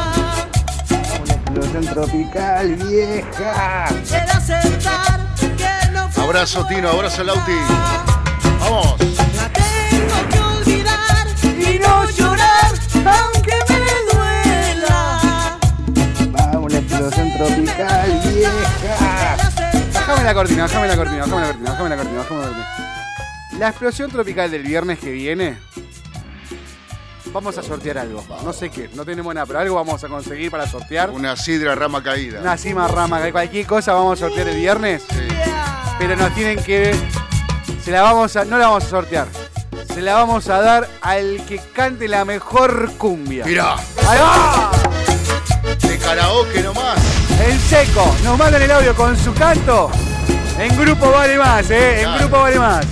Explosión 1.31 1.85
tropical, 1.87 2.67
vieja. 2.77 3.87
Quiero 4.07 4.33
aceptar 4.33 5.19
que 5.57 5.91
no 5.93 6.11
fue 6.11 6.25
Abrazo, 6.25 6.67
Tino, 6.67 6.91
abrazo, 6.91 7.25
Lauti. 7.25 7.59
Vamos. 8.61 8.97
La 9.37 9.49
tengo 9.55 10.29
que 10.31 10.39
olvidar 10.39 11.27
y 11.43 11.79
no 11.79 12.11
llorar, 12.11 12.73
aunque 13.07 13.57
me 13.71 13.87
duela. 14.13 15.57
Vamos, 16.31 16.73
la 16.73 16.79
explosión 16.79 17.33
tropical, 17.39 18.21
vieja. 18.35 19.37
Bájame 19.95 20.25
la 20.25 20.35
cortina, 20.35 20.63
bájame 20.65 20.89
la 20.89 20.97
cortina, 20.97 21.21
bájame 21.25 21.41
la 21.41 21.47
cortina, 21.47 21.71
bájame 21.71 21.89
la 21.89 21.97
cortina, 21.97 22.19
bájame 22.19 22.41
la 22.41 22.47
cortina. 22.49 22.78
La 23.59 23.69
explosión 23.71 24.11
tropical 24.11 24.51
del 24.51 24.63
viernes 24.63 24.99
que 24.99 25.11
viene. 25.11 25.59
Vamos 27.33 27.59
a 27.59 27.63
sortear 27.63 27.99
algo. 27.99 28.25
No 28.45 28.53
sé 28.53 28.71
qué, 28.71 28.89
no 28.95 29.05
tenemos 29.05 29.35
nada, 29.35 29.47
pero 29.47 29.59
algo 29.59 29.75
vamos 29.75 30.03
a 30.03 30.09
conseguir 30.09 30.51
para 30.51 30.67
sortear. 30.67 31.11
Una 31.11 31.37
sidra 31.37 31.75
rama 31.75 32.03
caída. 32.03 32.41
Una 32.41 32.57
cima 32.57 32.89
rama, 32.89 33.21
que 33.23 33.33
cualquier 33.33 33.67
cosa 33.67 33.93
vamos 33.93 34.21
a 34.23 34.27
sortear 34.27 34.49
el 34.49 34.57
viernes. 34.57 35.03
Sí. 35.11 35.29
Pero 35.99 36.17
nos 36.17 36.35
tienen 36.35 36.63
que. 36.63 36.95
Se 37.85 37.91
la 37.91 38.03
vamos 38.03 38.35
a. 38.37 38.45
No 38.45 38.59
la 38.59 38.69
vamos 38.69 38.85
a 38.85 38.89
sortear. 38.89 39.27
Se 39.93 40.01
la 40.01 40.15
vamos 40.15 40.49
a 40.49 40.61
dar 40.61 40.89
al 41.03 41.45
que 41.47 41.59
cante 41.75 42.07
la 42.09 42.25
mejor 42.25 42.93
cumbia. 42.97 43.45
Mirá, 43.45 43.75
¡Ahí 44.07 44.19
va! 44.21 44.71
de 45.83 45.99
karaoke 45.99 46.63
nomás. 46.63 46.99
En 47.45 47.59
seco, 47.59 48.15
nos 48.25 48.39
mandan 48.39 48.63
el 48.63 48.71
audio 48.71 48.95
con 48.95 49.17
su 49.17 49.35
canto. 49.35 49.91
En 50.59 50.77
grupo 50.79 51.11
vale 51.11 51.37
más, 51.37 51.69
¿eh? 51.71 51.99
En 52.01 52.05
Claro. 52.05 52.19
grupo 52.21 52.39
vale 52.43 52.59
más. 52.59 52.87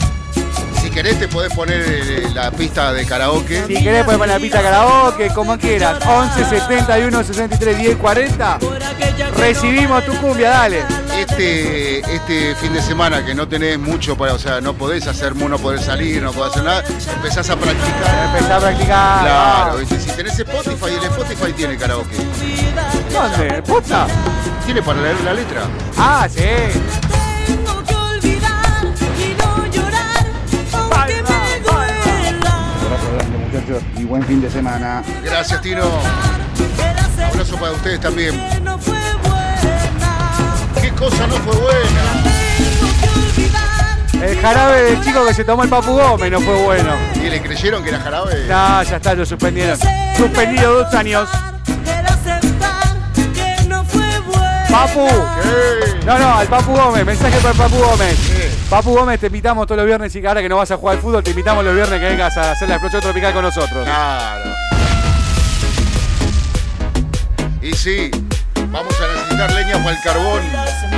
Si 0.96 1.02
querés 1.02 1.18
te 1.18 1.28
podés 1.28 1.52
poner 1.52 1.84
eh, 1.86 2.26
la 2.32 2.50
pista 2.50 2.90
de 2.90 3.04
karaoke. 3.04 3.66
Si 3.66 3.84
querés 3.84 4.02
puedes 4.02 4.18
poner 4.18 4.36
la 4.36 4.40
pista 4.40 4.62
karaoke, 4.62 5.28
como 5.28 5.58
quieras. 5.58 5.98
11 6.02 6.42
71 6.46 7.22
63 7.22 7.78
10 7.78 7.96
40. 7.96 8.58
Por 8.58 8.82
aquella 8.82 9.30
que 9.30 9.32
Recibimos 9.32 10.06
tu 10.06 10.14
cumbia, 10.14 10.48
dale. 10.48 10.84
Este, 11.14 11.98
este 11.98 12.54
fin 12.54 12.72
de 12.72 12.80
semana 12.80 13.22
que 13.22 13.34
no 13.34 13.46
tenés 13.46 13.78
mucho 13.78 14.16
para, 14.16 14.32
o 14.32 14.38
sea, 14.38 14.62
no 14.62 14.72
podés 14.72 15.06
hacer, 15.06 15.36
no 15.36 15.58
podés 15.58 15.84
salir, 15.84 16.22
no 16.22 16.32
podés 16.32 16.52
hacer 16.52 16.64
nada, 16.64 16.82
empezás 17.14 17.50
a 17.50 17.56
practicar. 17.56 18.34
Empezá 18.34 18.56
a 18.56 18.60
practicar. 18.60 19.20
Claro, 19.20 19.76
¿viste? 19.76 20.00
si 20.00 20.10
tenés 20.12 20.38
Spotify, 20.38 20.94
el 20.98 21.04
Spotify 21.04 21.52
tiene 21.52 21.76
karaoke. 21.76 22.16
¿Dónde? 23.12 23.62
¿Puta? 23.64 24.06
Tiene 24.64 24.82
para 24.82 25.02
leer 25.02 25.20
la 25.20 25.34
letra. 25.34 25.62
Ah, 25.98 26.26
sí. 26.26 26.40
Muchachos, 33.66 33.82
y 33.98 34.04
buen 34.04 34.22
fin 34.24 34.40
de 34.40 34.50
semana. 34.50 35.02
Gracias, 35.24 35.60
Tino. 35.60 35.82
Aceptar 35.82 37.30
Abrazo 37.30 37.56
para 37.56 37.72
ustedes 37.72 38.00
también. 38.00 38.34
¿Qué 40.80 40.90
cosa 40.92 41.26
no 41.26 41.34
fue 41.36 41.56
buena? 41.56 42.02
El 44.22 44.38
jarabe 44.40 44.82
del 44.82 45.04
chico 45.04 45.26
que 45.26 45.34
se 45.34 45.44
tomó 45.44 45.62
el 45.62 45.68
Papu 45.68 45.92
Gómez 45.92 46.32
no 46.32 46.40
fue 46.40 46.62
bueno. 46.62 46.90
¿Y 47.14 47.28
le 47.28 47.40
creyeron 47.42 47.82
que 47.82 47.90
era 47.90 48.00
jarabe? 48.00 48.46
No, 48.48 48.82
ya 48.82 48.96
está, 48.96 49.14
lo 49.14 49.26
suspendieron. 49.26 49.78
Suspendido 50.16 50.82
dos 50.82 50.94
años. 50.94 51.28
Papu. 54.70 55.06
¿Qué? 55.08 56.04
No, 56.04 56.18
no, 56.18 56.34
al 56.36 56.46
Papu 56.46 56.72
Gómez. 56.72 57.04
Mensaje 57.04 57.36
para 57.38 57.50
el 57.50 57.58
Papu 57.58 57.76
Gómez. 57.76 58.35
Papu 58.70 58.92
Gómez, 58.92 59.20
te 59.20 59.26
invitamos 59.26 59.64
todos 59.66 59.76
los 59.76 59.86
viernes 59.86 60.14
y 60.16 60.20
que 60.20 60.26
ahora 60.26 60.42
que 60.42 60.48
no 60.48 60.56
vas 60.56 60.70
a 60.72 60.76
jugar 60.76 60.96
al 60.96 61.02
fútbol, 61.02 61.22
te 61.22 61.30
invitamos 61.30 61.64
los 61.64 61.72
viernes 61.72 62.00
que 62.00 62.08
vengas 62.08 62.36
a 62.36 62.50
hacer 62.50 62.68
la 62.68 62.74
explosión 62.74 63.00
tropical 63.00 63.32
con 63.32 63.42
nosotros. 63.42 63.84
Claro. 63.84 64.50
Y 67.62 67.72
sí, 67.74 68.10
vamos 68.70 68.94
a 69.00 69.14
necesitar 69.14 69.52
leña 69.52 69.84
para 69.84 69.90
el 69.90 70.02
carbón. 70.02 70.42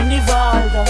ni 0.09 0.19
falta. 0.21 0.85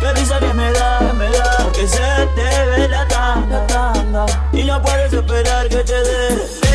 Qué 0.00 0.12
risa 0.12 0.38
que 0.38 0.52
me 0.52 0.70
da, 0.70 1.12
me 1.14 1.30
da, 1.30 1.56
porque 1.64 1.86
se 1.86 2.28
te 2.34 2.66
ve 2.66 2.88
la 2.88 3.08
tanga, 3.08 3.66
tanga. 3.66 4.26
Y 4.52 4.64
no 4.64 4.82
puedes 4.82 5.12
esperar 5.12 5.68
que 5.68 5.76
te 5.76 5.92
dé 5.94 6.69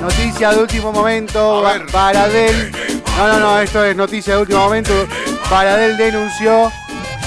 Noticia 0.00 0.50
de 0.52 0.62
último 0.62 0.92
momento. 0.92 1.66
A 1.66 1.72
ver. 1.72 1.90
Baradel 1.90 2.70
No, 3.18 3.26
no, 3.26 3.40
no, 3.40 3.58
esto 3.58 3.84
es 3.84 3.96
noticia 3.96 4.36
de 4.36 4.42
último 4.42 4.60
momento. 4.60 4.92
Baradel 5.50 5.96
denunció, 5.96 6.70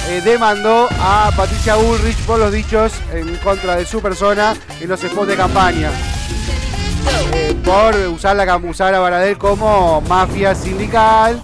eh, 0.08 0.22
demandó 0.24 0.88
a 0.98 1.30
Patricia 1.36 1.76
Bullrich 1.76 2.18
por 2.26 2.40
los 2.40 2.54
dichos 2.54 2.94
en 3.12 3.36
contra 3.38 3.76
de 3.76 3.86
su 3.86 4.02
persona 4.02 4.56
en 4.80 4.88
los 4.88 5.02
spots 5.02 5.28
de 5.28 5.36
campaña. 5.36 5.92
Eh, 7.34 7.54
por 7.66 7.96
usar, 8.08 8.38
la, 8.38 8.56
usar 8.56 8.96
a 8.96 9.00
Baradel 9.00 9.38
como 9.38 10.00
mafia 10.02 10.56
sindical. 10.56 11.44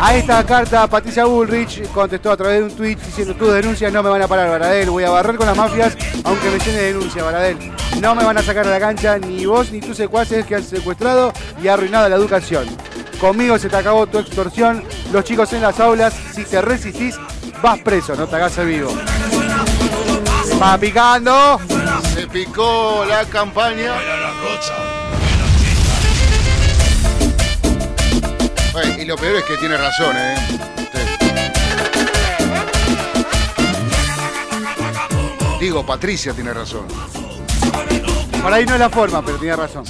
A 0.00 0.14
esta 0.14 0.44
carta, 0.44 0.86
Patricia 0.88 1.24
Bullrich 1.24 1.88
contestó 1.92 2.32
a 2.32 2.36
través 2.36 2.58
de 2.58 2.64
un 2.64 2.76
tweet 2.76 2.96
diciendo: 2.96 3.34
Tus 3.34 3.52
denuncias 3.52 3.92
no 3.92 4.02
me 4.02 4.10
van 4.10 4.22
a 4.22 4.28
parar, 4.28 4.48
Baradel. 4.50 4.90
Voy 4.90 5.04
a 5.04 5.10
barrer 5.10 5.36
con 5.36 5.46
las 5.46 5.56
mafias, 5.56 5.96
aunque 6.28 6.50
me 6.50 6.58
llene 6.58 6.78
de 6.78 6.92
denuncia, 6.92 7.22
Baradel. 7.22 7.56
No 8.02 8.14
me 8.14 8.22
van 8.22 8.36
a 8.36 8.42
sacar 8.42 8.66
a 8.66 8.70
la 8.70 8.78
cancha 8.78 9.18
ni 9.18 9.46
vos 9.46 9.72
ni 9.72 9.80
tus 9.80 9.96
secuaces 9.96 10.44
que 10.44 10.56
han 10.56 10.62
secuestrado 10.62 11.32
y 11.62 11.68
arruinado 11.68 12.06
la 12.06 12.16
educación. 12.16 12.66
Conmigo 13.18 13.58
se 13.58 13.70
te 13.70 13.76
acabó 13.76 14.06
tu 14.06 14.18
extorsión. 14.18 14.84
Los 15.10 15.24
chicos 15.24 15.50
en 15.54 15.62
las 15.62 15.80
aulas, 15.80 16.14
si 16.34 16.44
te 16.44 16.60
resistís, 16.60 17.16
vas 17.62 17.78
preso, 17.80 18.14
no 18.14 18.26
te 18.26 18.36
hagas 18.36 18.58
el 18.58 18.66
vivo. 18.66 18.94
Va 20.60 20.76
picando. 20.76 21.58
Se 22.14 22.26
picó 22.26 23.06
la 23.08 23.24
campaña. 23.24 23.94
Y 28.98 29.04
lo 29.06 29.16
peor 29.16 29.36
es 29.36 29.44
que 29.44 29.56
tiene 29.56 29.78
razón, 29.78 30.14
¿eh? 30.14 30.87
Digo, 35.60 35.84
Patricia 35.84 36.32
tiene 36.32 36.54
razón. 36.54 36.86
Por 38.40 38.52
ahí 38.52 38.64
no 38.64 38.74
es 38.74 38.80
la 38.80 38.88
forma, 38.88 39.22
pero 39.24 39.38
tiene 39.38 39.56
razón. 39.56 39.84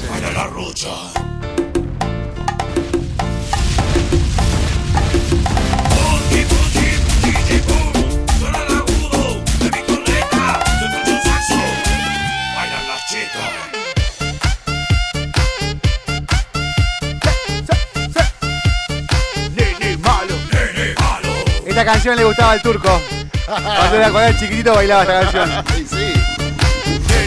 Esta 21.66 21.84
canción 21.84 22.16
le 22.16 22.24
gustaba 22.24 22.52
al 22.52 22.62
turco. 22.62 23.17
Cuando 23.48 23.96
era, 23.96 24.10
cuando 24.10 24.28
era 24.28 24.38
chiquitito 24.38 24.74
bailaba 24.74 25.02
esta 25.02 25.20
canción. 25.20 25.50
Ay, 25.72 25.86
sí. 25.88 26.12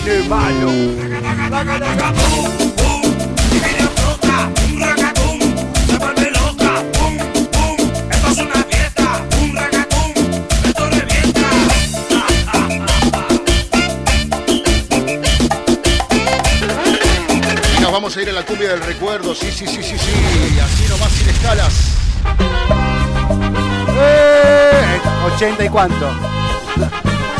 Nene 0.05 0.29
malo. 0.29 0.71
Y 17.77 17.81
nos 17.81 17.91
vamos 17.91 18.15
a 18.15 18.21
ir 18.21 18.29
a 18.29 18.33
la 18.33 18.43
cumbia 18.43 18.69
del 18.69 18.83
recuerdo. 18.83 19.33
Sí, 19.33 19.51
sí, 19.51 19.65
sí, 19.65 19.81
sí, 19.81 19.97
sí. 19.97 20.59
Así 20.59 20.87
nomás 20.87 21.11
sin 21.13 21.29
escalas. 21.29 22.00
80 25.23 25.65
y 25.65 25.69
cuánto. 25.69 26.09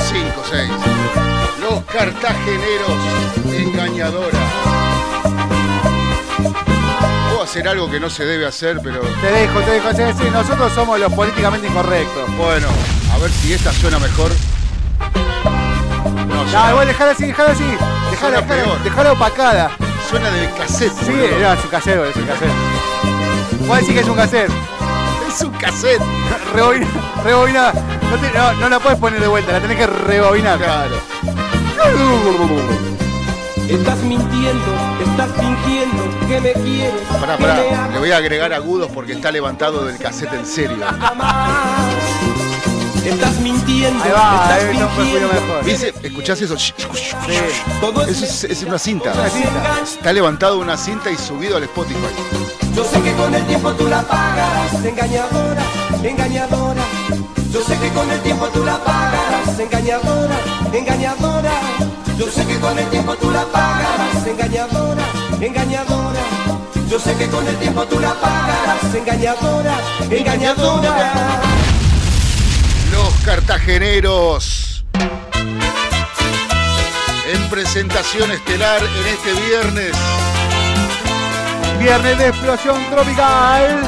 5, 0.10 0.44
6. 0.50 0.70
Los 1.62 1.84
cartageneros 1.86 2.92
engañadora. 3.54 4.40
Puedo 7.30 7.44
hacer 7.44 7.68
algo 7.68 7.90
que 7.90 8.00
no 8.00 8.10
se 8.10 8.26
debe 8.26 8.46
hacer, 8.46 8.80
pero 8.84 9.00
Te 9.00 9.32
dejo, 9.32 9.60
te 9.62 9.72
dejo. 9.72 9.92
Sí, 9.92 10.04
sí, 10.18 10.30
nosotros 10.32 10.72
somos 10.74 11.00
los 11.00 11.12
políticamente 11.14 11.68
incorrectos. 11.68 12.36
bueno, 12.38 12.68
a 13.14 13.18
ver 13.20 13.32
si 13.32 13.54
esta 13.54 13.72
suena 13.74 14.00
mejor. 14.00 14.32
No, 16.28 16.44
No, 16.46 16.70
igual 16.70 16.88
dejala 16.88 17.12
así, 17.12 17.26
dejala 17.28 17.52
así. 17.52 17.64
Dejala, 18.12 18.42
dejala, 18.84 19.12
opacada. 19.14 19.72
suena 20.10 20.30
de 20.32 20.50
cassette. 20.52 20.94
Sí, 21.06 21.12
boludo. 21.12 21.40
no, 21.40 21.54
es 21.54 21.64
un 21.64 21.70
casero, 21.70 22.06
es 22.06 22.16
un 22.16 22.26
casero. 22.26 22.52
Puedo 23.66 23.76
decir 23.80 23.94
que 23.96 24.02
es 24.02 24.08
un 24.08 24.16
casero. 24.16 24.54
Es 25.28 25.42
un 25.42 25.52
cassette. 25.52 26.02
Rebobina, 26.54 26.88
rebobina. 27.24 27.74
No, 27.74 28.18
te- 28.18 28.38
no, 28.38 28.54
no 28.54 28.70
la 28.70 28.80
puedes 28.80 29.00
poner 29.00 29.20
de 29.22 29.28
vuelta, 29.28 29.54
la 29.54 29.60
tenés 29.62 29.78
que 29.78 29.88
rebobinar. 29.88 30.58
Claro. 30.60 30.96
Estás 33.70 33.98
mintiendo, 34.00 34.66
estás 35.02 35.30
fingiendo 35.40 36.04
que 36.28 36.42
me 36.42 36.54
quieres. 36.54 37.02
Pará, 37.20 37.38
pará. 37.38 37.88
Le 37.94 38.00
voy 38.00 38.12
a 38.12 38.18
agregar 38.18 38.52
agudos 38.54 38.92
porque 38.94 39.14
está 39.14 39.32
levantado 39.32 39.86
del 39.86 39.98
cassette 39.98 40.34
en 40.34 40.46
serio. 40.46 40.78
Estás 43.06 43.40
mintiendo, 43.40 44.04
Ahí 44.04 44.12
va, 44.12 44.34
estás 44.44 44.52
ahí 44.60 44.66
poquito 44.66 44.90
fingiendo. 44.98 45.28
mejor. 45.30 45.64
¿Viste? 45.66 45.94
¿Escuchás 46.04 46.42
eso? 46.42 46.58
Sí. 46.58 46.74
Eso 48.10 48.26
es, 48.26 48.44
es. 48.44 48.64
Una 48.64 48.78
cinta. 48.78 49.14
Está 49.84 50.12
levantado 50.14 50.60
una 50.60 50.76
cinta 50.78 51.10
y 51.10 51.16
subido 51.18 51.58
al 51.58 51.64
Spotify. 51.64 52.00
Yo 52.76 52.86
sé 52.86 53.02
que 53.02 53.14
con 53.14 53.34
el 53.34 53.46
tiempo 53.48 53.72
tú 53.74 53.88
la 53.88 54.02
pagarás, 54.02 54.74
engañadora, 54.86 55.64
engañadora. 56.04 56.82
Yo 57.52 57.62
sé 57.64 57.78
que 57.78 57.90
con 57.90 58.10
el 58.10 58.20
tiempo 58.22 58.48
tú 58.48 58.64
la 58.64 58.78
pagarás, 58.84 59.60
engañadora, 59.60 60.36
engañadora. 60.72 61.52
Yo 62.18 62.28
sé 62.32 62.46
que 62.46 62.60
con 62.60 62.78
el 62.78 62.90
tiempo 62.90 63.16
tú 63.16 63.30
la 63.32 63.44
pagarás, 63.46 64.26
engañadora, 64.26 65.04
engañadora. 65.40 66.20
Yo 66.90 67.00
sé 67.00 67.16
que 67.16 67.28
con 67.28 67.46
el 67.48 67.56
tiempo 67.58 67.86
tú 67.86 68.00
la 68.00 68.14
pagarás, 68.14 68.96
engañadora, 68.96 69.78
engañadora. 70.10 71.42
Los 72.92 73.14
cartageneros. 73.26 74.86
En 77.34 77.50
presentación 77.50 78.32
estelar 78.32 78.82
en 78.82 79.08
este 79.08 79.34
viernes. 79.46 79.96
Viernes 81.82 82.18
de 82.20 82.28
explosión 82.28 82.78
tropical. 82.92 83.82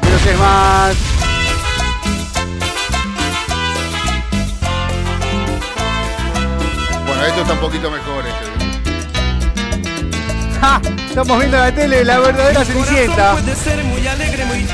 Pero 0.00 0.16
es 0.16 0.38
más. 0.38 0.96
Bueno, 7.06 7.24
esto 7.26 7.40
está 7.42 7.52
un 7.52 7.60
poquito 7.60 7.90
mejor. 7.90 8.24
Este. 8.26 8.46
¡Ja! 10.58 10.80
Estamos 11.06 11.38
viendo 11.38 11.58
en 11.58 11.62
la 11.62 11.74
tele 11.74 12.02
la 12.02 12.18
verdadera 12.18 12.64
Cenicienta. 12.64 13.36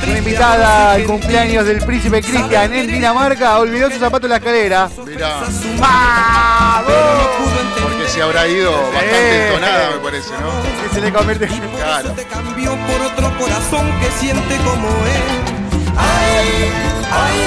Una 0.07 0.19
invitada 0.19 0.93
al 0.93 1.05
cumpleaños 1.05 1.67
del 1.67 1.85
príncipe 1.85 2.23
Cristian 2.23 2.73
en 2.73 2.87
Dinamarca 2.87 3.59
olvidó 3.59 3.91
su 3.91 3.99
zapato 3.99 4.27
en 4.27 4.31
la 4.31 4.37
escalera. 4.37 4.89
Mirá, 5.05 5.41
¡Vamos! 5.81 7.60
Se 8.11 8.21
habrá 8.23 8.49
ido 8.49 8.73
bastante 8.93 9.47
entonada, 9.47 9.91
me 9.91 9.99
parece, 9.99 10.31
¿no? 10.31 10.83
Que 10.83 10.95
se 10.95 11.01
le 11.01 11.13
convierte 11.13 11.45
en... 11.45 11.61
Claro. 11.71 12.11
te 12.13 12.25
cambió 12.25 12.77
por 12.77 13.01
otro 13.03 13.39
corazón 13.39 13.87
que 14.01 14.11
siente 14.19 14.57
como 14.65 14.89
él. 14.89 15.23
Ay, 15.97 16.73
ay, 17.13 17.41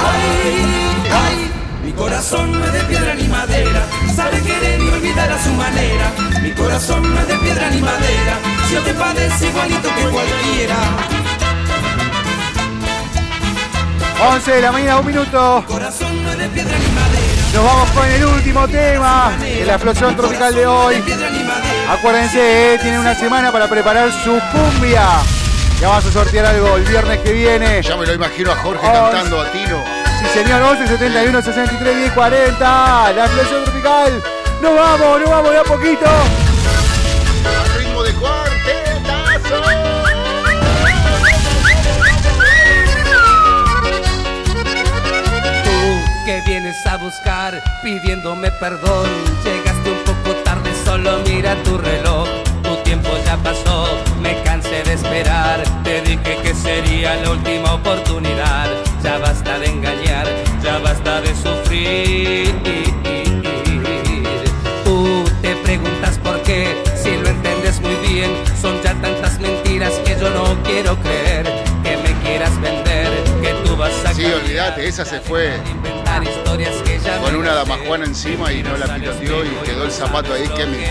ay, 0.00 1.10
ay. 1.12 1.52
Mi 1.84 1.92
corazón 1.92 2.52
no 2.52 2.64
es 2.64 2.72
de 2.72 2.80
piedra 2.80 3.14
ni 3.14 3.28
madera, 3.28 3.86
sabe 4.14 4.42
querer 4.42 4.80
y 4.80 4.88
olvidar 4.88 5.30
a 5.30 5.42
su 5.42 5.52
manera. 5.52 6.12
Mi 6.42 6.50
corazón 6.52 7.14
no 7.14 7.20
es 7.20 7.28
de 7.28 7.36
piedra 7.36 7.70
ni 7.70 7.80
madera, 7.80 8.38
si 8.66 8.74
yo 8.74 8.82
te 8.82 8.92
parece 8.92 9.46
igualito 9.46 9.88
que 9.94 10.02
cualquiera. 10.08 11.15
11 14.18 14.50
de 14.50 14.62
la 14.62 14.72
mañana, 14.72 14.98
un 14.98 15.06
minuto. 15.06 15.64
Nos 15.68 17.64
vamos 17.64 17.90
con 17.90 18.06
el 18.08 18.24
último 18.24 18.66
tema 18.66 19.32
de 19.38 19.64
la 19.64 19.74
explosión 19.74 20.16
tropical 20.16 20.54
de 20.54 20.66
hoy. 20.66 21.02
Acuérdense, 21.90 22.74
eh, 22.74 22.78
tienen 22.78 23.00
una 23.00 23.14
semana 23.14 23.52
para 23.52 23.68
preparar 23.68 24.10
su 24.10 24.40
cumbia. 24.52 25.06
Ya 25.80 25.88
vamos 25.88 26.06
a 26.06 26.12
sortear 26.12 26.46
algo 26.46 26.76
el 26.76 26.84
viernes 26.84 27.18
que 27.20 27.32
viene. 27.32 27.82
Ya 27.82 27.96
me 27.96 28.06
lo 28.06 28.14
imagino 28.14 28.52
a 28.52 28.56
Jorge 28.56 28.86
cantando 28.86 29.40
a 29.40 29.50
Tino. 29.52 29.84
Sí, 30.18 30.26
señor, 30.32 30.62
11 30.62 30.86
71 30.86 31.42
63 31.42 31.96
10 31.96 32.12
40. 32.12 33.12
La 33.12 33.24
explosión 33.26 33.64
tropical. 33.64 34.22
Nos 34.62 34.74
vamos, 34.74 35.20
nos 35.20 35.30
vamos 35.30 35.50
de 35.50 35.58
a 35.58 35.64
poquito. 35.64 36.06
Que 46.26 46.40
vienes 46.40 46.84
a 46.86 46.96
buscar 46.96 47.62
pidiéndome 47.84 48.50
perdón, 48.50 49.08
llegaste 49.44 49.92
un 49.92 49.98
poco 50.04 50.34
tarde, 50.42 50.72
solo 50.84 51.18
mira 51.24 51.54
tu 51.62 51.78
reloj. 51.78 52.28
Tu 52.64 52.76
tiempo 52.82 53.10
ya 53.24 53.36
pasó, 53.36 53.86
me 54.20 54.42
cansé 54.42 54.82
de 54.82 54.94
esperar. 54.94 55.62
Te 55.84 56.00
dije 56.00 56.36
que 56.42 56.52
sería 56.52 57.14
la 57.22 57.30
última 57.30 57.74
oportunidad. 57.74 58.68
Ya 59.04 59.18
basta 59.18 59.60
de 59.60 59.66
engañar, 59.66 60.26
ya 60.64 60.78
basta 60.78 61.20
de 61.20 61.32
sufrir. 61.36 62.75
Esa 74.86 75.04
se 75.04 75.20
fue 75.20 75.60
que 76.84 77.00
con 77.24 77.34
una 77.34 77.54
damajuana 77.54 78.04
encima 78.04 78.52
y 78.52 78.62
no 78.62 78.76
la 78.76 78.94
piloteó 78.94 79.44
y 79.44 79.48
quedó 79.64 79.84
el 79.84 79.90
zapato 79.90 80.32
ahí. 80.32 80.48
¿Qué 80.54 80.64
me 80.64 80.86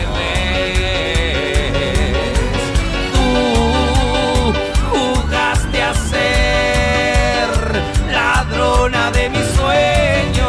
Tú 3.13 4.53
jugaste 4.91 5.81
a 5.81 5.93
ser 5.93 7.47
ladrona 8.11 9.11
de 9.11 9.29
mis 9.29 9.45
sueños. 9.55 10.43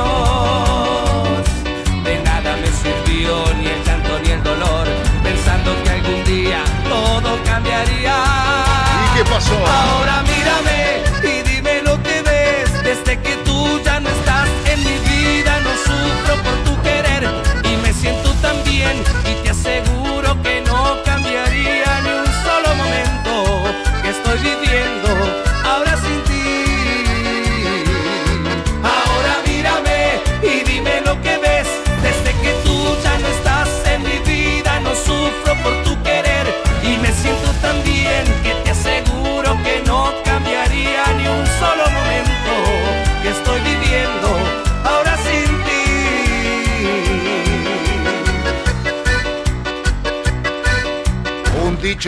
De 2.02 2.22
nada 2.24 2.56
me 2.56 2.66
sirvió 2.66 3.44
ni 3.60 3.66
el 3.68 3.84
llanto 3.84 4.18
ni 4.24 4.30
el 4.30 4.42
dolor, 4.42 4.88
pensando 5.22 5.72
que 5.84 5.90
algún 5.90 6.24
día 6.24 6.64
todo 6.88 7.40
cambiaría. 7.44 8.16
¿Y 9.04 9.16
qué 9.16 9.24
pasó? 9.30 9.54
Ahora 9.54 10.24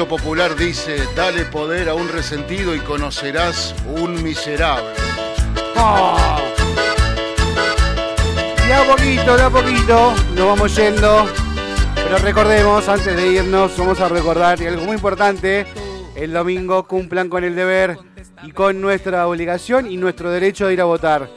popular 0.07 0.55
dice, 0.55 0.99
dale 1.17 1.45
poder 1.47 1.89
a 1.89 1.95
un 1.95 2.09
resentido 2.09 2.75
y 2.77 2.81
conocerás 2.81 3.75
un 3.87 4.23
miserable. 4.23 4.93
Ah. 5.77 6.39
De 8.67 8.75
a 8.75 8.85
poquito, 8.85 9.37
de 9.37 9.43
a 9.43 9.51
poquito, 9.51 10.15
nos 10.35 10.47
vamos 10.47 10.77
yendo. 10.77 11.27
Pero 11.95 12.19
recordemos, 12.19 12.89
antes 12.89 13.17
de 13.17 13.29
irnos, 13.29 13.77
vamos 13.79 14.01
a 14.01 14.09
recordar 14.09 14.63
algo 14.63 14.85
muy 14.85 14.97
importante. 14.97 15.67
El 16.15 16.33
domingo 16.33 16.87
cumplan 16.87 17.29
con 17.29 17.43
el 17.45 17.57
deber 17.57 17.99
y 18.43 18.53
con 18.53 18.81
nuestra 18.81 19.27
obligación 19.27 19.91
y 19.91 19.97
nuestro 19.97 20.31
derecho 20.31 20.67
de 20.67 20.75
ir 20.75 20.81
a 20.81 20.85
votar. 20.85 21.29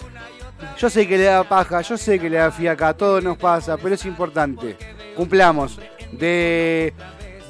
Yo 0.77 0.89
sé 0.89 1.07
que 1.07 1.17
le 1.17 1.23
da 1.23 1.43
paja, 1.43 1.81
yo 1.81 1.97
sé 1.97 2.19
que 2.19 2.29
le 2.29 2.37
da 2.37 2.51
fiaca, 2.51 2.89
a 2.89 2.93
todos 2.93 3.23
nos 3.23 3.37
pasa, 3.37 3.77
pero 3.77 3.95
es 3.95 4.05
importante. 4.05 4.77
Cumplamos. 5.15 5.79
De, 6.11 6.93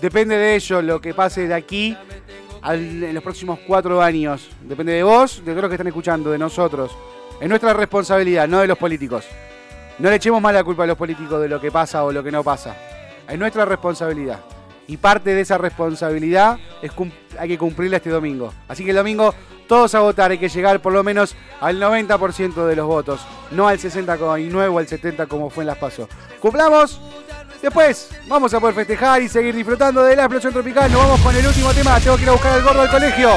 depende 0.02 0.38
de 0.38 0.56
ello 0.56 0.82
lo 0.82 1.00
que 1.00 1.14
pase 1.14 1.48
de 1.48 1.54
aquí 1.54 1.96
en 2.64 3.14
los 3.14 3.24
próximos 3.24 3.60
cuatro 3.68 4.02
años. 4.02 4.50
Depende 4.64 4.94
de 4.94 5.04
vos, 5.04 5.38
de 5.38 5.52
todos 5.52 5.62
los 5.62 5.70
que 5.70 5.76
están 5.76 5.88
escuchando, 5.88 6.32
de 6.32 6.38
nosotros. 6.38 6.92
Es 7.40 7.48
nuestra 7.50 7.74
responsabilidad, 7.74 8.48
no 8.48 8.60
de 8.60 8.68
los 8.68 8.78
políticos. 8.78 9.26
No 10.00 10.10
le 10.10 10.16
echemos 10.16 10.42
más 10.42 10.54
la 10.54 10.64
culpa 10.64 10.84
a 10.84 10.88
los 10.88 10.98
políticos 10.98 11.42
de 11.42 11.48
lo 11.48 11.60
que 11.60 11.72
pasa 11.72 12.04
o 12.04 12.12
lo 12.12 12.24
que 12.24 12.32
no 12.32 12.44
pasa. 12.44 12.76
Es 13.28 13.38
nuestra 13.38 13.66
responsabilidad. 13.66 14.40
Y 14.88 14.98
parte 14.98 15.34
de 15.34 15.42
esa 15.42 15.58
responsabilidad 15.58 16.58
es 16.82 16.92
hay 17.40 17.48
que 17.48 17.58
cumplirla 17.58 17.98
este 17.98 18.10
domingo. 18.10 18.54
Así 18.68 18.84
que 18.84 18.90
el 18.90 18.98
domingo 18.98 19.34
todos 19.68 19.96
a 19.96 20.02
votar, 20.02 20.32
hay 20.32 20.38
que 20.38 20.50
llegar 20.50 20.82
por 20.82 20.92
lo 20.92 21.02
menos 21.02 21.34
al 21.62 21.82
90% 21.82 22.66
de 22.66 22.76
los 22.76 22.88
votos, 22.88 23.22
no 23.52 23.70
al 23.70 23.80
69 23.80 24.68
o 24.68 24.80
al 24.80 24.88
70 24.88 25.28
como 25.28 25.50
fue 25.50 25.64
en 25.64 25.68
las 25.68 25.78
PASO. 25.78 26.10
Cumplamos. 26.42 27.00
Después 27.62 28.08
vamos 28.28 28.54
a 28.54 28.60
poder 28.60 28.76
festejar 28.76 29.22
y 29.22 29.30
seguir 29.30 29.56
disfrutando 29.56 30.04
de 30.04 30.16
la 30.16 30.24
explosión 30.24 30.52
tropical. 30.54 30.92
Nos 30.92 31.02
vamos 31.04 31.22
con 31.22 31.36
el 31.36 31.46
último 31.46 31.72
tema. 31.74 32.00
Tengo 32.00 32.16
que 32.18 32.24
ir 32.24 32.30
a 32.30 32.32
buscar 32.32 32.54
al 32.54 32.64
gordo 32.64 32.82
al 32.82 32.90
colegio. 32.90 33.30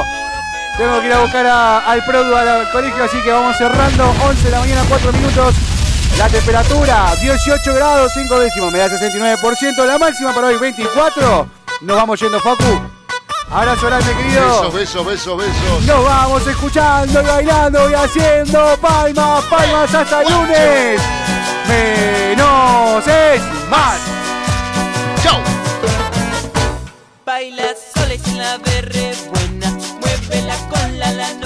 Tengo 0.79 1.01
que 1.01 1.07
ir 1.07 1.12
a 1.12 1.18
buscar 1.20 1.47
a- 1.47 1.79
al 1.91 2.05
produ 2.05 2.35
al, 2.35 2.49
al 2.49 2.70
colegio, 2.72 3.05
así 3.05 3.20
que 3.22 3.31
vamos 3.31 3.57
cerrando. 3.57 4.12
11 4.27 4.45
de 4.45 4.51
la 4.51 4.61
mañana, 4.61 4.83
4 4.89 5.12
minutos. 5.12 5.55
La 6.18 6.29
temperatura, 6.29 7.12
18 7.20 7.75
grados, 7.75 8.12
5 8.14 8.39
décimos. 8.39 8.72
Me 8.72 8.79
da 8.79 8.89
69%. 8.89 9.85
La 9.85 9.99
máxima 9.99 10.33
para 10.33 10.47
hoy, 10.49 10.57
24. 10.57 11.47
Nos 11.83 11.97
vamos 11.97 12.18
yendo, 12.20 12.41
Facu. 12.41 12.81
Abrazo 13.51 13.87
grande, 13.87 14.12
querido. 14.16 14.49
Besos, 14.70 14.75
besos, 14.75 15.07
besos, 15.07 15.37
besos. 15.39 15.83
Nos 15.87 16.05
vamos 16.05 16.47
escuchando 16.47 17.20
y 17.22 17.27
bailando 17.27 17.91
y 17.91 17.95
haciendo 17.95 18.77
palmas, 18.81 19.45
palmas 19.45 19.95
hasta 19.95 20.22
el 20.22 20.33
lunes. 20.33 21.01
Menos 21.68 23.07
es 23.07 23.43
más. 23.70 23.99
Chau. 25.25 25.41
Baila 27.25 27.68
sola 27.95 28.14
y 28.14 28.35
la 28.37 28.59
berre 28.59 29.14
buena, 29.31 29.70
muévela 30.03 30.55
con 30.68 30.99
la 30.99 31.12
la 31.12 31.43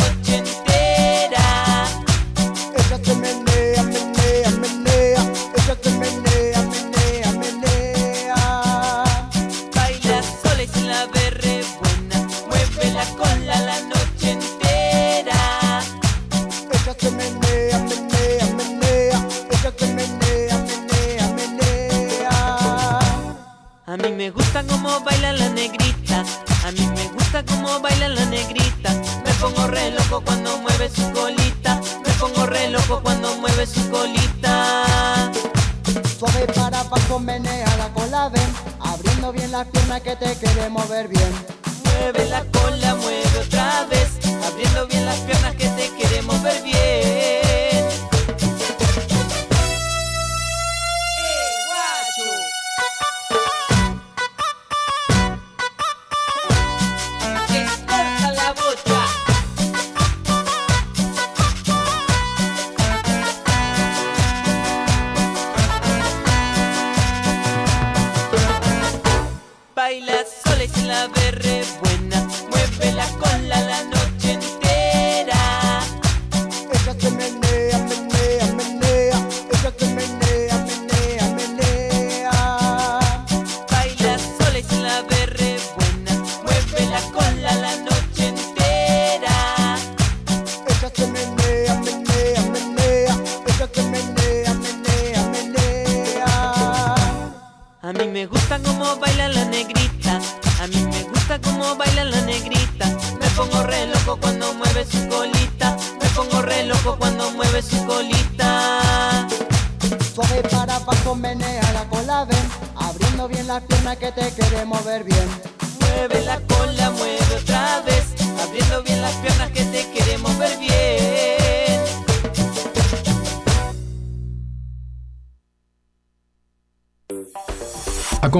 me 24.28 24.32
gusta 24.32 24.62
cómo 24.64 25.00
baila 25.00 25.32
la 25.32 25.48
negrita, 25.48 26.22
a 26.62 26.70
mí 26.72 26.86
me 26.94 27.08
gusta 27.14 27.42
cómo 27.46 27.80
baila 27.80 28.08
la 28.10 28.26
negrita. 28.26 28.92
Me 29.24 29.32
pongo 29.40 29.66
re 29.68 29.90
loco 29.90 30.20
cuando 30.22 30.58
mueve 30.58 30.90
su 30.90 31.10
colita, 31.12 31.80
me 32.04 32.12
pongo 32.20 32.44
re 32.44 32.68
loco 32.68 33.00
cuando 33.02 33.34
mueve 33.36 33.64
su 33.66 33.88
colita. 33.88 35.30
Suave 36.18 36.46
para 36.54 36.80
abajo, 36.80 37.18
menea 37.18 37.74
la 37.78 37.88
cola, 37.94 38.28
ven. 38.28 38.52
Abriendo 38.80 39.32
bien 39.32 39.50
las 39.50 39.66
piernas 39.68 40.02
que 40.02 40.14
te 40.16 40.36
queremos 40.36 40.86
ver 40.90 41.08
bien. 41.08 41.32
Mueve 41.84 42.26
la 42.26 42.44
cola, 42.52 42.96
mueve 42.96 43.38
otra 43.40 43.86
vez, 43.86 44.10
abriendo 44.46 44.86
bien 44.88 45.06
las 45.06 45.20
piernas 45.20 45.54
que 45.54 45.68
te 45.70 45.88
queremos 45.96 46.42
ver 46.42 46.62
bien. 46.62 47.07